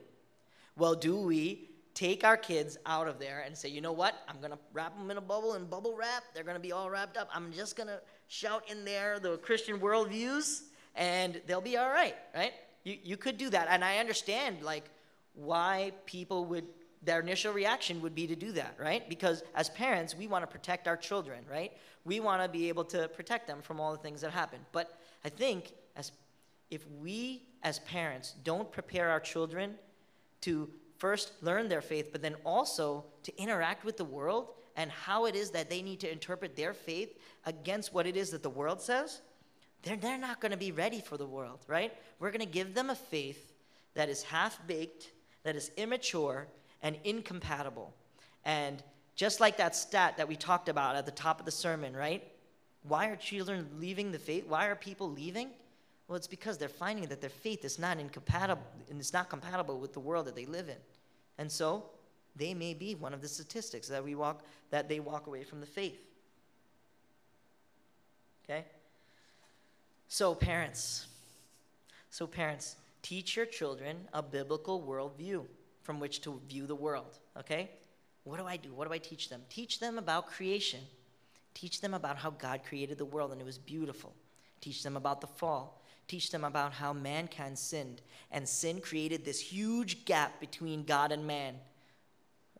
Well, 0.77 0.95
do 0.95 1.17
we 1.17 1.69
take 1.93 2.23
our 2.23 2.37
kids 2.37 2.77
out 2.85 3.07
of 3.07 3.19
there 3.19 3.43
and 3.45 3.57
say, 3.57 3.69
you 3.69 3.81
know 3.81 3.91
what? 3.91 4.15
I'm 4.27 4.39
going 4.39 4.51
to 4.51 4.59
wrap 4.73 4.97
them 4.97 5.11
in 5.11 5.17
a 5.17 5.21
bubble 5.21 5.53
and 5.53 5.69
bubble 5.69 5.95
wrap. 5.95 6.23
They're 6.33 6.43
going 6.43 6.55
to 6.55 6.61
be 6.61 6.71
all 6.71 6.89
wrapped 6.89 7.17
up. 7.17 7.29
I'm 7.33 7.51
just 7.51 7.75
going 7.75 7.87
to 7.87 7.99
shout 8.27 8.63
in 8.69 8.85
there 8.85 9.19
the 9.19 9.37
Christian 9.37 9.79
worldviews 9.79 10.63
and 10.95 11.41
they'll 11.47 11.61
be 11.61 11.77
all 11.77 11.89
right, 11.89 12.15
right? 12.33 12.53
You, 12.83 12.97
you 13.03 13.17
could 13.17 13.37
do 13.37 13.49
that. 13.49 13.67
And 13.69 13.83
I 13.83 13.97
understand, 13.97 14.61
like, 14.61 14.85
why 15.33 15.91
people 16.05 16.45
would, 16.45 16.65
their 17.03 17.19
initial 17.19 17.53
reaction 17.53 18.01
would 18.01 18.15
be 18.15 18.27
to 18.27 18.35
do 18.35 18.51
that, 18.53 18.75
right? 18.79 19.07
Because 19.07 19.43
as 19.55 19.69
parents, 19.69 20.15
we 20.15 20.27
want 20.27 20.43
to 20.43 20.47
protect 20.47 20.87
our 20.87 20.97
children, 20.97 21.43
right? 21.49 21.71
We 22.05 22.19
want 22.19 22.41
to 22.41 22.49
be 22.49 22.69
able 22.69 22.85
to 22.85 23.07
protect 23.09 23.47
them 23.47 23.61
from 23.61 23.79
all 23.79 23.91
the 23.91 23.99
things 23.99 24.21
that 24.21 24.31
happen. 24.31 24.59
But 24.71 24.97
I 25.23 25.29
think 25.29 25.73
as 25.95 26.11
if 26.69 26.85
we 27.01 27.43
as 27.63 27.79
parents 27.79 28.35
don't 28.43 28.71
prepare 28.71 29.09
our 29.09 29.19
children 29.19 29.75
to 30.41 30.69
first 31.01 31.31
learn 31.41 31.67
their 31.67 31.81
faith, 31.81 32.09
but 32.11 32.21
then 32.21 32.35
also 32.45 33.03
to 33.23 33.35
interact 33.41 33.83
with 33.83 33.97
the 33.97 34.05
world 34.05 34.49
and 34.75 34.91
how 34.91 35.25
it 35.25 35.35
is 35.35 35.49
that 35.49 35.67
they 35.67 35.81
need 35.81 35.99
to 35.99 36.11
interpret 36.11 36.55
their 36.55 36.75
faith 36.75 37.17
against 37.47 37.91
what 37.91 38.05
it 38.05 38.15
is 38.15 38.29
that 38.29 38.43
the 38.43 38.49
world 38.51 38.79
says, 38.79 39.21
they're, 39.81 39.97
they're 39.97 40.19
not 40.19 40.39
going 40.39 40.51
to 40.51 40.59
be 40.59 40.71
ready 40.71 41.01
for 41.01 41.17
the 41.17 41.25
world, 41.25 41.57
right? 41.67 41.91
We're 42.19 42.29
going 42.29 42.45
to 42.45 42.45
give 42.45 42.75
them 42.75 42.91
a 42.91 42.95
faith 42.95 43.51
that 43.95 44.09
is 44.09 44.21
half 44.21 44.59
baked, 44.67 45.11
that 45.41 45.55
is 45.55 45.71
immature, 45.75 46.45
and 46.83 46.95
incompatible. 47.03 47.95
And 48.45 48.83
just 49.15 49.39
like 49.39 49.57
that 49.57 49.75
stat 49.75 50.17
that 50.17 50.27
we 50.27 50.35
talked 50.35 50.69
about 50.69 50.95
at 50.95 51.07
the 51.07 51.11
top 51.11 51.39
of 51.39 51.47
the 51.47 51.51
sermon, 51.51 51.95
right? 51.95 52.23
Why 52.83 53.07
are 53.07 53.15
children 53.15 53.67
leaving 53.79 54.11
the 54.11 54.19
faith? 54.19 54.45
Why 54.47 54.67
are 54.67 54.75
people 54.75 55.09
leaving? 55.09 55.49
Well, 56.11 56.17
it's 56.17 56.27
because 56.27 56.57
they're 56.57 56.67
finding 56.67 57.05
that 57.05 57.21
their 57.21 57.29
faith 57.29 57.63
is 57.63 57.79
not 57.79 57.97
incompatible 57.97 58.67
and 58.89 58.99
it's 58.99 59.13
not 59.13 59.29
compatible 59.29 59.79
with 59.79 59.93
the 59.93 60.01
world 60.01 60.25
that 60.25 60.35
they 60.35 60.45
live 60.45 60.67
in. 60.67 60.75
And 61.37 61.49
so 61.49 61.85
they 62.35 62.53
may 62.53 62.73
be 62.73 62.95
one 62.95 63.13
of 63.13 63.21
the 63.21 63.29
statistics 63.29 63.87
that 63.87 64.03
we 64.03 64.13
walk 64.13 64.43
that 64.71 64.89
they 64.89 64.99
walk 64.99 65.27
away 65.27 65.45
from 65.45 65.61
the 65.61 65.65
faith. 65.65 66.05
Okay? 68.43 68.65
So 70.09 70.35
parents, 70.35 71.07
so 72.09 72.27
parents, 72.27 72.75
teach 73.01 73.37
your 73.37 73.45
children 73.45 73.95
a 74.11 74.21
biblical 74.21 74.81
worldview 74.81 75.45
from 75.81 76.01
which 76.01 76.19
to 76.23 76.41
view 76.49 76.67
the 76.67 76.75
world. 76.75 77.19
Okay? 77.39 77.69
What 78.25 78.37
do 78.37 78.45
I 78.45 78.57
do? 78.57 78.73
What 78.73 78.85
do 78.85 78.93
I 78.93 78.97
teach 78.97 79.29
them? 79.29 79.43
Teach 79.47 79.79
them 79.79 79.97
about 79.97 80.27
creation. 80.27 80.81
Teach 81.53 81.79
them 81.79 81.93
about 81.93 82.17
how 82.17 82.31
God 82.31 82.65
created 82.67 82.97
the 82.97 83.05
world 83.05 83.31
and 83.31 83.39
it 83.39 83.45
was 83.45 83.57
beautiful. 83.57 84.13
Teach 84.59 84.83
them 84.83 84.97
about 84.97 85.21
the 85.21 85.27
fall. 85.27 85.80
Teach 86.11 86.29
them 86.29 86.43
about 86.43 86.73
how 86.73 86.91
mankind 86.91 87.57
sinned. 87.57 88.01
And 88.31 88.45
sin 88.45 88.81
created 88.81 89.23
this 89.23 89.39
huge 89.39 90.03
gap 90.03 90.41
between 90.41 90.83
God 90.83 91.13
and 91.13 91.25
man. 91.25 91.55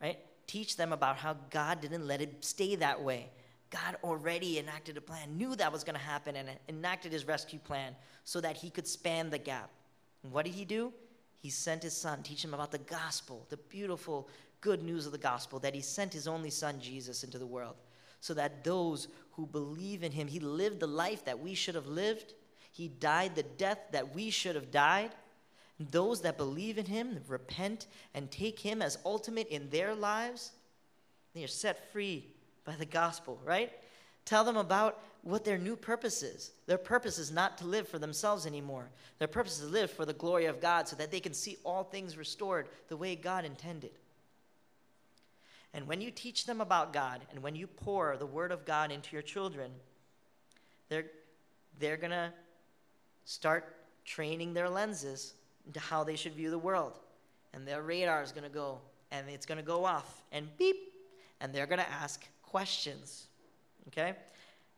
Right? 0.02 0.20
Teach 0.48 0.78
them 0.78 0.94
about 0.94 1.18
how 1.18 1.36
God 1.50 1.82
didn't 1.82 2.08
let 2.08 2.22
it 2.22 2.46
stay 2.46 2.78
that 2.78 3.04
way. 3.04 3.30
God 3.70 3.98
already 4.06 4.58
enacted 4.58 4.96
a 4.96 5.02
plan, 5.02 5.38
knew 5.38 5.54
that 5.58 5.70
was 5.70 5.84
going 5.84 5.98
to 5.98 6.02
happen, 6.02 6.38
and 6.38 6.48
enacted 6.70 7.12
his 7.12 7.28
rescue 7.28 7.60
plan 7.60 7.94
so 8.24 8.40
that 8.40 8.56
he 8.56 8.70
could 8.70 8.88
span 8.88 9.30
the 9.30 9.38
gap. 9.38 9.70
And 10.24 10.32
what 10.32 10.46
did 10.46 10.54
he 10.54 10.64
do? 10.64 10.94
He 11.38 11.50
sent 11.50 11.84
his 11.84 11.94
son, 11.94 12.24
teach 12.24 12.46
him 12.46 12.54
about 12.54 12.72
the 12.72 12.78
gospel, 12.78 13.46
the 13.50 13.58
beautiful 13.58 14.30
good 14.62 14.82
news 14.82 15.06
of 15.06 15.12
the 15.12 15.18
gospel, 15.18 15.60
that 15.60 15.76
he 15.76 15.82
sent 15.82 16.14
his 16.14 16.26
only 16.26 16.52
son, 16.52 16.80
Jesus, 16.80 17.26
into 17.26 17.38
the 17.38 17.46
world 17.46 17.76
so 18.22 18.34
that 18.36 18.64
those 18.64 19.10
who 19.32 19.46
believe 19.46 20.04
in 20.04 20.12
him, 20.14 20.28
he 20.28 20.40
lived 20.40 20.80
the 20.80 20.88
life 20.88 21.26
that 21.26 21.40
we 21.40 21.54
should 21.54 21.76
have 21.76 21.88
lived, 21.88 22.34
he 22.72 22.88
died 22.88 23.36
the 23.36 23.44
death 23.44 23.80
that 23.92 24.16
we 24.16 24.30
should 24.30 24.56
have 24.56 24.72
died. 24.72 25.12
Those 25.80 26.22
that 26.22 26.38
believe 26.38 26.78
in 26.78 26.86
him, 26.86 27.20
repent, 27.28 27.88
and 28.14 28.30
take 28.30 28.60
him 28.60 28.82
as 28.82 28.98
ultimate 29.06 29.48
in 29.48 29.70
their 29.70 29.96
lives, 29.96 30.52
they 31.34 31.44
are 31.44 31.48
set 31.48 31.92
free 31.92 32.26
by 32.66 32.76
the 32.76 32.86
gospel, 32.86 33.40
right? 33.44 33.72
Tell 34.26 34.44
them 34.44 34.58
about 34.58 35.00
what 35.24 35.44
their 35.44 35.58
new 35.58 35.76
purpose 35.76 36.24
is. 36.24 36.52
Their 36.66 36.78
purpose 36.78 37.18
is 37.18 37.32
not 37.32 37.58
to 37.60 37.66
live 37.66 37.88
for 37.88 38.00
themselves 38.00 38.46
anymore. 38.46 38.90
Their 39.20 39.28
purpose 39.28 39.60
is 39.60 39.66
to 39.66 39.72
live 39.72 39.92
for 39.92 40.06
the 40.06 40.14
glory 40.14 40.46
of 40.46 40.62
God 40.62 40.88
so 40.88 40.96
that 40.96 41.12
they 41.12 41.20
can 41.20 41.34
see 41.34 41.58
all 41.64 41.84
things 41.84 42.18
restored 42.18 42.68
the 42.88 42.98
way 42.98 43.16
God 43.16 43.46
intended. 43.46 43.92
And 45.74 45.88
when 45.88 46.02
you 46.02 46.12
teach 46.12 46.46
them 46.46 46.60
about 46.60 46.92
God 46.94 47.22
and 47.32 47.42
when 47.42 47.56
you 47.56 47.68
pour 47.68 48.18
the 48.18 48.26
Word 48.26 48.52
of 48.52 48.66
God 48.66 48.92
into 48.92 49.14
your 49.14 49.22
children, 49.22 49.72
they're, 50.90 51.06
they're 51.80 51.98
going 51.98 52.12
to 52.12 52.34
start 53.32 53.76
training 54.04 54.54
their 54.54 54.70
lenses 54.70 55.34
into 55.66 55.80
how 55.80 56.04
they 56.04 56.16
should 56.16 56.34
view 56.34 56.50
the 56.50 56.58
world. 56.58 57.00
And 57.54 57.68
their 57.68 57.82
radar 57.82 58.24
is 58.24 58.32
going 58.32 58.44
to 58.44 58.50
go, 58.50 58.80
and 59.12 59.30
it's 59.30 59.46
going 59.46 59.58
to 59.58 59.64
go 59.64 59.86
off, 59.86 60.24
and 60.32 60.48
beep, 60.58 60.94
and 61.40 61.54
they're 61.54 61.66
going 61.66 61.80
to 61.80 61.92
ask 61.92 62.26
questions. 62.44 63.28
Okay? 63.88 64.14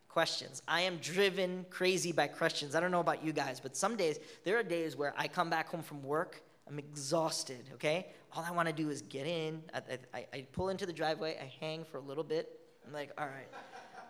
Questions. 0.09 0.61
I 0.67 0.81
am 0.81 0.97
driven 0.97 1.65
crazy 1.69 2.11
by 2.11 2.27
questions. 2.27 2.75
I 2.75 2.79
don't 2.79 2.91
know 2.91 2.99
about 2.99 3.23
you 3.23 3.33
guys, 3.33 3.59
but 3.59 3.75
some 3.75 3.95
days, 3.95 4.19
there 4.43 4.57
are 4.57 4.63
days 4.63 4.95
where 4.95 5.13
I 5.17 5.27
come 5.27 5.49
back 5.49 5.69
home 5.69 5.81
from 5.81 6.03
work 6.03 6.43
I'm 6.67 6.79
exhausted, 6.79 7.69
okay? 7.73 8.07
All 8.33 8.43
I 8.43 8.51
want 8.51 8.67
to 8.69 8.73
do 8.73 8.89
is 8.89 9.01
get 9.01 9.27
in. 9.27 9.61
I, 9.73 9.81
I, 10.13 10.25
I, 10.33 10.45
pull 10.53 10.69
into 10.69 10.85
the 10.85 10.93
driveway, 10.93 11.37
I 11.39 11.51
hang 11.59 11.83
for 11.83 11.97
a 11.97 12.01
little 12.01 12.23
bit. 12.23 12.59
I'm 12.87 12.93
like, 12.93 13.11
all 13.17 13.25
right, 13.25 13.49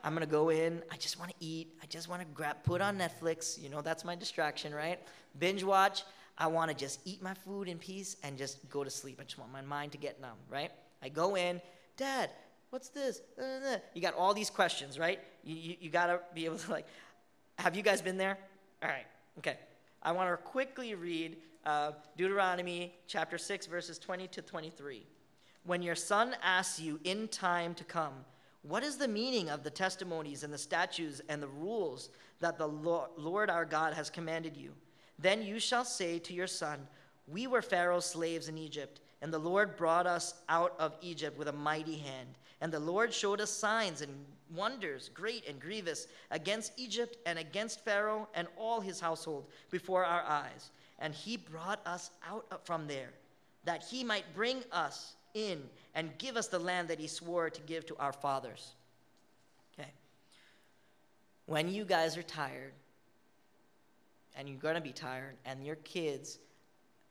I'm 0.04 0.18
to 0.18 0.26
go 0.26 0.50
in. 0.50 0.84
I 0.92 0.98
just 0.98 1.18
want 1.18 1.32
to 1.32 1.38
eat. 1.40 1.74
I 1.82 1.86
just 1.86 2.10
want 2.10 2.22
to 2.22 2.28
grab, 2.34 2.58
put 2.64 2.82
on 2.82 2.98
Netflix. 2.98 3.62
You 3.62 3.70
know, 3.70 3.82
that's 3.82 4.04
my 4.04 4.16
distraction, 4.16 4.74
right? 4.74 5.00
Binge 5.40 5.64
watch. 5.64 6.04
I 6.38 6.48
want 6.48 6.72
to 6.72 6.76
just 6.76 7.00
eat 7.06 7.22
my 7.22 7.34
food 7.34 7.68
in 7.68 7.78
peace 7.78 8.18
and 8.24 8.38
just 8.38 8.70
go 8.70 8.84
to 8.84 8.90
sleep. 8.90 9.20
I 9.22 9.24
just 9.24 9.38
want 9.38 9.52
my 9.52 9.62
mind 9.62 9.92
to 9.94 9.98
get 9.98 10.20
numb, 10.20 10.38
right? 10.50 10.72
I 11.02 11.10
go 11.10 11.36
in, 11.36 11.62
Dad, 11.96 12.32
what's 12.70 12.90
this? 12.90 13.22
You 13.94 14.02
got 14.02 14.16
all 14.16 14.34
these 14.34 14.50
questions, 14.50 14.98
right? 14.98 15.20
You, 15.44 15.56
you, 15.56 15.76
you 15.82 15.90
got 15.90 16.08
to 16.08 16.20
be 16.34 16.46
able 16.46 16.58
to, 16.58 16.72
like, 16.72 16.88
have 17.60 17.76
you 17.76 17.84
guys 17.84 18.02
been 18.02 18.18
there? 18.18 18.38
All 18.82 18.90
right, 18.90 19.06
okay. 19.38 19.58
I 20.02 20.12
want 20.12 20.30
to 20.32 20.38
quickly 20.38 20.96
read 20.96 21.38
uh, 21.66 21.92
Deuteronomy 22.18 22.94
chapter 23.08 23.38
6, 23.38 23.68
verses 23.68 24.00
20 24.00 24.28
to 24.30 24.42
23. 24.42 25.06
When 25.66 25.82
your 25.82 25.96
son 25.96 26.36
asks 26.44 26.80
you 26.80 27.00
in 27.04 27.28
time 27.28 27.74
to 27.76 27.84
come, 27.84 28.14
what 28.64 28.84
is 28.84 28.98
the 28.98 29.08
meaning 29.08 29.50
of 29.50 29.64
the 29.64 29.70
testimonies 29.70 30.44
and 30.44 30.54
the 30.54 30.58
statutes 30.58 31.22
and 31.30 31.42
the 31.42 31.48
rules 31.48 32.10
that 32.40 32.58
the 32.58 32.68
Lord 32.68 33.50
our 33.50 33.66
God 33.66 33.94
has 33.94 34.10
commanded 34.10 34.58
you? 34.58 34.72
Then 35.20 35.44
you 35.44 35.60
shall 35.60 35.86
say 35.86 36.20
to 36.20 36.34
your 36.34 36.48
son, 36.48 36.88
We 37.28 37.48
were 37.48 37.62
Pharaoh's 37.62 38.06
slaves 38.06 38.48
in 38.48 38.58
Egypt, 38.58 39.02
and 39.22 39.32
the 39.34 39.40
Lord 39.40 39.76
brought 39.76 40.08
us 40.08 40.34
out 40.50 40.76
of 40.80 40.96
Egypt 41.02 41.38
with 41.38 41.48
a 41.48 41.54
mighty 41.54 41.98
hand. 41.98 42.30
And 42.62 42.72
the 42.72 42.80
Lord 42.80 43.14
showed 43.14 43.42
us 43.42 43.52
signs 43.52 44.02
and 44.02 44.26
wonders, 44.54 45.10
great 45.14 45.48
and 45.48 45.60
grievous, 45.60 46.08
against 46.32 46.74
Egypt 46.78 47.18
and 47.26 47.38
against 47.38 47.84
Pharaoh 47.84 48.28
and 48.34 48.48
all 48.58 48.82
his 48.82 49.00
household 49.00 49.46
before 49.70 50.06
our 50.06 50.24
eyes 50.24 50.72
and 51.04 51.14
he 51.14 51.36
brought 51.36 51.86
us 51.86 52.12
out 52.26 52.66
from 52.66 52.88
there, 52.88 53.10
that 53.66 53.84
he 53.84 54.04
might 54.06 54.34
bring 54.34 54.64
us 54.72 55.16
in 55.34 55.62
and 55.96 56.18
give 56.18 56.38
us 56.38 56.48
the 56.48 56.60
land 56.60 56.88
that 56.88 57.00
he 57.00 57.08
swore 57.08 57.50
to 57.50 57.62
give 57.62 57.86
to 57.88 57.96
our 57.98 58.14
fathers. 58.14 58.74
Okay. 59.74 59.90
When 61.46 61.70
you 61.70 61.86
guys 61.86 62.18
are 62.18 62.24
tired, 62.24 62.74
and 64.36 64.50
you're 64.50 64.58
going 64.58 64.76
to 64.76 64.82
be 64.82 64.92
tired, 64.92 65.36
and 65.46 65.66
your 65.66 65.76
kids 65.78 66.40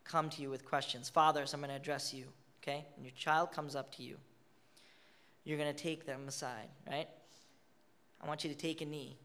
come 0.05 0.29
to 0.31 0.43
you 0.43 0.51
with 0.51 0.65
questions, 0.65 1.09
fathers, 1.09 1.55
I'm 1.55 1.61
going 1.61 1.71
to 1.71 1.77
address 1.77 2.13
you, 2.13 2.25
okay? 2.63 2.85
And 2.97 3.05
your 3.05 3.15
child 3.15 3.53
comes 3.53 3.77
up 3.77 3.95
to 3.97 4.03
you, 4.03 4.17
you're 5.45 5.59
going 5.59 5.73
to 5.73 5.83
take 5.83 6.05
them 6.05 6.27
aside, 6.27 6.69
right? 6.91 7.09
I 8.21 8.27
want 8.27 8.45
you 8.45 8.51
to 8.51 8.57
take 8.57 8.81
a 8.81 8.87
knee. 8.87 9.17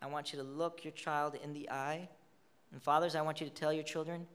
I 0.00 0.06
want 0.06 0.32
you 0.32 0.38
to 0.38 0.44
look 0.44 0.84
your 0.84 0.92
child 0.92 1.36
in 1.42 1.52
the 1.52 1.70
eye 1.70 2.08
and 2.72 2.82
fathers, 2.82 3.14
I 3.14 3.22
want 3.22 3.40
you 3.40 3.46
to 3.46 3.52
tell 3.52 3.72
your 3.72 3.84
children, 3.84 4.26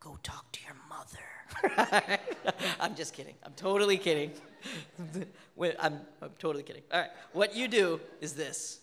go 0.00 0.16
talk 0.22 0.50
to 0.52 0.60
your 0.64 0.76
mother. 0.88 2.18
I'm 2.80 2.94
just 2.94 3.14
kidding. 3.14 3.34
I'm 3.44 3.52
totally 3.54 3.98
kidding. 3.98 4.32
I'm, 5.60 6.00
I'm 6.20 6.30
totally 6.38 6.62
kidding. 6.62 6.82
All 6.92 7.00
right. 7.00 7.10
What 7.32 7.54
you 7.56 7.68
do 7.68 8.00
is 8.20 8.34
this 8.34 8.80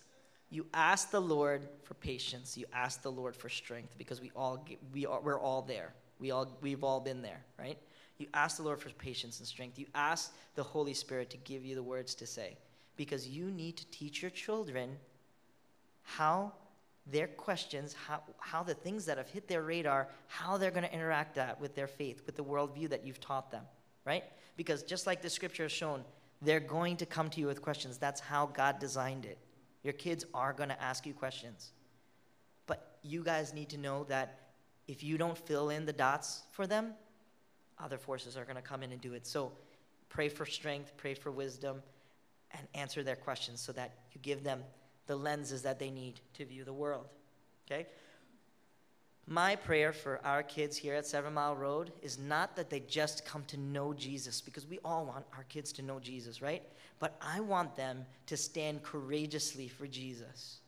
you 0.52 0.66
ask 0.74 1.12
the 1.12 1.22
Lord 1.22 1.68
for 1.84 1.94
patience. 1.96 2.58
You 2.58 2.66
ask 2.74 3.02
the 3.02 3.12
Lord 3.12 3.36
for 3.36 3.50
strength 3.50 3.96
because 3.98 4.20
we 4.20 4.32
all 4.36 4.66
we 4.94 5.06
are, 5.06 5.22
we're 5.22 5.40
all 5.40 5.62
there. 5.62 5.94
We 6.20 6.32
all 6.32 6.58
we've 6.62 6.84
all 6.84 7.00
been 7.00 7.22
there, 7.22 7.42
right? 7.58 7.78
You 8.18 8.28
ask 8.34 8.58
the 8.58 8.64
Lord 8.64 8.82
for 8.82 8.90
patience 8.90 9.40
and 9.40 9.48
strength. 9.48 9.80
You 9.80 9.86
ask 9.96 10.34
the 10.56 10.64
Holy 10.64 10.94
Spirit 10.94 11.30
to 11.30 11.38
give 11.38 11.64
you 11.64 11.76
the 11.76 11.84
words 11.84 12.16
to 12.16 12.28
say 12.28 12.58
because 12.98 13.28
you 13.28 13.50
need 13.52 13.78
to 13.78 13.86
teach 13.92 14.22
your 14.22 14.32
children 14.32 14.98
how 16.04 16.52
their 17.12 17.28
questions, 17.28 17.94
how, 18.08 18.22
how 18.40 18.64
the 18.64 18.74
things 18.74 19.06
that 19.06 19.18
have 19.18 19.30
hit 19.30 19.48
their 19.48 19.62
radar, 19.62 20.08
how 20.28 20.58
they're 20.58 20.72
going 20.72 20.84
to 20.84 20.94
interact 20.94 21.36
that 21.36 21.60
with 21.60 21.76
their 21.76 21.88
faith, 21.88 22.22
with 22.26 22.36
the 22.36 22.44
worldview 22.44 22.90
that 22.90 23.06
you've 23.06 23.20
taught 23.20 23.52
them, 23.52 23.64
right? 24.06 24.24
Because 24.58 24.84
just 24.84 25.08
like 25.08 25.22
the 25.22 25.30
scripture 25.30 25.64
has 25.64 25.72
shown, 25.72 26.04
they're 26.42 26.60
going 26.60 26.98
to 26.98 27.06
come 27.06 27.30
to 27.32 27.40
you 27.40 27.48
with 27.48 27.62
questions. 27.62 27.98
That's 27.98 28.22
how 28.22 28.48
God 28.48 28.80
designed 28.80 29.26
it. 29.26 29.38
Your 29.84 29.94
kids 29.94 30.26
are 30.34 30.54
going 30.54 30.70
to 30.70 30.82
ask 30.82 31.06
you 31.06 31.14
questions. 31.14 31.72
But 32.66 32.98
you 33.02 33.24
guys 33.24 33.54
need 33.54 33.70
to 33.70 33.78
know 33.78 34.04
that 34.06 34.40
if 34.88 35.04
you 35.04 35.18
don't 35.18 35.38
fill 35.38 35.70
in 35.70 35.86
the 35.86 35.94
dots 35.94 36.44
for 36.52 36.68
them, 36.68 36.94
other 37.78 37.98
forces 37.98 38.38
are 38.38 38.44
going 38.44 38.56
to 38.56 38.62
come 38.62 38.84
in 38.84 38.92
and 38.92 39.00
do 39.00 39.14
it. 39.14 39.26
So 39.26 39.52
pray 40.10 40.30
for 40.30 40.46
strength, 40.46 40.94
pray 40.98 41.14
for 41.14 41.32
wisdom, 41.32 41.82
and 42.52 42.68
answer 42.74 43.04
their 43.04 43.16
questions 43.16 43.62
so 43.62 43.72
that 43.74 43.94
you 44.12 44.20
give 44.22 44.44
them 44.44 44.64
the 45.10 45.16
lenses 45.16 45.64
that 45.64 45.80
they 45.80 45.90
need 45.90 46.22
to 46.36 46.46
view 46.46 46.64
the 46.64 46.72
world. 46.72 47.08
Okay? 47.66 47.88
My 49.26 49.56
prayer 49.56 49.92
for 49.92 50.22
our 50.24 50.44
kids 50.44 50.78
here 50.78 50.94
at 50.94 51.08
Seven 51.08 51.34
Mile 51.34 51.56
Road 51.56 51.92
is 52.04 52.20
not 52.20 52.56
that 52.56 52.70
they 52.70 52.82
just 52.82 53.26
come 53.26 53.44
to 53.46 53.58
know 53.58 53.92
Jesus, 53.92 54.40
because 54.40 54.68
we 54.68 54.78
all 54.86 55.08
want 55.08 55.26
our 55.36 55.46
kids 55.46 55.74
to 55.74 55.82
know 55.82 56.00
Jesus, 56.00 56.44
right? 56.44 56.62
But 57.00 57.18
I 57.22 57.40
want 57.40 57.76
them 57.76 58.06
to 58.28 58.38
stand 58.38 58.84
courageously 58.84 59.68
for 59.68 59.88
Jesus. 59.88 60.60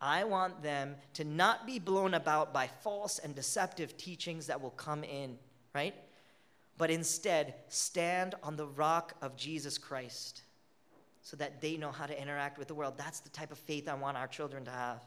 I 0.00 0.24
want 0.24 0.60
them 0.60 0.96
to 1.14 1.22
not 1.22 1.64
be 1.64 1.78
blown 1.78 2.14
about 2.14 2.52
by 2.52 2.66
false 2.66 3.20
and 3.20 3.32
deceptive 3.32 3.96
teachings 3.96 4.48
that 4.48 4.60
will 4.60 4.70
come 4.70 5.04
in, 5.04 5.38
right? 5.72 5.94
But 6.78 6.90
instead, 6.90 7.54
stand 7.68 8.34
on 8.42 8.56
the 8.56 8.66
rock 8.66 9.14
of 9.22 9.36
Jesus 9.36 9.78
Christ 9.78 10.42
so 11.22 11.36
that 11.36 11.60
they 11.60 11.76
know 11.76 11.90
how 11.90 12.06
to 12.06 12.20
interact 12.20 12.58
with 12.58 12.68
the 12.68 12.74
world. 12.74 12.94
That's 12.96 13.20
the 13.20 13.30
type 13.30 13.52
of 13.52 13.58
faith 13.58 13.88
I 13.88 13.94
want 13.94 14.16
our 14.16 14.26
children 14.26 14.64
to 14.64 14.70
have. 14.70 15.00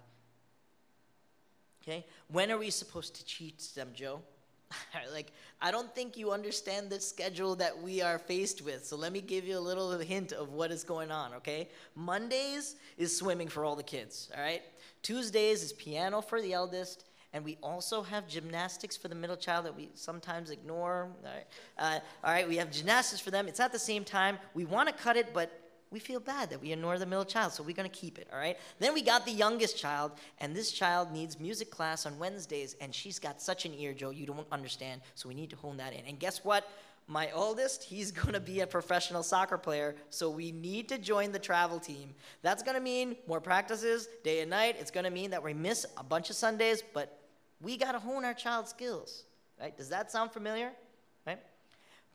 Okay? 1.84 2.05
When 2.30 2.51
are 2.51 2.57
we 2.57 2.70
supposed 2.70 3.16
to 3.16 3.26
teach 3.26 3.74
them, 3.74 3.89
Joe? 3.93 4.22
like, 5.13 5.32
I 5.61 5.72
don't 5.72 5.93
think 5.93 6.18
you 6.18 6.32
understand 6.32 6.89
the 6.89 6.99
schedule 6.99 7.55
that 7.57 7.80
we 7.82 8.01
are 8.01 8.18
faced 8.18 8.63
with. 8.63 8.86
So 8.86 8.95
let 8.95 9.11
me 9.11 9.22
give 9.22 9.45
you 9.45 9.57
a 9.57 9.59
little 9.59 9.91
hint 9.99 10.32
of 10.32 10.53
what 10.53 10.72
is 10.72 10.84
going 10.84 11.11
on, 11.11 11.34
okay? 11.36 11.70
Mondays 11.95 12.76
is 12.97 13.16
swimming 13.16 13.47
for 13.47 13.66
all 13.66 13.76
the 13.76 13.84
kids, 13.84 14.32
all 14.36 14.41
right? 14.41 14.61
Tuesdays 15.03 15.63
is 15.63 15.74
piano 15.74 16.22
for 16.22 16.41
the 16.41 16.53
eldest. 16.53 17.05
And 17.34 17.43
we 17.43 17.57
also 17.61 18.01
have 18.01 18.30
gymnastics 18.30 18.95
for 18.95 19.09
the 19.09 19.16
middle 19.16 19.36
child 19.36 19.66
that 19.66 19.76
we 19.76 19.89
sometimes 19.93 20.51
ignore. 20.51 21.09
All 21.22 21.30
right, 21.30 21.45
uh, 21.78 21.99
all 22.24 22.34
right 22.34 22.47
we 22.47 22.55
have 22.55 22.72
gymnastics 22.72 23.20
for 23.20 23.30
them. 23.30 23.49
It's 23.49 23.59
at 23.59 23.74
the 23.74 23.80
same 23.80 24.05
time. 24.05 24.39
We 24.53 24.63
want 24.63 24.88
to 24.88 24.95
cut 24.95 25.18
it, 25.18 25.34
but 25.34 25.64
we 25.92 26.00
feel 26.00 26.20
bad 26.20 26.50
that 26.50 26.62
we 26.62 26.72
ignore 26.72 26.98
the 26.98 27.06
middle 27.06 27.26
child, 27.26 27.54
so 27.54 27.64
we're 27.64 27.76
going 27.76 27.90
to 27.90 27.96
keep 27.96 28.18
it, 28.18 28.28
all 28.34 28.40
right? 28.40 28.58
Then 28.80 28.94
we 28.94 29.02
got 29.02 29.26
the 29.26 29.32
youngest 29.32 29.78
child, 29.78 30.12
and 30.40 30.56
this 30.56 30.72
child 30.72 31.12
needs 31.12 31.40
music 31.40 31.72
class 31.72 32.06
on 32.06 32.18
Wednesdays, 32.18 32.76
and 32.82 32.94
she's 32.94 33.20
got 33.20 33.42
such 33.42 33.66
an 33.66 33.74
ear, 33.76 33.94
Joe, 33.94 34.10
you 34.10 34.26
don't 34.26 34.48
understand, 34.52 35.02
so 35.14 35.30
we 35.30 35.36
need 35.36 35.50
to 35.52 35.56
hone 35.56 35.78
that 35.78 35.94
in. 35.94 36.02
And 36.08 36.20
guess 36.20 36.44
what? 36.44 36.70
My 37.08 37.30
oldest, 37.32 37.84
he's 37.84 38.12
going 38.24 38.34
to 38.34 38.40
be 38.40 38.62
a 38.62 38.68
professional 38.68 39.24
soccer 39.24 39.58
player, 39.58 39.96
so 40.10 40.30
we 40.30 40.52
need 40.52 40.90
to 40.90 40.98
join 40.98 41.32
the 41.32 41.40
travel 41.40 41.80
team. 41.80 42.16
That's 42.42 42.64
going 42.64 42.76
to 42.76 42.82
mean 42.82 43.16
more 43.28 43.40
practices 43.40 44.10
day 44.24 44.42
and 44.42 44.50
night. 44.50 44.76
It's 44.80 44.92
going 44.92 45.06
to 45.06 45.12
mean 45.12 45.32
that 45.32 45.44
we 45.44 45.54
miss 45.54 45.86
a 45.98 46.04
bunch 46.04 46.30
of 46.30 46.36
Sundays, 46.36 46.82
but 46.94 47.20
we 47.62 47.78
got 47.78 47.94
to 47.94 48.00
hone 48.00 48.26
our 48.26 48.34
child's 48.34 48.72
skills, 48.72 49.24
right? 49.60 49.76
Does 49.78 49.90
that 49.90 50.12
sound 50.12 50.32
familiar? 50.32 50.72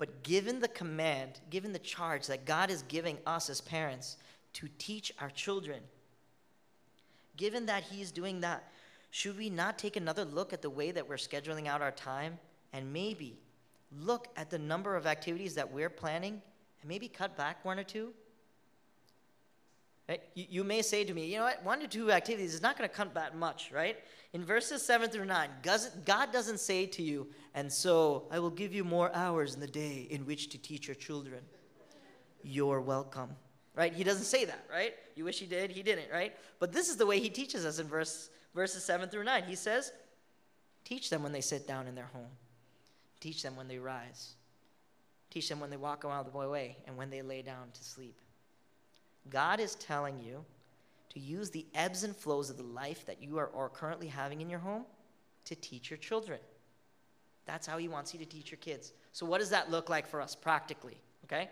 But 0.00 0.22
given 0.22 0.60
the 0.60 0.68
command, 0.68 1.40
given 1.50 1.74
the 1.74 1.78
charge 1.78 2.26
that 2.28 2.46
God 2.46 2.70
is 2.70 2.80
giving 2.88 3.18
us 3.26 3.50
as 3.50 3.60
parents 3.60 4.16
to 4.54 4.66
teach 4.78 5.12
our 5.20 5.28
children, 5.28 5.82
given 7.36 7.66
that 7.66 7.82
He's 7.82 8.10
doing 8.10 8.40
that, 8.40 8.64
should 9.10 9.36
we 9.36 9.50
not 9.50 9.78
take 9.78 9.96
another 9.96 10.24
look 10.24 10.54
at 10.54 10.62
the 10.62 10.70
way 10.70 10.90
that 10.90 11.06
we're 11.06 11.16
scheduling 11.16 11.66
out 11.66 11.82
our 11.82 11.90
time 11.90 12.38
and 12.72 12.90
maybe 12.90 13.38
look 13.94 14.28
at 14.38 14.48
the 14.48 14.58
number 14.58 14.96
of 14.96 15.06
activities 15.06 15.54
that 15.56 15.70
we're 15.70 15.90
planning 15.90 16.40
and 16.80 16.88
maybe 16.88 17.06
cut 17.06 17.36
back 17.36 17.62
one 17.62 17.78
or 17.78 17.84
two? 17.84 18.14
Right? 20.10 20.22
You, 20.34 20.46
you 20.50 20.64
may 20.64 20.82
say 20.82 21.04
to 21.04 21.14
me, 21.14 21.26
you 21.26 21.38
know 21.38 21.44
what, 21.44 21.64
one 21.64 21.78
to 21.78 21.86
two 21.86 22.10
activities 22.10 22.52
is 22.52 22.60
not 22.60 22.76
going 22.76 22.90
to 22.90 22.94
cut 22.94 23.14
that 23.14 23.36
much, 23.36 23.70
right? 23.70 23.96
In 24.32 24.44
verses 24.44 24.84
7 24.84 25.08
through 25.08 25.26
9, 25.26 25.48
God 26.04 26.32
doesn't 26.32 26.58
say 26.58 26.86
to 26.86 27.00
you, 27.00 27.28
and 27.54 27.72
so 27.72 28.24
I 28.28 28.40
will 28.40 28.50
give 28.50 28.74
you 28.74 28.82
more 28.82 29.14
hours 29.14 29.54
in 29.54 29.60
the 29.60 29.68
day 29.68 30.08
in 30.10 30.26
which 30.26 30.48
to 30.48 30.58
teach 30.58 30.88
your 30.88 30.96
children. 30.96 31.42
You're 32.42 32.80
welcome. 32.80 33.30
Right? 33.76 33.92
He 33.92 34.02
doesn't 34.02 34.24
say 34.24 34.44
that, 34.46 34.66
right? 34.68 34.94
You 35.14 35.22
wish 35.22 35.38
he 35.38 35.46
did, 35.46 35.70
he 35.70 35.84
didn't, 35.84 36.10
right? 36.12 36.34
But 36.58 36.72
this 36.72 36.88
is 36.88 36.96
the 36.96 37.06
way 37.06 37.20
he 37.20 37.30
teaches 37.30 37.64
us 37.64 37.78
in 37.78 37.86
verse, 37.86 38.30
verses 38.52 38.82
7 38.82 39.10
through 39.10 39.22
9. 39.22 39.44
He 39.44 39.54
says, 39.54 39.92
Teach 40.84 41.08
them 41.08 41.22
when 41.22 41.30
they 41.30 41.40
sit 41.40 41.68
down 41.68 41.86
in 41.86 41.94
their 41.94 42.10
home, 42.12 42.32
teach 43.20 43.44
them 43.44 43.54
when 43.54 43.68
they 43.68 43.78
rise, 43.78 44.34
teach 45.30 45.48
them 45.48 45.60
when 45.60 45.70
they 45.70 45.76
walk 45.76 46.04
around 46.04 46.26
the 46.26 46.36
way, 46.36 46.78
and 46.88 46.96
when 46.96 47.10
they 47.10 47.22
lay 47.22 47.42
down 47.42 47.68
to 47.74 47.84
sleep. 47.84 48.20
God 49.28 49.60
is 49.60 49.74
telling 49.76 50.18
you 50.18 50.44
to 51.10 51.20
use 51.20 51.50
the 51.50 51.66
ebbs 51.74 52.04
and 52.04 52.16
flows 52.16 52.50
of 52.50 52.56
the 52.56 52.62
life 52.62 53.04
that 53.06 53.22
you 53.22 53.38
are, 53.38 53.50
are 53.54 53.68
currently 53.68 54.06
having 54.06 54.40
in 54.40 54.48
your 54.48 54.60
home 54.60 54.84
to 55.44 55.54
teach 55.54 55.90
your 55.90 55.98
children. 55.98 56.38
That's 57.46 57.66
how 57.66 57.78
he 57.78 57.88
wants 57.88 58.14
you 58.14 58.20
to 58.20 58.26
teach 58.26 58.50
your 58.50 58.58
kids. 58.58 58.92
So, 59.12 59.26
what 59.26 59.38
does 59.38 59.50
that 59.50 59.70
look 59.70 59.88
like 59.88 60.06
for 60.06 60.20
us 60.20 60.34
practically? 60.34 61.00
Okay? 61.24 61.50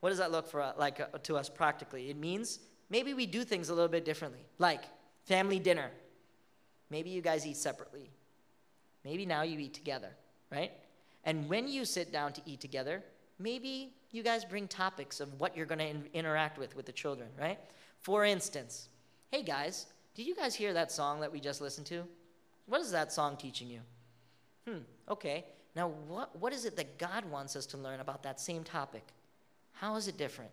What 0.00 0.08
does 0.08 0.18
that 0.18 0.32
look 0.32 0.48
for 0.48 0.62
uh, 0.62 0.72
like 0.78 1.00
uh, 1.00 1.18
to 1.24 1.36
us 1.36 1.48
practically? 1.48 2.10
It 2.10 2.16
means 2.16 2.58
maybe 2.88 3.12
we 3.12 3.26
do 3.26 3.44
things 3.44 3.68
a 3.68 3.74
little 3.74 3.88
bit 3.88 4.04
differently, 4.04 4.46
like 4.58 4.82
family 5.24 5.58
dinner. 5.58 5.90
Maybe 6.88 7.10
you 7.10 7.20
guys 7.20 7.46
eat 7.46 7.56
separately. 7.56 8.10
Maybe 9.04 9.26
now 9.26 9.42
you 9.42 9.58
eat 9.58 9.74
together, 9.74 10.10
right? 10.50 10.72
And 11.24 11.48
when 11.48 11.68
you 11.68 11.84
sit 11.84 12.12
down 12.12 12.32
to 12.32 12.40
eat 12.46 12.60
together, 12.60 13.02
maybe 13.40 13.92
you 14.12 14.22
guys 14.22 14.44
bring 14.44 14.68
topics 14.68 15.18
of 15.20 15.40
what 15.40 15.56
you're 15.56 15.66
going 15.66 15.78
to 15.78 15.88
in- 15.88 16.08
interact 16.12 16.58
with 16.58 16.76
with 16.76 16.86
the 16.86 16.92
children, 16.92 17.28
right? 17.38 17.58
For 18.02 18.24
instance, 18.24 18.88
hey 19.30 19.42
guys, 19.42 19.86
did 20.14 20.26
you 20.26 20.34
guys 20.34 20.54
hear 20.54 20.72
that 20.74 20.92
song 20.92 21.20
that 21.20 21.32
we 21.32 21.40
just 21.40 21.60
listened 21.60 21.86
to? 21.88 22.04
What 22.66 22.80
is 22.80 22.92
that 22.92 23.12
song 23.12 23.36
teaching 23.36 23.68
you? 23.68 23.80
Hmm, 24.68 24.78
okay. 25.08 25.44
Now, 25.74 25.88
what, 26.08 26.36
what 26.38 26.52
is 26.52 26.64
it 26.64 26.76
that 26.76 26.98
God 26.98 27.24
wants 27.24 27.56
us 27.56 27.66
to 27.66 27.78
learn 27.78 28.00
about 28.00 28.22
that 28.24 28.40
same 28.40 28.64
topic? 28.64 29.04
How 29.72 29.96
is 29.96 30.08
it 30.08 30.18
different? 30.18 30.50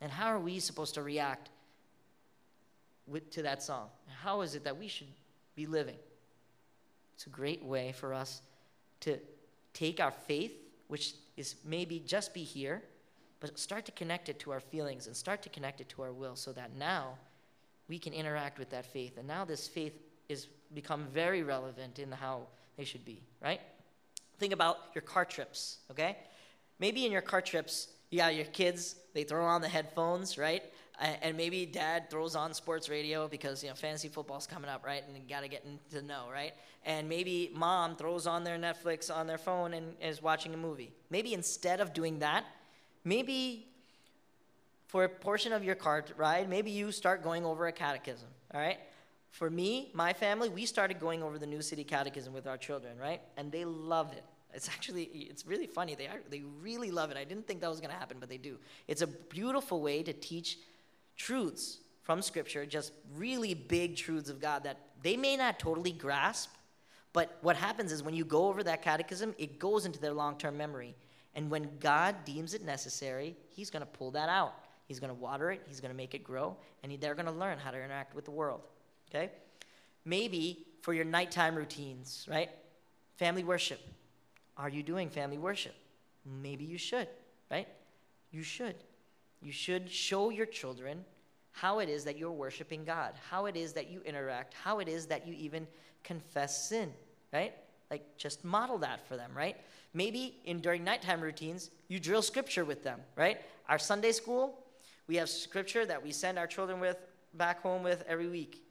And 0.00 0.10
how 0.10 0.26
are 0.26 0.38
we 0.38 0.58
supposed 0.60 0.94
to 0.94 1.02
react 1.02 1.50
with, 3.06 3.30
to 3.30 3.42
that 3.42 3.62
song? 3.62 3.88
How 4.22 4.42
is 4.42 4.54
it 4.54 4.64
that 4.64 4.78
we 4.78 4.88
should 4.88 5.08
be 5.56 5.66
living? 5.66 5.96
It's 7.14 7.26
a 7.26 7.30
great 7.30 7.62
way 7.64 7.92
for 7.92 8.12
us 8.12 8.42
to 9.00 9.18
take 9.72 10.00
our 10.00 10.10
faith, 10.10 10.52
which 10.88 11.14
is 11.36 11.56
maybe 11.64 11.98
just 12.00 12.34
be 12.34 12.42
here, 12.42 12.82
but 13.40 13.58
start 13.58 13.84
to 13.86 13.92
connect 13.92 14.28
it 14.28 14.38
to 14.40 14.52
our 14.52 14.60
feelings 14.60 15.06
and 15.06 15.16
start 15.16 15.42
to 15.42 15.48
connect 15.48 15.80
it 15.80 15.88
to 15.90 16.02
our 16.02 16.12
will 16.12 16.36
so 16.36 16.52
that 16.52 16.76
now 16.76 17.18
we 17.88 17.98
can 17.98 18.12
interact 18.12 18.58
with 18.58 18.70
that 18.70 18.86
faith. 18.86 19.18
And 19.18 19.26
now 19.26 19.44
this 19.44 19.66
faith 19.68 19.94
is 20.28 20.46
become 20.74 21.06
very 21.12 21.42
relevant 21.42 21.98
in 21.98 22.10
how 22.12 22.46
they 22.76 22.84
should 22.84 23.04
be, 23.04 23.22
right? 23.42 23.60
Think 24.38 24.52
about 24.52 24.78
your 24.94 25.02
car 25.02 25.24
trips, 25.24 25.78
okay? 25.90 26.16
Maybe 26.78 27.04
in 27.04 27.12
your 27.12 27.20
car 27.20 27.40
trips, 27.40 27.88
you 28.10 28.18
got 28.18 28.34
your 28.34 28.46
kids, 28.46 28.96
they 29.14 29.24
throw 29.24 29.44
on 29.44 29.60
the 29.60 29.68
headphones, 29.68 30.38
right? 30.38 30.62
And 31.02 31.36
maybe 31.36 31.66
dad 31.66 32.10
throws 32.10 32.36
on 32.36 32.54
sports 32.54 32.88
radio 32.88 33.26
because, 33.26 33.64
you 33.64 33.68
know, 33.68 33.74
fantasy 33.74 34.06
football's 34.06 34.46
coming 34.46 34.70
up, 34.70 34.86
right? 34.86 35.02
And 35.04 35.16
you 35.16 35.22
got 35.28 35.40
to 35.40 35.48
get 35.48 35.64
to 35.90 36.00
know, 36.00 36.26
right? 36.32 36.52
And 36.84 37.08
maybe 37.08 37.50
mom 37.52 37.96
throws 37.96 38.28
on 38.28 38.44
their 38.44 38.56
Netflix 38.56 39.12
on 39.12 39.26
their 39.26 39.38
phone 39.38 39.74
and 39.74 39.94
is 40.00 40.22
watching 40.22 40.54
a 40.54 40.56
movie. 40.56 40.92
Maybe 41.10 41.34
instead 41.34 41.80
of 41.80 41.92
doing 41.92 42.20
that, 42.20 42.44
maybe 43.04 43.66
for 44.86 45.02
a 45.02 45.08
portion 45.08 45.52
of 45.52 45.64
your 45.64 45.74
car 45.74 46.04
ride, 46.16 46.48
maybe 46.48 46.70
you 46.70 46.92
start 46.92 47.24
going 47.24 47.44
over 47.44 47.66
a 47.66 47.72
catechism, 47.72 48.28
all 48.54 48.60
right? 48.60 48.78
For 49.30 49.50
me, 49.50 49.90
my 49.94 50.12
family, 50.12 50.50
we 50.50 50.66
started 50.66 51.00
going 51.00 51.24
over 51.24 51.36
the 51.36 51.46
New 51.46 51.62
City 51.62 51.82
Catechism 51.82 52.32
with 52.32 52.46
our 52.46 52.58
children, 52.58 52.96
right? 52.96 53.20
And 53.36 53.50
they 53.50 53.64
love 53.64 54.12
it. 54.12 54.22
It's 54.54 54.68
actually, 54.68 55.04
it's 55.04 55.46
really 55.46 55.66
funny. 55.66 55.96
They, 55.96 56.06
are, 56.06 56.20
they 56.30 56.42
really 56.60 56.92
love 56.92 57.10
it. 57.10 57.16
I 57.16 57.24
didn't 57.24 57.48
think 57.48 57.60
that 57.62 57.70
was 57.70 57.80
going 57.80 57.90
to 57.90 57.96
happen, 57.96 58.18
but 58.20 58.28
they 58.28 58.36
do. 58.36 58.58
It's 58.86 59.02
a 59.02 59.06
beautiful 59.08 59.80
way 59.80 60.04
to 60.04 60.12
teach 60.12 60.58
truths 61.16 61.78
from 62.02 62.22
Scripture, 62.22 62.66
just 62.66 62.92
really 63.16 63.54
big 63.54 63.96
truths 63.96 64.28
of 64.28 64.40
God 64.40 64.64
that 64.64 64.78
they 65.02 65.16
may 65.16 65.36
not 65.36 65.58
totally 65.58 65.92
grasp, 65.92 66.50
but 67.12 67.38
what 67.42 67.56
happens 67.56 67.92
is 67.92 68.02
when 68.02 68.14
you 68.14 68.24
go 68.24 68.46
over 68.46 68.62
that 68.62 68.82
catechism, 68.82 69.34
it 69.38 69.58
goes 69.58 69.84
into 69.84 70.00
their 70.00 70.12
long 70.12 70.36
term 70.38 70.56
memory. 70.56 70.94
And 71.34 71.50
when 71.50 71.70
God 71.80 72.16
deems 72.24 72.54
it 72.54 72.64
necessary, 72.64 73.36
He's 73.48 73.70
going 73.70 73.80
to 73.80 73.86
pull 73.86 74.10
that 74.12 74.28
out. 74.28 74.54
He's 74.86 75.00
going 75.00 75.08
to 75.08 75.14
water 75.14 75.50
it, 75.50 75.62
He's 75.66 75.80
going 75.80 75.90
to 75.90 75.96
make 75.96 76.14
it 76.14 76.24
grow, 76.24 76.56
and 76.82 76.92
they're 77.00 77.14
going 77.14 77.26
to 77.26 77.32
learn 77.32 77.58
how 77.58 77.70
to 77.70 77.82
interact 77.82 78.14
with 78.14 78.24
the 78.24 78.30
world. 78.30 78.60
Okay? 79.10 79.30
Maybe 80.04 80.66
for 80.82 80.92
your 80.92 81.04
nighttime 81.04 81.54
routines, 81.54 82.26
right? 82.30 82.50
Family 83.16 83.44
worship. 83.44 83.80
Are 84.56 84.68
you 84.68 84.82
doing 84.82 85.08
family 85.08 85.38
worship? 85.38 85.74
Maybe 86.24 86.64
you 86.64 86.78
should, 86.78 87.08
right? 87.50 87.68
You 88.30 88.42
should. 88.42 88.74
You 89.42 89.52
should 89.52 89.90
show 89.90 90.30
your 90.30 90.46
children 90.46 91.04
how 91.50 91.80
it 91.80 91.88
is 91.88 92.04
that 92.04 92.16
you're 92.16 92.30
worshiping 92.30 92.84
God, 92.84 93.14
how 93.28 93.46
it 93.46 93.56
is 93.56 93.72
that 93.74 93.90
you 93.90 94.00
interact, 94.02 94.54
how 94.54 94.78
it 94.78 94.88
is 94.88 95.06
that 95.06 95.26
you 95.26 95.34
even 95.34 95.66
confess 96.02 96.68
sin, 96.68 96.92
right? 97.32 97.52
Like 97.90 98.16
just 98.16 98.44
model 98.44 98.78
that 98.78 99.06
for 99.06 99.16
them, 99.16 99.32
right? 99.36 99.56
Maybe 99.92 100.38
in 100.44 100.60
during 100.60 100.84
nighttime 100.84 101.20
routines, 101.20 101.70
you 101.88 102.00
drill 102.00 102.22
scripture 102.22 102.64
with 102.64 102.82
them, 102.82 103.00
right? 103.16 103.40
Our 103.68 103.78
Sunday 103.78 104.12
school, 104.12 104.58
we 105.06 105.16
have 105.16 105.28
scripture 105.28 105.84
that 105.84 106.02
we 106.02 106.12
send 106.12 106.38
our 106.38 106.46
children 106.46 106.80
with 106.80 106.96
back 107.34 107.62
home 107.62 107.82
with 107.82 108.04
every 108.08 108.28
week. 108.28 108.62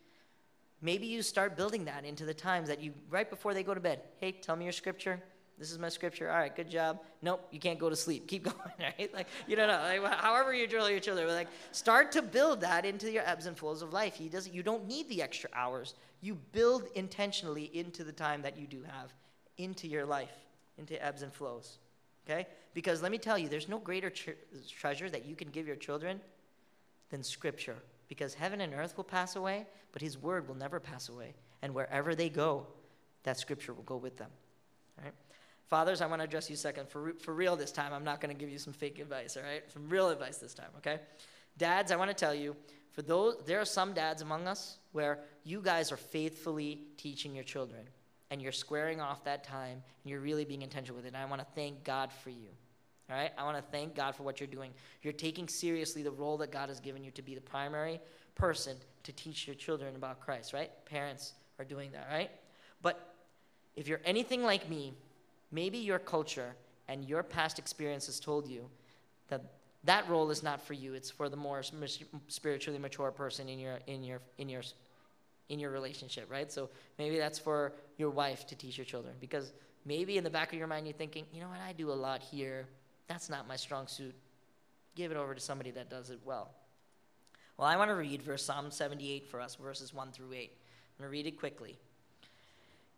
maybe 0.83 1.05
you 1.05 1.21
start 1.21 1.55
building 1.55 1.85
that 1.85 2.05
into 2.05 2.25
the 2.25 2.33
times 2.33 2.67
that 2.67 2.81
you, 2.81 2.91
right 3.09 3.29
before 3.29 3.53
they 3.53 3.61
go 3.61 3.73
to 3.73 3.79
bed, 3.79 4.01
hey, 4.19 4.31
tell 4.31 4.55
me 4.55 4.65
your 4.65 4.71
scripture. 4.71 5.21
This 5.61 5.71
is 5.71 5.77
my 5.77 5.89
scripture. 5.89 6.27
All 6.27 6.39
right, 6.39 6.55
good 6.55 6.71
job. 6.71 7.01
Nope, 7.21 7.47
you 7.51 7.59
can't 7.59 7.77
go 7.77 7.87
to 7.87 7.95
sleep. 7.95 8.27
Keep 8.27 8.43
going, 8.45 8.57
right? 8.79 9.13
Like, 9.13 9.27
you 9.47 9.55
don't 9.55 9.67
know. 9.67 10.01
Like, 10.01 10.19
however 10.19 10.55
you 10.55 10.65
drill 10.65 10.89
your 10.89 10.99
children, 10.99 11.27
but 11.27 11.35
like, 11.35 11.49
start 11.71 12.11
to 12.13 12.23
build 12.23 12.61
that 12.61 12.83
into 12.83 13.11
your 13.11 13.21
ebbs 13.29 13.45
and 13.45 13.55
flows 13.55 13.83
of 13.83 13.93
life. 13.93 14.15
He 14.15 14.27
doesn't, 14.27 14.55
you 14.55 14.63
don't 14.63 14.87
need 14.87 15.07
the 15.07 15.21
extra 15.21 15.51
hours. 15.53 15.93
You 16.19 16.33
build 16.51 16.85
intentionally 16.95 17.69
into 17.75 18.03
the 18.03 18.11
time 18.11 18.41
that 18.41 18.57
you 18.57 18.65
do 18.65 18.81
have, 18.81 19.13
into 19.59 19.87
your 19.87 20.03
life, 20.03 20.33
into 20.79 20.99
ebbs 21.05 21.21
and 21.21 21.31
flows. 21.31 21.77
Okay? 22.27 22.47
Because 22.73 23.03
let 23.03 23.11
me 23.11 23.19
tell 23.19 23.37
you, 23.37 23.47
there's 23.47 23.69
no 23.69 23.77
greater 23.77 24.09
tre- 24.09 24.33
treasure 24.67 25.11
that 25.11 25.27
you 25.27 25.35
can 25.35 25.49
give 25.49 25.67
your 25.67 25.75
children 25.75 26.19
than 27.11 27.21
scripture. 27.21 27.77
Because 28.07 28.33
heaven 28.33 28.61
and 28.61 28.73
earth 28.73 28.97
will 28.97 29.03
pass 29.03 29.35
away, 29.35 29.67
but 29.91 30.01
his 30.01 30.17
word 30.17 30.47
will 30.47 30.55
never 30.55 30.79
pass 30.79 31.07
away. 31.07 31.35
And 31.61 31.75
wherever 31.75 32.15
they 32.15 32.29
go, 32.29 32.65
that 33.21 33.37
scripture 33.37 33.75
will 33.75 33.83
go 33.83 33.97
with 33.97 34.17
them. 34.17 34.31
All 34.97 35.05
right? 35.05 35.13
Fathers, 35.71 36.01
I 36.01 36.05
want 36.05 36.19
to 36.19 36.25
address 36.25 36.49
you 36.49 36.57
second. 36.57 36.89
For, 36.89 37.13
for 37.13 37.33
real 37.33 37.55
this 37.55 37.71
time, 37.71 37.93
I'm 37.93 38.03
not 38.03 38.19
going 38.19 38.35
to 38.35 38.37
give 38.37 38.49
you 38.49 38.57
some 38.57 38.73
fake 38.73 38.99
advice, 38.99 39.37
all 39.37 39.43
right? 39.43 39.63
Some 39.71 39.87
real 39.87 40.09
advice 40.09 40.35
this 40.35 40.53
time, 40.53 40.67
okay? 40.79 40.99
Dads, 41.57 41.93
I 41.93 41.95
want 41.95 42.09
to 42.09 42.13
tell 42.13 42.35
you, 42.35 42.57
for 42.91 43.01
those, 43.03 43.37
there 43.45 43.61
are 43.61 43.65
some 43.65 43.93
dads 43.93 44.21
among 44.21 44.49
us 44.49 44.79
where 44.91 45.19
you 45.45 45.61
guys 45.61 45.89
are 45.93 45.97
faithfully 45.97 46.81
teaching 46.97 47.33
your 47.33 47.45
children 47.45 47.83
and 48.31 48.41
you're 48.41 48.51
squaring 48.51 48.99
off 48.99 49.23
that 49.23 49.45
time 49.45 49.81
and 50.03 50.11
you're 50.11 50.19
really 50.19 50.43
being 50.43 50.61
intentional 50.61 50.97
with 50.97 51.05
it. 51.05 51.13
And 51.13 51.17
I 51.17 51.23
want 51.23 51.39
to 51.39 51.47
thank 51.55 51.85
God 51.85 52.11
for 52.11 52.31
you. 52.31 52.49
All 53.09 53.15
right? 53.15 53.31
I 53.37 53.45
want 53.45 53.55
to 53.55 53.63
thank 53.71 53.95
God 53.95 54.13
for 54.13 54.23
what 54.23 54.41
you're 54.41 54.47
doing. 54.47 54.71
You're 55.03 55.13
taking 55.13 55.47
seriously 55.47 56.03
the 56.03 56.11
role 56.11 56.35
that 56.39 56.51
God 56.51 56.67
has 56.67 56.81
given 56.81 57.01
you 57.01 57.11
to 57.11 57.21
be 57.21 57.33
the 57.33 57.39
primary 57.39 58.01
person 58.35 58.75
to 59.03 59.13
teach 59.13 59.47
your 59.47 59.55
children 59.55 59.95
about 59.95 60.19
Christ, 60.19 60.51
right? 60.51 60.69
Parents 60.83 61.31
are 61.59 61.65
doing 61.65 61.93
that, 61.93 62.09
right? 62.11 62.29
But 62.81 63.15
if 63.77 63.87
you're 63.87 64.01
anything 64.03 64.43
like 64.43 64.69
me, 64.69 64.95
maybe 65.51 65.77
your 65.77 65.99
culture 65.99 66.55
and 66.87 67.05
your 67.05 67.23
past 67.23 67.59
experiences 67.59 68.19
told 68.19 68.47
you 68.47 68.69
that 69.29 69.41
that 69.83 70.07
role 70.09 70.29
is 70.29 70.43
not 70.43 70.61
for 70.61 70.73
you. 70.73 70.93
It's 70.93 71.09
for 71.09 71.29
the 71.29 71.37
more 71.37 71.61
spiritually 72.27 72.79
mature 72.79 73.11
person 73.11 73.49
in 73.49 73.59
your 73.59 73.79
in 73.87 74.03
your 74.03 74.19
in 74.37 74.49
your 74.49 74.61
in 75.49 75.59
your 75.59 75.71
relationship, 75.71 76.29
right? 76.31 76.51
So 76.51 76.69
maybe 76.97 77.17
that's 77.17 77.39
for 77.39 77.73
your 77.97 78.09
wife 78.09 78.45
to 78.47 78.55
teach 78.55 78.77
your 78.77 78.85
children 78.85 79.13
because 79.19 79.51
maybe 79.85 80.17
in 80.17 80.23
the 80.23 80.29
back 80.29 80.53
of 80.53 80.59
your 80.59 80.67
mind 80.67 80.87
you're 80.87 80.93
thinking, 80.93 81.25
you 81.33 81.41
know 81.41 81.49
what, 81.49 81.59
I 81.59 81.73
do 81.73 81.91
a 81.91 81.93
lot 81.93 82.21
here. 82.21 82.67
That's 83.07 83.29
not 83.29 83.47
my 83.47 83.57
strong 83.57 83.87
suit. 83.87 84.15
Give 84.95 85.11
it 85.11 85.17
over 85.17 85.33
to 85.33 85.41
somebody 85.41 85.71
that 85.71 85.89
does 85.89 86.09
it 86.09 86.19
well. 86.23 86.51
Well, 87.57 87.67
I 87.67 87.75
want 87.75 87.89
to 87.89 87.95
read 87.95 88.21
verse 88.21 88.43
Psalm 88.43 88.71
78 88.71 89.27
for 89.27 89.41
us, 89.41 89.55
verses 89.55 89.93
1 89.93 90.11
through 90.11 90.33
8. 90.33 90.37
I'm 90.37 91.03
going 91.03 91.07
to 91.07 91.11
read 91.11 91.27
it 91.27 91.37
quickly. 91.39 91.77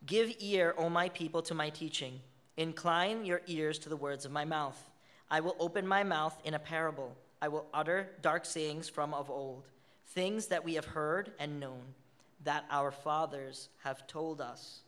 Give 0.05 0.31
ear, 0.39 0.73
O 0.77 0.89
my 0.89 1.09
people, 1.09 1.41
to 1.43 1.53
my 1.53 1.69
teaching. 1.69 2.19
Incline 2.57 3.25
your 3.25 3.41
ears 3.47 3.79
to 3.79 3.89
the 3.89 3.97
words 3.97 4.25
of 4.25 4.31
my 4.31 4.45
mouth. 4.45 4.91
I 5.29 5.39
will 5.39 5.55
open 5.59 5.87
my 5.87 6.03
mouth 6.03 6.39
in 6.43 6.53
a 6.53 6.59
parable. 6.59 7.15
I 7.41 7.47
will 7.47 7.65
utter 7.73 8.11
dark 8.21 8.45
sayings 8.45 8.87
from 8.87 9.13
of 9.13 9.29
old, 9.29 9.67
things 10.07 10.47
that 10.47 10.63
we 10.63 10.75
have 10.75 10.85
heard 10.85 11.31
and 11.39 11.59
known, 11.59 11.81
that 12.43 12.65
our 12.69 12.91
fathers 12.91 13.69
have 13.83 14.07
told 14.07 14.39
us. 14.39 14.81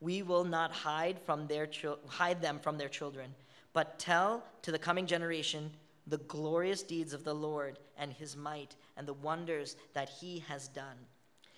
We 0.00 0.22
will 0.22 0.44
not 0.44 0.72
hide, 0.72 1.18
from 1.24 1.46
their 1.46 1.68
hide 2.08 2.42
them 2.42 2.58
from 2.58 2.76
their 2.76 2.88
children, 2.88 3.34
but 3.72 3.98
tell 3.98 4.44
to 4.62 4.72
the 4.72 4.78
coming 4.78 5.06
generation 5.06 5.70
the 6.06 6.18
glorious 6.18 6.82
deeds 6.82 7.12
of 7.12 7.24
the 7.24 7.34
Lord 7.34 7.78
and 7.96 8.12
his 8.12 8.36
might 8.36 8.76
and 8.96 9.06
the 9.06 9.14
wonders 9.14 9.76
that 9.94 10.08
he 10.08 10.40
has 10.40 10.68
done. 10.68 10.96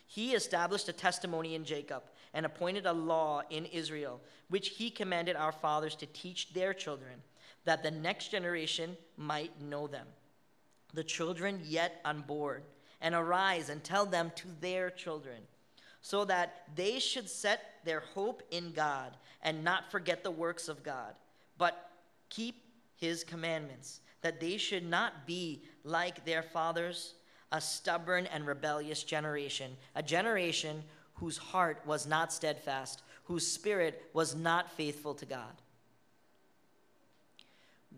He 0.07 0.35
established 0.35 0.89
a 0.89 0.93
testimony 0.93 1.55
in 1.55 1.65
Jacob 1.65 2.03
and 2.39 2.47
appointed 2.47 2.87
a 2.87 2.93
law 2.93 3.43
in 3.51 3.65
Israel, 3.65 4.21
which 4.49 4.69
he 4.69 4.91
commanded 4.91 5.35
our 5.35 5.51
fathers 5.51 5.97
to 5.97 6.07
teach 6.07 6.53
their 6.53 6.73
children 6.73 7.21
that 7.65 7.83
the 7.83 7.91
next 7.91 8.29
generation 8.31 8.97
might 9.17 9.61
know 9.61 9.89
them. 9.89 10.07
The 10.95 11.03
children 11.03 11.61
yet 11.65 12.01
on 12.05 12.21
board, 12.21 12.63
and 13.01 13.13
arise 13.13 13.71
and 13.71 13.83
tell 13.83 14.07
them 14.07 14.31
to 14.37 14.47
their 14.61 14.89
children, 14.89 15.43
so 16.01 16.25
that 16.27 16.63
they 16.77 17.01
should 17.01 17.29
set 17.29 17.61
their 17.85 18.05
hope 18.15 18.45
in 18.53 18.71
God 18.71 19.17
and 19.43 19.65
not 19.65 19.91
forget 19.91 20.23
the 20.23 20.31
works 20.31 20.69
of 20.69 20.85
God, 20.85 21.15
but 21.59 21.91
keep 22.31 22.63
his 22.95 23.25
commandments, 23.25 23.99
that 24.21 24.39
they 24.39 24.59
should 24.59 24.89
not 24.89 25.27
be 25.27 25.65
like 25.83 26.25
their 26.25 26.45
fathers, 26.45 27.15
a 27.51 27.61
stubborn 27.61 28.27
and 28.27 28.47
rebellious 28.47 29.03
generation, 29.03 29.77
a 29.97 30.05
generation 30.05 30.85
whose 31.21 31.39
heart 31.39 31.83
was 31.85 32.07
not 32.07 32.33
steadfast, 32.33 33.03
whose 33.25 33.47
spirit 33.47 34.09
was 34.13 34.35
not 34.35 34.71
faithful 34.71 35.15
to 35.15 35.27
God 35.27 35.53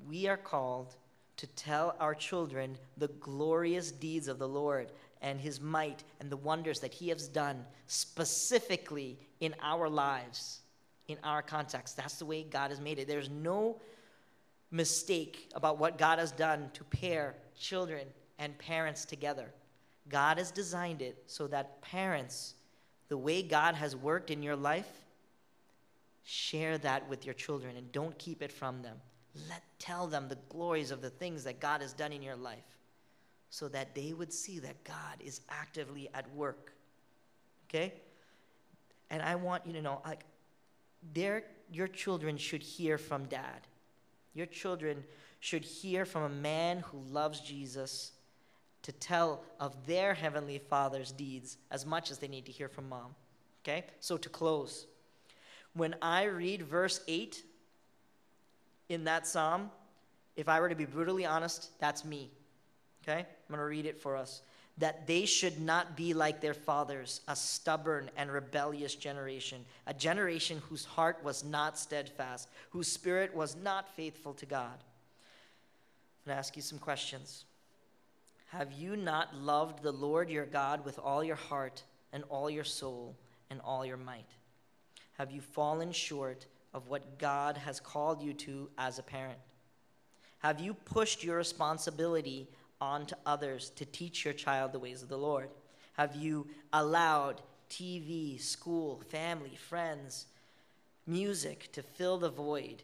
we 0.08 0.26
are 0.26 0.36
called 0.36 0.94
to 1.36 1.46
tell 1.46 1.96
our 2.00 2.14
children 2.14 2.76
the 2.96 3.08
glorious 3.08 3.90
deeds 3.90 4.28
of 4.28 4.38
the 4.38 4.48
Lord 4.48 4.90
and 5.22 5.40
his 5.40 5.60
might 5.60 6.04
and 6.20 6.30
the 6.30 6.36
wonders 6.36 6.80
that 6.80 6.92
he 6.92 7.08
has 7.08 7.28
done 7.28 7.64
specifically 7.86 9.18
in 9.40 9.54
our 9.62 9.88
lives, 9.88 10.60
in 11.08 11.16
our 11.24 11.42
context. 11.42 11.96
That's 11.96 12.18
the 12.18 12.26
way 12.26 12.42
God 12.42 12.70
has 12.70 12.80
made 12.80 12.98
it. 12.98 13.08
There's 13.08 13.30
no 13.30 13.80
mistake 14.70 15.50
about 15.54 15.78
what 15.78 15.98
God 15.98 16.18
has 16.18 16.32
done 16.32 16.70
to 16.74 16.84
pair 16.84 17.34
children 17.58 18.06
and 18.38 18.56
parents 18.58 19.04
together. 19.04 19.52
God 20.08 20.38
has 20.38 20.50
designed 20.50 21.02
it 21.02 21.22
so 21.26 21.46
that 21.48 21.80
parents, 21.82 22.54
the 23.10 23.18
way 23.18 23.42
God 23.42 23.74
has 23.74 23.94
worked 23.94 24.30
in 24.30 24.42
your 24.42 24.56
life, 24.56 24.88
share 26.24 26.78
that 26.78 27.08
with 27.08 27.26
your 27.26 27.34
children 27.34 27.76
and 27.76 27.90
don't 27.92 28.16
keep 28.18 28.40
it 28.40 28.52
from 28.52 28.82
them. 28.82 28.96
Let 29.48 29.62
tell 29.80 30.06
them 30.06 30.28
the 30.28 30.38
glories 30.48 30.92
of 30.92 31.02
the 31.02 31.10
things 31.10 31.44
that 31.44 31.60
God 31.60 31.82
has 31.82 31.92
done 31.92 32.12
in 32.12 32.22
your 32.22 32.36
life 32.36 32.78
so 33.50 33.68
that 33.68 33.96
they 33.96 34.12
would 34.12 34.32
see 34.32 34.60
that 34.60 34.84
God 34.84 35.16
is 35.18 35.40
actively 35.50 36.08
at 36.14 36.32
work. 36.34 36.72
Okay? 37.68 37.94
And 39.10 39.20
I 39.22 39.34
want 39.34 39.66
you 39.66 39.72
to 39.72 39.82
know 39.82 40.00
like 40.06 40.24
their 41.12 41.42
your 41.72 41.88
children 41.88 42.36
should 42.36 42.62
hear 42.62 42.96
from 42.96 43.24
dad. 43.24 43.66
Your 44.34 44.46
children 44.46 45.02
should 45.40 45.64
hear 45.64 46.04
from 46.04 46.22
a 46.22 46.28
man 46.28 46.78
who 46.78 46.98
loves 47.10 47.40
Jesus 47.40 48.12
to 48.82 48.92
tell 48.92 49.42
of 49.58 49.86
their 49.86 50.14
heavenly 50.14 50.58
father's 50.58 51.12
deeds 51.12 51.58
as 51.70 51.84
much 51.84 52.10
as 52.10 52.18
they 52.18 52.28
need 52.28 52.46
to 52.46 52.52
hear 52.52 52.68
from 52.68 52.88
mom. 52.88 53.14
Okay? 53.62 53.84
So 54.00 54.16
to 54.16 54.28
close, 54.28 54.86
when 55.74 55.94
I 56.00 56.24
read 56.24 56.62
verse 56.62 57.00
8 57.06 57.42
in 58.88 59.04
that 59.04 59.26
psalm, 59.26 59.70
if 60.36 60.48
I 60.48 60.60
were 60.60 60.68
to 60.68 60.74
be 60.74 60.86
brutally 60.86 61.26
honest, 61.26 61.78
that's 61.78 62.04
me. 62.04 62.30
Okay? 63.02 63.20
I'm 63.20 63.26
going 63.48 63.58
to 63.58 63.64
read 63.64 63.86
it 63.86 64.00
for 64.00 64.16
us. 64.16 64.42
That 64.78 65.06
they 65.06 65.26
should 65.26 65.60
not 65.60 65.94
be 65.94 66.14
like 66.14 66.40
their 66.40 66.54
fathers, 66.54 67.20
a 67.28 67.36
stubborn 67.36 68.10
and 68.16 68.32
rebellious 68.32 68.94
generation, 68.94 69.64
a 69.86 69.92
generation 69.92 70.62
whose 70.68 70.86
heart 70.86 71.18
was 71.22 71.44
not 71.44 71.78
steadfast, 71.78 72.48
whose 72.70 72.88
spirit 72.88 73.34
was 73.34 73.56
not 73.56 73.94
faithful 73.94 74.32
to 74.34 74.46
God. 74.46 74.72
I'm 74.72 76.30
going 76.30 76.36
to 76.36 76.38
ask 76.38 76.56
you 76.56 76.62
some 76.62 76.78
questions. 76.78 77.44
Have 78.50 78.72
you 78.72 78.96
not 78.96 79.34
loved 79.36 79.80
the 79.80 79.92
Lord 79.92 80.28
your 80.28 80.44
God 80.44 80.84
with 80.84 80.98
all 80.98 81.22
your 81.22 81.36
heart 81.36 81.84
and 82.12 82.24
all 82.28 82.50
your 82.50 82.64
soul 82.64 83.16
and 83.48 83.60
all 83.60 83.86
your 83.86 83.96
might? 83.96 84.26
Have 85.18 85.30
you 85.30 85.40
fallen 85.40 85.92
short 85.92 86.46
of 86.74 86.88
what 86.88 87.18
God 87.18 87.56
has 87.56 87.78
called 87.78 88.20
you 88.20 88.32
to 88.34 88.68
as 88.76 88.98
a 88.98 89.04
parent? 89.04 89.38
Have 90.40 90.58
you 90.58 90.74
pushed 90.74 91.22
your 91.22 91.36
responsibility 91.36 92.48
onto 92.80 93.14
others 93.24 93.70
to 93.76 93.84
teach 93.84 94.24
your 94.24 94.34
child 94.34 94.72
the 94.72 94.80
ways 94.80 95.02
of 95.02 95.08
the 95.08 95.16
Lord? 95.16 95.50
Have 95.92 96.16
you 96.16 96.48
allowed 96.72 97.42
TV, 97.68 98.40
school, 98.40 99.00
family, 99.10 99.54
friends, 99.54 100.26
music 101.06 101.70
to 101.72 101.82
fill 101.82 102.18
the 102.18 102.30
void 102.30 102.82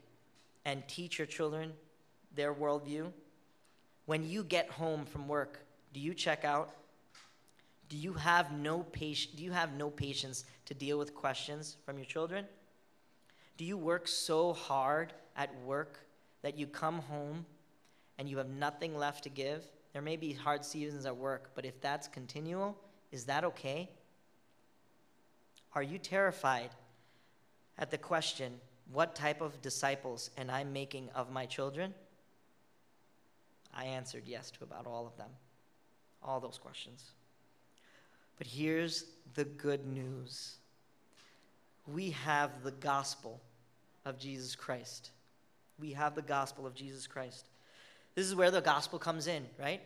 and 0.64 0.86
teach 0.86 1.18
your 1.18 1.26
children 1.26 1.72
their 2.36 2.54
worldview? 2.54 3.10
When 4.06 4.28
you 4.28 4.44
get 4.44 4.70
home 4.70 5.04
from 5.04 5.28
work, 5.28 5.60
do 5.92 6.00
you 6.00 6.14
check 6.14 6.44
out? 6.44 6.70
Do 7.88 7.96
you 7.96 8.14
have 8.14 8.52
no 8.52 8.82
patience? 8.82 9.34
Do 9.36 9.44
you 9.44 9.52
have 9.52 9.74
no 9.74 9.90
patience 9.90 10.44
to 10.66 10.74
deal 10.74 10.98
with 10.98 11.14
questions 11.14 11.76
from 11.84 11.98
your 11.98 12.06
children? 12.06 12.46
Do 13.56 13.64
you 13.64 13.76
work 13.76 14.08
so 14.08 14.52
hard 14.52 15.12
at 15.36 15.50
work 15.62 16.00
that 16.42 16.56
you 16.56 16.66
come 16.66 17.00
home 17.00 17.46
and 18.18 18.28
you 18.28 18.38
have 18.38 18.48
nothing 18.48 18.96
left 18.96 19.24
to 19.24 19.28
give? 19.28 19.64
There 19.92 20.02
may 20.02 20.16
be 20.16 20.32
hard 20.32 20.64
seasons 20.64 21.06
at 21.06 21.16
work, 21.16 21.50
but 21.54 21.64
if 21.64 21.80
that's 21.80 22.06
continual, 22.08 22.76
is 23.12 23.24
that 23.24 23.44
okay? 23.44 23.88
Are 25.74 25.82
you 25.82 25.98
terrified 25.98 26.70
at 27.78 27.90
the 27.90 27.98
question, 27.98 28.60
what 28.92 29.14
type 29.14 29.40
of 29.40 29.60
disciples 29.62 30.30
am 30.38 30.50
I 30.50 30.64
making 30.64 31.08
of 31.14 31.30
my 31.30 31.46
children? 31.46 31.94
I 33.76 33.84
answered 33.84 34.22
yes 34.26 34.50
to 34.52 34.64
about 34.64 34.86
all 34.86 35.06
of 35.06 35.16
them, 35.16 35.28
all 36.22 36.40
those 36.40 36.58
questions. 36.58 37.12
But 38.38 38.46
here's 38.46 39.04
the 39.34 39.44
good 39.44 39.86
news 39.86 40.56
we 41.86 42.10
have 42.10 42.64
the 42.64 42.72
gospel 42.72 43.40
of 44.04 44.18
Jesus 44.18 44.56
Christ. 44.56 45.10
We 45.78 45.92
have 45.92 46.14
the 46.14 46.22
gospel 46.22 46.66
of 46.66 46.74
Jesus 46.74 47.06
Christ. 47.06 47.46
This 48.14 48.26
is 48.26 48.34
where 48.34 48.50
the 48.50 48.62
gospel 48.62 48.98
comes 48.98 49.26
in, 49.26 49.44
right? 49.60 49.80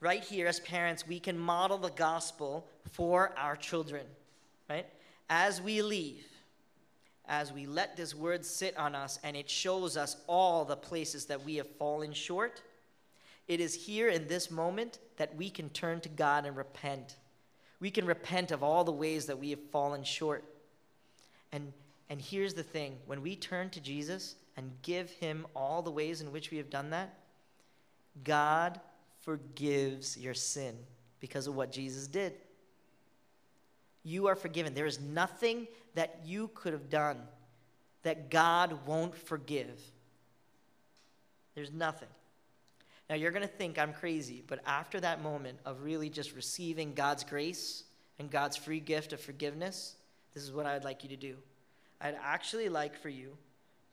Right 0.00 0.24
here, 0.24 0.46
as 0.46 0.58
parents, 0.60 1.06
we 1.06 1.20
can 1.20 1.38
model 1.38 1.78
the 1.78 1.90
gospel 1.90 2.66
for 2.92 3.32
our 3.36 3.56
children, 3.56 4.06
right? 4.68 4.86
As 5.28 5.60
we 5.60 5.82
leave, 5.82 6.26
as 7.28 7.52
we 7.52 7.66
let 7.66 7.96
this 7.96 8.14
word 8.14 8.44
sit 8.44 8.76
on 8.76 8.94
us 8.94 9.18
and 9.22 9.36
it 9.36 9.50
shows 9.50 9.96
us 9.96 10.16
all 10.26 10.64
the 10.64 10.76
places 10.76 11.26
that 11.26 11.44
we 11.44 11.56
have 11.56 11.68
fallen 11.76 12.12
short, 12.12 12.62
it 13.48 13.60
is 13.60 13.74
here 13.74 14.08
in 14.08 14.26
this 14.26 14.50
moment 14.50 14.98
that 15.16 15.36
we 15.36 15.50
can 15.50 15.68
turn 15.70 16.00
to 16.00 16.08
God 16.08 16.46
and 16.46 16.56
repent. 16.56 17.16
We 17.80 17.90
can 17.90 18.06
repent 18.06 18.50
of 18.50 18.62
all 18.62 18.84
the 18.84 18.92
ways 18.92 19.26
that 19.26 19.38
we 19.38 19.50
have 19.50 19.62
fallen 19.70 20.02
short. 20.02 20.44
And, 21.52 21.72
and 22.10 22.20
here's 22.20 22.54
the 22.54 22.62
thing 22.62 22.96
when 23.06 23.22
we 23.22 23.36
turn 23.36 23.70
to 23.70 23.80
Jesus 23.80 24.34
and 24.56 24.70
give 24.82 25.10
him 25.10 25.46
all 25.54 25.82
the 25.82 25.90
ways 25.90 26.20
in 26.20 26.32
which 26.32 26.50
we 26.50 26.56
have 26.56 26.70
done 26.70 26.90
that, 26.90 27.18
God 28.24 28.80
forgives 29.20 30.16
your 30.16 30.34
sin 30.34 30.74
because 31.20 31.46
of 31.46 31.54
what 31.54 31.70
Jesus 31.70 32.06
did. 32.06 32.32
You 34.02 34.28
are 34.28 34.36
forgiven. 34.36 34.72
There 34.72 34.86
is 34.86 35.00
nothing 35.00 35.66
that 35.94 36.20
you 36.24 36.50
could 36.54 36.72
have 36.72 36.88
done 36.88 37.18
that 38.02 38.30
God 38.30 38.86
won't 38.86 39.16
forgive. 39.16 39.80
There's 41.54 41.72
nothing. 41.72 42.08
Now, 43.08 43.14
you're 43.14 43.30
going 43.30 43.42
to 43.42 43.48
think 43.48 43.78
I'm 43.78 43.92
crazy, 43.92 44.42
but 44.46 44.60
after 44.66 44.98
that 45.00 45.22
moment 45.22 45.58
of 45.64 45.82
really 45.82 46.10
just 46.10 46.34
receiving 46.34 46.92
God's 46.92 47.22
grace 47.22 47.84
and 48.18 48.30
God's 48.30 48.56
free 48.56 48.80
gift 48.80 49.12
of 49.12 49.20
forgiveness, 49.20 49.94
this 50.34 50.42
is 50.42 50.52
what 50.52 50.66
I'd 50.66 50.84
like 50.84 51.04
you 51.04 51.10
to 51.10 51.16
do. 51.16 51.36
I'd 52.00 52.18
actually 52.22 52.68
like 52.68 52.98
for 52.98 53.08
you 53.08 53.36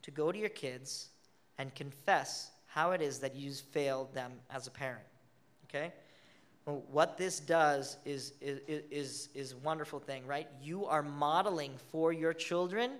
to 0.01 0.11
go 0.11 0.31
to 0.31 0.37
your 0.37 0.49
kids 0.49 1.09
and 1.57 1.73
confess 1.75 2.49
how 2.65 2.91
it 2.91 3.01
is 3.01 3.19
that 3.19 3.35
you've 3.35 3.57
failed 3.57 4.13
them 4.15 4.31
as 4.49 4.65
a 4.65 4.71
parent. 4.71 5.05
Okay? 5.69 5.93
Well, 6.65 6.83
what 6.91 7.17
this 7.17 7.39
does 7.39 7.97
is, 8.05 8.33
is, 8.41 8.61
is, 8.67 9.29
is 9.35 9.51
a 9.51 9.57
wonderful 9.57 9.99
thing, 9.99 10.25
right? 10.25 10.47
You 10.61 10.85
are 10.85 11.03
modeling 11.03 11.73
for 11.91 12.11
your 12.11 12.33
children 12.33 12.91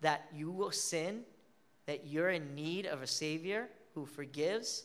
that 0.00 0.26
you 0.34 0.50
will 0.50 0.70
sin, 0.70 1.22
that 1.86 2.06
you're 2.06 2.30
in 2.30 2.54
need 2.54 2.86
of 2.86 3.02
a 3.02 3.06
Savior 3.06 3.68
who 3.94 4.06
forgives, 4.06 4.84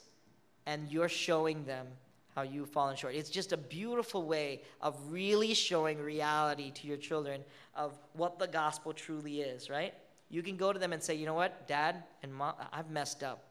and 0.66 0.90
you're 0.90 1.10
showing 1.10 1.64
them 1.66 1.88
how 2.36 2.44
you've 2.44 2.70
fallen 2.70 2.96
short. 2.96 3.16
It's 3.16 3.30
just 3.30 3.52
a 3.52 3.58
beautiful 3.58 4.24
way 4.24 4.62
of 4.80 4.96
really 5.10 5.54
showing 5.54 6.00
reality 6.00 6.70
to 6.72 6.88
your 6.88 6.98
children 6.98 7.42
of 7.76 7.98
what 8.14 8.38
the 8.38 8.48
gospel 8.48 8.94
truly 8.94 9.42
is, 9.42 9.70
right? 9.70 9.94
You 10.30 10.44
can 10.44 10.56
go 10.56 10.72
to 10.72 10.78
them 10.78 10.94
and 10.94 11.02
say, 11.02 11.16
you 11.16 11.26
know 11.26 11.34
what, 11.34 11.68
dad 11.68 12.04
and 12.22 12.34
mom, 12.34 12.54
I've 12.72 12.92
messed 12.92 13.24
up, 13.24 13.44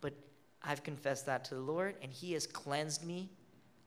but 0.00 0.14
I've 0.62 0.82
confessed 0.82 1.26
that 1.26 1.44
to 1.46 1.54
the 1.54 1.60
Lord, 1.60 1.94
and 2.02 2.12
He 2.12 2.32
has 2.32 2.46
cleansed 2.46 3.04
me 3.04 3.30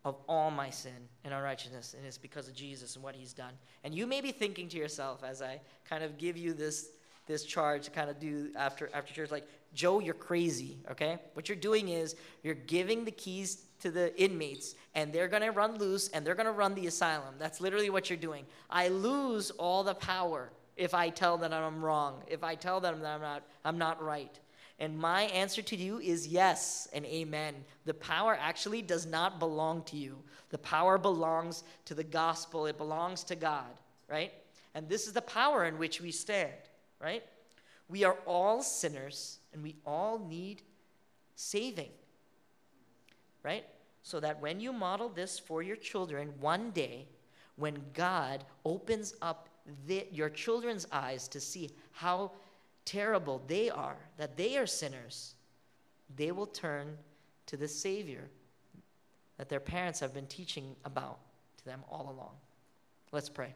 of 0.06 0.16
all 0.30 0.50
my 0.50 0.70
sin 0.70 1.10
and 1.26 1.34
unrighteousness, 1.34 1.94
and 1.98 2.06
it's 2.06 2.18
because 2.18 2.48
of 2.48 2.54
Jesus 2.54 2.96
and 2.96 3.04
what 3.04 3.16
He's 3.16 3.34
done. 3.34 3.54
And 3.84 3.94
you 3.94 4.08
may 4.08 4.22
be 4.22 4.32
thinking 4.32 4.70
to 4.70 4.78
yourself 4.78 5.24
as 5.26 5.42
I 5.42 5.60
kind 5.90 6.04
of 6.04 6.18
give 6.18 6.38
you 6.38 6.54
this 6.54 6.92
this 7.26 7.44
charge 7.44 7.84
to 7.84 7.92
kind 7.92 8.10
of 8.10 8.20
do 8.20 8.52
after 8.56 8.90
after 8.94 9.14
church, 9.14 9.32
like 9.32 9.46
Joe, 9.74 10.00
you're 10.00 10.14
crazy. 10.14 10.78
Okay, 10.92 11.20
what 11.34 11.50
you're 11.50 11.56
doing 11.56 11.90
is 11.90 12.16
you're 12.44 12.56
giving 12.56 13.06
the 13.06 13.12
keys 13.12 13.64
to 13.82 13.92
the 13.92 14.20
inmates, 14.22 14.76
and 14.96 15.14
they're 15.14 15.28
gonna 15.28 15.52
run 15.52 15.78
loose, 15.78 16.08
and 16.10 16.26
they're 16.26 16.36
gonna 16.36 16.52
run 16.52 16.74
the 16.76 16.88
asylum. 16.88 17.36
That's 17.38 17.62
literally 17.62 17.90
what 17.90 18.10
you're 18.10 18.18
doing. 18.18 18.46
I 18.70 18.88
lose 18.88 19.52
all 19.52 19.84
the 19.84 19.96
power 19.96 20.52
if 20.76 20.94
I 20.94 21.10
tell 21.10 21.38
them 21.38 21.54
I'm 21.54 21.84
wrong, 21.84 22.24
if 22.28 22.44
I 22.44 22.56
tell 22.56 22.80
them 22.80 23.02
that 23.02 23.16
I'm 23.16 23.22
not 23.22 23.44
I'm 23.66 23.78
not 23.78 24.02
right. 24.02 24.40
And 24.80 24.98
my 24.98 25.24
answer 25.24 25.64
to 25.64 25.76
you 25.76 26.00
is 26.00 26.28
yes 26.28 26.88
and 26.94 27.04
amen. 27.06 27.56
The 27.86 27.96
power 27.96 28.38
actually 28.40 28.84
does 28.84 29.08
not 29.08 29.40
belong 29.40 29.82
to 29.86 29.98
you. 29.98 30.18
The 30.50 30.60
power 30.60 31.00
belongs 31.00 31.64
to 31.86 31.96
the 31.96 32.04
gospel, 32.04 32.68
it 32.68 32.78
belongs 32.78 33.24
to 33.26 33.36
God, 33.36 33.66
right? 34.08 34.32
And 34.76 34.88
this 34.88 35.08
is 35.08 35.14
the 35.14 35.22
power 35.22 35.66
in 35.66 35.80
which 35.80 36.00
we 36.00 36.12
stand, 36.12 36.52
right? 37.02 37.24
We 37.90 38.04
are 38.04 38.18
all 38.26 38.62
sinners 38.62 39.40
and 39.58 39.64
we 39.64 39.76
all 39.88 40.20
need 40.20 40.62
saving, 41.36 41.90
right? 43.42 43.66
So 44.04 44.20
that 44.20 44.40
when 44.40 44.60
you 44.60 44.72
model 44.72 45.10
this 45.10 45.40
for 45.40 45.64
your 45.64 45.76
children, 45.76 46.32
one 46.40 46.70
day, 46.70 47.08
when 47.56 47.82
God 47.96 48.44
opens 48.64 49.16
up 49.20 49.50
the, 49.88 50.06
your 50.12 50.30
children's 50.30 50.86
eyes 50.92 51.28
to 51.30 51.40
see 51.40 51.72
how 51.92 52.34
terrible 52.86 53.42
they 53.48 53.72
are, 53.72 53.98
that 54.18 54.38
they 54.38 54.58
are 54.58 54.68
sinners, 54.68 55.34
they 56.16 56.32
will 56.32 56.46
turn 56.46 56.96
to 57.48 57.58
the 57.58 57.68
Savior 57.68 58.30
that 59.40 59.50
their 59.50 59.60
parents 59.60 60.00
have 60.02 60.14
been 60.14 60.28
teaching 60.28 60.76
about 60.86 61.18
to 61.58 61.66
them 61.66 61.80
all 61.90 62.16
along. 62.16 62.36
Let's 63.12 63.30
pray. 63.30 63.56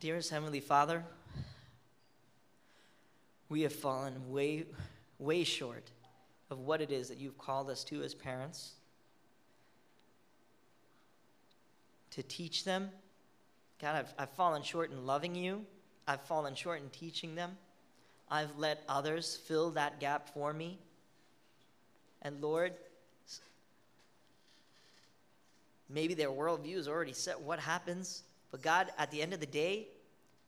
Dearest 0.00 0.30
Heavenly 0.30 0.60
Father, 0.60 1.04
we 3.48 3.62
have 3.62 3.72
fallen 3.72 4.30
way, 4.30 4.64
way 5.18 5.44
short 5.44 5.90
of 6.50 6.60
what 6.60 6.80
it 6.80 6.90
is 6.90 7.08
that 7.08 7.18
you've 7.18 7.38
called 7.38 7.70
us 7.70 7.84
to 7.84 8.02
as 8.02 8.14
parents. 8.14 8.72
To 12.12 12.22
teach 12.22 12.64
them 12.64 12.90
God, 13.80 13.94
I've, 13.94 14.14
I've 14.18 14.30
fallen 14.30 14.62
short 14.62 14.90
in 14.90 15.06
loving 15.06 15.34
you. 15.34 15.64
I've 16.06 16.22
fallen 16.22 16.54
short 16.54 16.80
in 16.80 16.88
teaching 16.90 17.34
them. 17.34 17.56
I've 18.30 18.56
let 18.58 18.82
others 18.88 19.36
fill 19.36 19.70
that 19.70 20.00
gap 20.00 20.28
for 20.34 20.52
me. 20.52 20.78
And 22.22 22.40
Lord, 22.40 22.72
maybe 25.88 26.14
their 26.14 26.30
worldview 26.30 26.74
is 26.74 26.88
already 26.88 27.12
set 27.12 27.40
what 27.40 27.60
happens. 27.60 28.24
But 28.50 28.62
God, 28.62 28.88
at 28.98 29.10
the 29.10 29.22
end 29.22 29.32
of 29.32 29.40
the 29.40 29.46
day, 29.46 29.86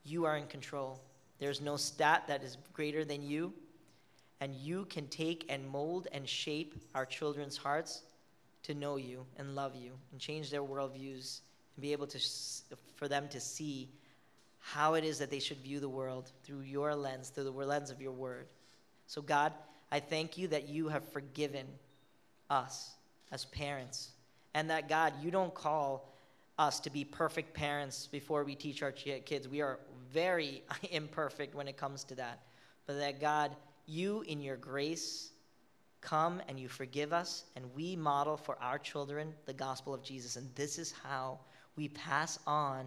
you 0.05 0.25
are 0.25 0.37
in 0.37 0.47
control. 0.47 0.99
There's 1.41 1.61
no 1.61 1.77
stat 1.77 2.25
that 2.29 2.45
is 2.45 2.57
greater 2.73 3.05
than 3.05 3.23
you. 3.23 3.53
And 4.41 4.55
you 4.55 4.87
can 4.87 5.07
take 5.09 5.45
and 5.49 5.69
mold 5.69 6.09
and 6.13 6.29
shape 6.29 6.75
our 6.95 7.05
children's 7.05 7.57
hearts 7.57 8.03
to 8.63 8.75
know 8.75 8.97
you 8.97 9.27
and 9.37 9.55
love 9.55 9.75
you 9.75 9.93
and 10.13 10.21
change 10.21 10.51
their 10.51 10.63
worldviews 10.63 11.41
and 11.77 11.83
be 11.83 11.93
able 11.93 12.07
to 12.07 12.19
for 12.95 13.09
them 13.09 13.29
to 13.29 13.41
see 13.41 13.89
how 14.61 14.95
it 14.95 15.05
is 15.05 15.19
that 15.19 15.31
they 15.31 15.39
should 15.39 15.59
view 15.59 15.81
the 15.81 15.89
world 15.89 16.31
through 16.45 16.61
your 16.61 16.95
lens, 16.95 17.31
through 17.31 17.45
the 17.45 17.51
lens 17.51 17.91
of 17.91 18.01
your 18.01 18.13
word. 18.13 18.47
So, 19.07 19.23
God, 19.23 19.53
I 19.91 20.01
thank 20.01 20.39
you 20.39 20.49
that 20.49 20.69
you 20.69 20.89
have 20.89 21.07
forgiven 21.09 21.67
us 22.49 22.91
as 23.33 23.47
parents, 23.47 24.11
and 24.55 24.69
that, 24.71 24.89
God, 24.89 25.15
you 25.23 25.31
don't 25.31 25.55
call 25.55 26.09
us 26.59 26.79
to 26.81 26.91
be 26.91 27.05
perfect 27.05 27.55
parents 27.55 28.07
before 28.07 28.45
we 28.45 28.55
teach 28.55 28.83
our 28.83 28.93
kids. 28.93 29.49
We 29.49 29.63
are 29.63 29.79
very 30.13 30.63
imperfect 30.91 31.55
when 31.55 31.69
it 31.69 31.77
comes 31.77 32.05
to 32.05 32.15
that. 32.17 32.41
But 32.87 32.99
that, 32.99 33.21
God, 33.21 33.55
you 33.87 34.23
in 34.23 34.41
your 34.41 34.57
grace 34.57 35.31
come 36.01 36.41
and 36.49 36.59
you 36.59 36.69
forgive 36.69 37.13
us, 37.13 37.45
and 37.57 37.65
we 37.75 37.95
model 37.97 38.37
for 38.37 38.57
our 38.61 38.79
children 38.79 39.35
the 39.47 39.53
gospel 39.53 39.93
of 39.93 40.03
Jesus. 40.03 40.37
And 40.37 40.49
this 40.55 40.79
is 40.79 40.93
how 41.05 41.39
we 41.77 41.89
pass 41.89 42.39
on 42.47 42.87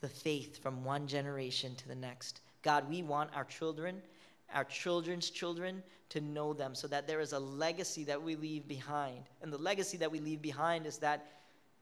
the 0.00 0.08
faith 0.08 0.62
from 0.62 0.84
one 0.84 1.06
generation 1.06 1.74
to 1.76 1.88
the 1.88 1.94
next. 1.94 2.40
God, 2.62 2.88
we 2.88 3.02
want 3.02 3.30
our 3.34 3.44
children, 3.44 4.02
our 4.54 4.64
children's 4.64 5.30
children, 5.30 5.82
to 6.10 6.20
know 6.20 6.52
them 6.52 6.74
so 6.74 6.88
that 6.88 7.06
there 7.06 7.20
is 7.20 7.32
a 7.32 7.38
legacy 7.38 8.04
that 8.04 8.20
we 8.20 8.36
leave 8.36 8.66
behind. 8.66 9.24
And 9.42 9.52
the 9.52 9.58
legacy 9.58 9.96
that 9.98 10.10
we 10.10 10.20
leave 10.20 10.42
behind 10.42 10.86
is 10.86 10.98
that 10.98 11.26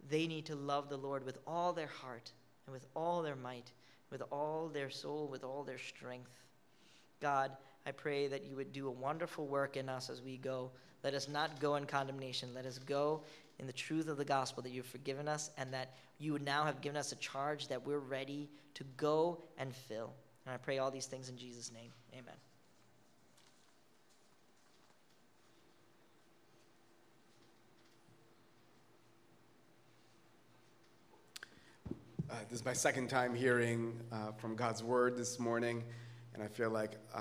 they 0.09 0.27
need 0.27 0.47
to 0.47 0.55
love 0.55 0.89
the 0.89 0.97
Lord 0.97 1.25
with 1.25 1.39
all 1.47 1.73
their 1.73 1.89
heart 1.89 2.31
and 2.67 2.73
with 2.73 2.87
all 2.95 3.23
their 3.23 3.37
might, 3.37 3.73
with 4.11 4.23
all 4.31 4.69
their 4.69 4.91
soul, 4.91 5.29
with 5.29 5.45
all 5.45 5.65
their 5.65 5.79
strength. 5.79 6.31
God, 7.21 7.53
I 7.87 7.91
pray 7.93 8.29
that 8.29 8.45
you 8.45 8.57
would 8.57 8.73
do 8.73 8.89
a 8.89 8.91
wonderful 8.91 9.47
work 9.47 9.77
in 9.77 9.89
us 9.89 10.11
as 10.11 10.23
we 10.23 10.37
go. 10.37 10.71
Let 11.05 11.15
us 11.15 11.29
not 11.29 11.61
go 11.61 11.77
in 11.77 11.87
condemnation. 11.87 12.51
Let 12.55 12.67
us 12.67 12.79
go 12.79 13.23
in 13.59 13.67
the 13.67 13.73
truth 13.73 14.09
of 14.09 14.17
the 14.17 14.25
gospel 14.25 14.63
that 14.63 14.71
you've 14.71 14.87
forgiven 14.87 15.29
us 15.29 15.51
and 15.57 15.73
that 15.73 15.95
you 16.19 16.33
would 16.33 16.45
now 16.45 16.65
have 16.65 16.81
given 16.81 16.97
us 16.97 17.13
a 17.13 17.17
charge 17.17 17.69
that 17.69 17.87
we're 17.87 17.99
ready 17.99 18.49
to 18.75 18.85
go 18.97 19.43
and 19.59 19.75
fill. 19.75 20.13
And 20.45 20.55
I 20.55 20.59
pray 20.59 20.79
all 20.79 20.91
these 20.91 21.07
things 21.07 21.29
in 21.29 21.37
Jesus' 21.37 21.73
name. 21.73 21.91
Amen. 22.13 22.35
Uh, 32.31 32.35
this 32.51 32.61
is 32.61 32.65
my 32.65 32.75
second 32.75 33.09
time 33.09 33.35
hearing 33.35 33.99
uh, 34.13 34.33
from 34.33 34.55
God's 34.55 34.83
word 34.83 35.17
this 35.17 35.39
morning, 35.39 35.83
and 36.35 36.43
I 36.43 36.47
feel 36.47 36.69
like 36.69 36.99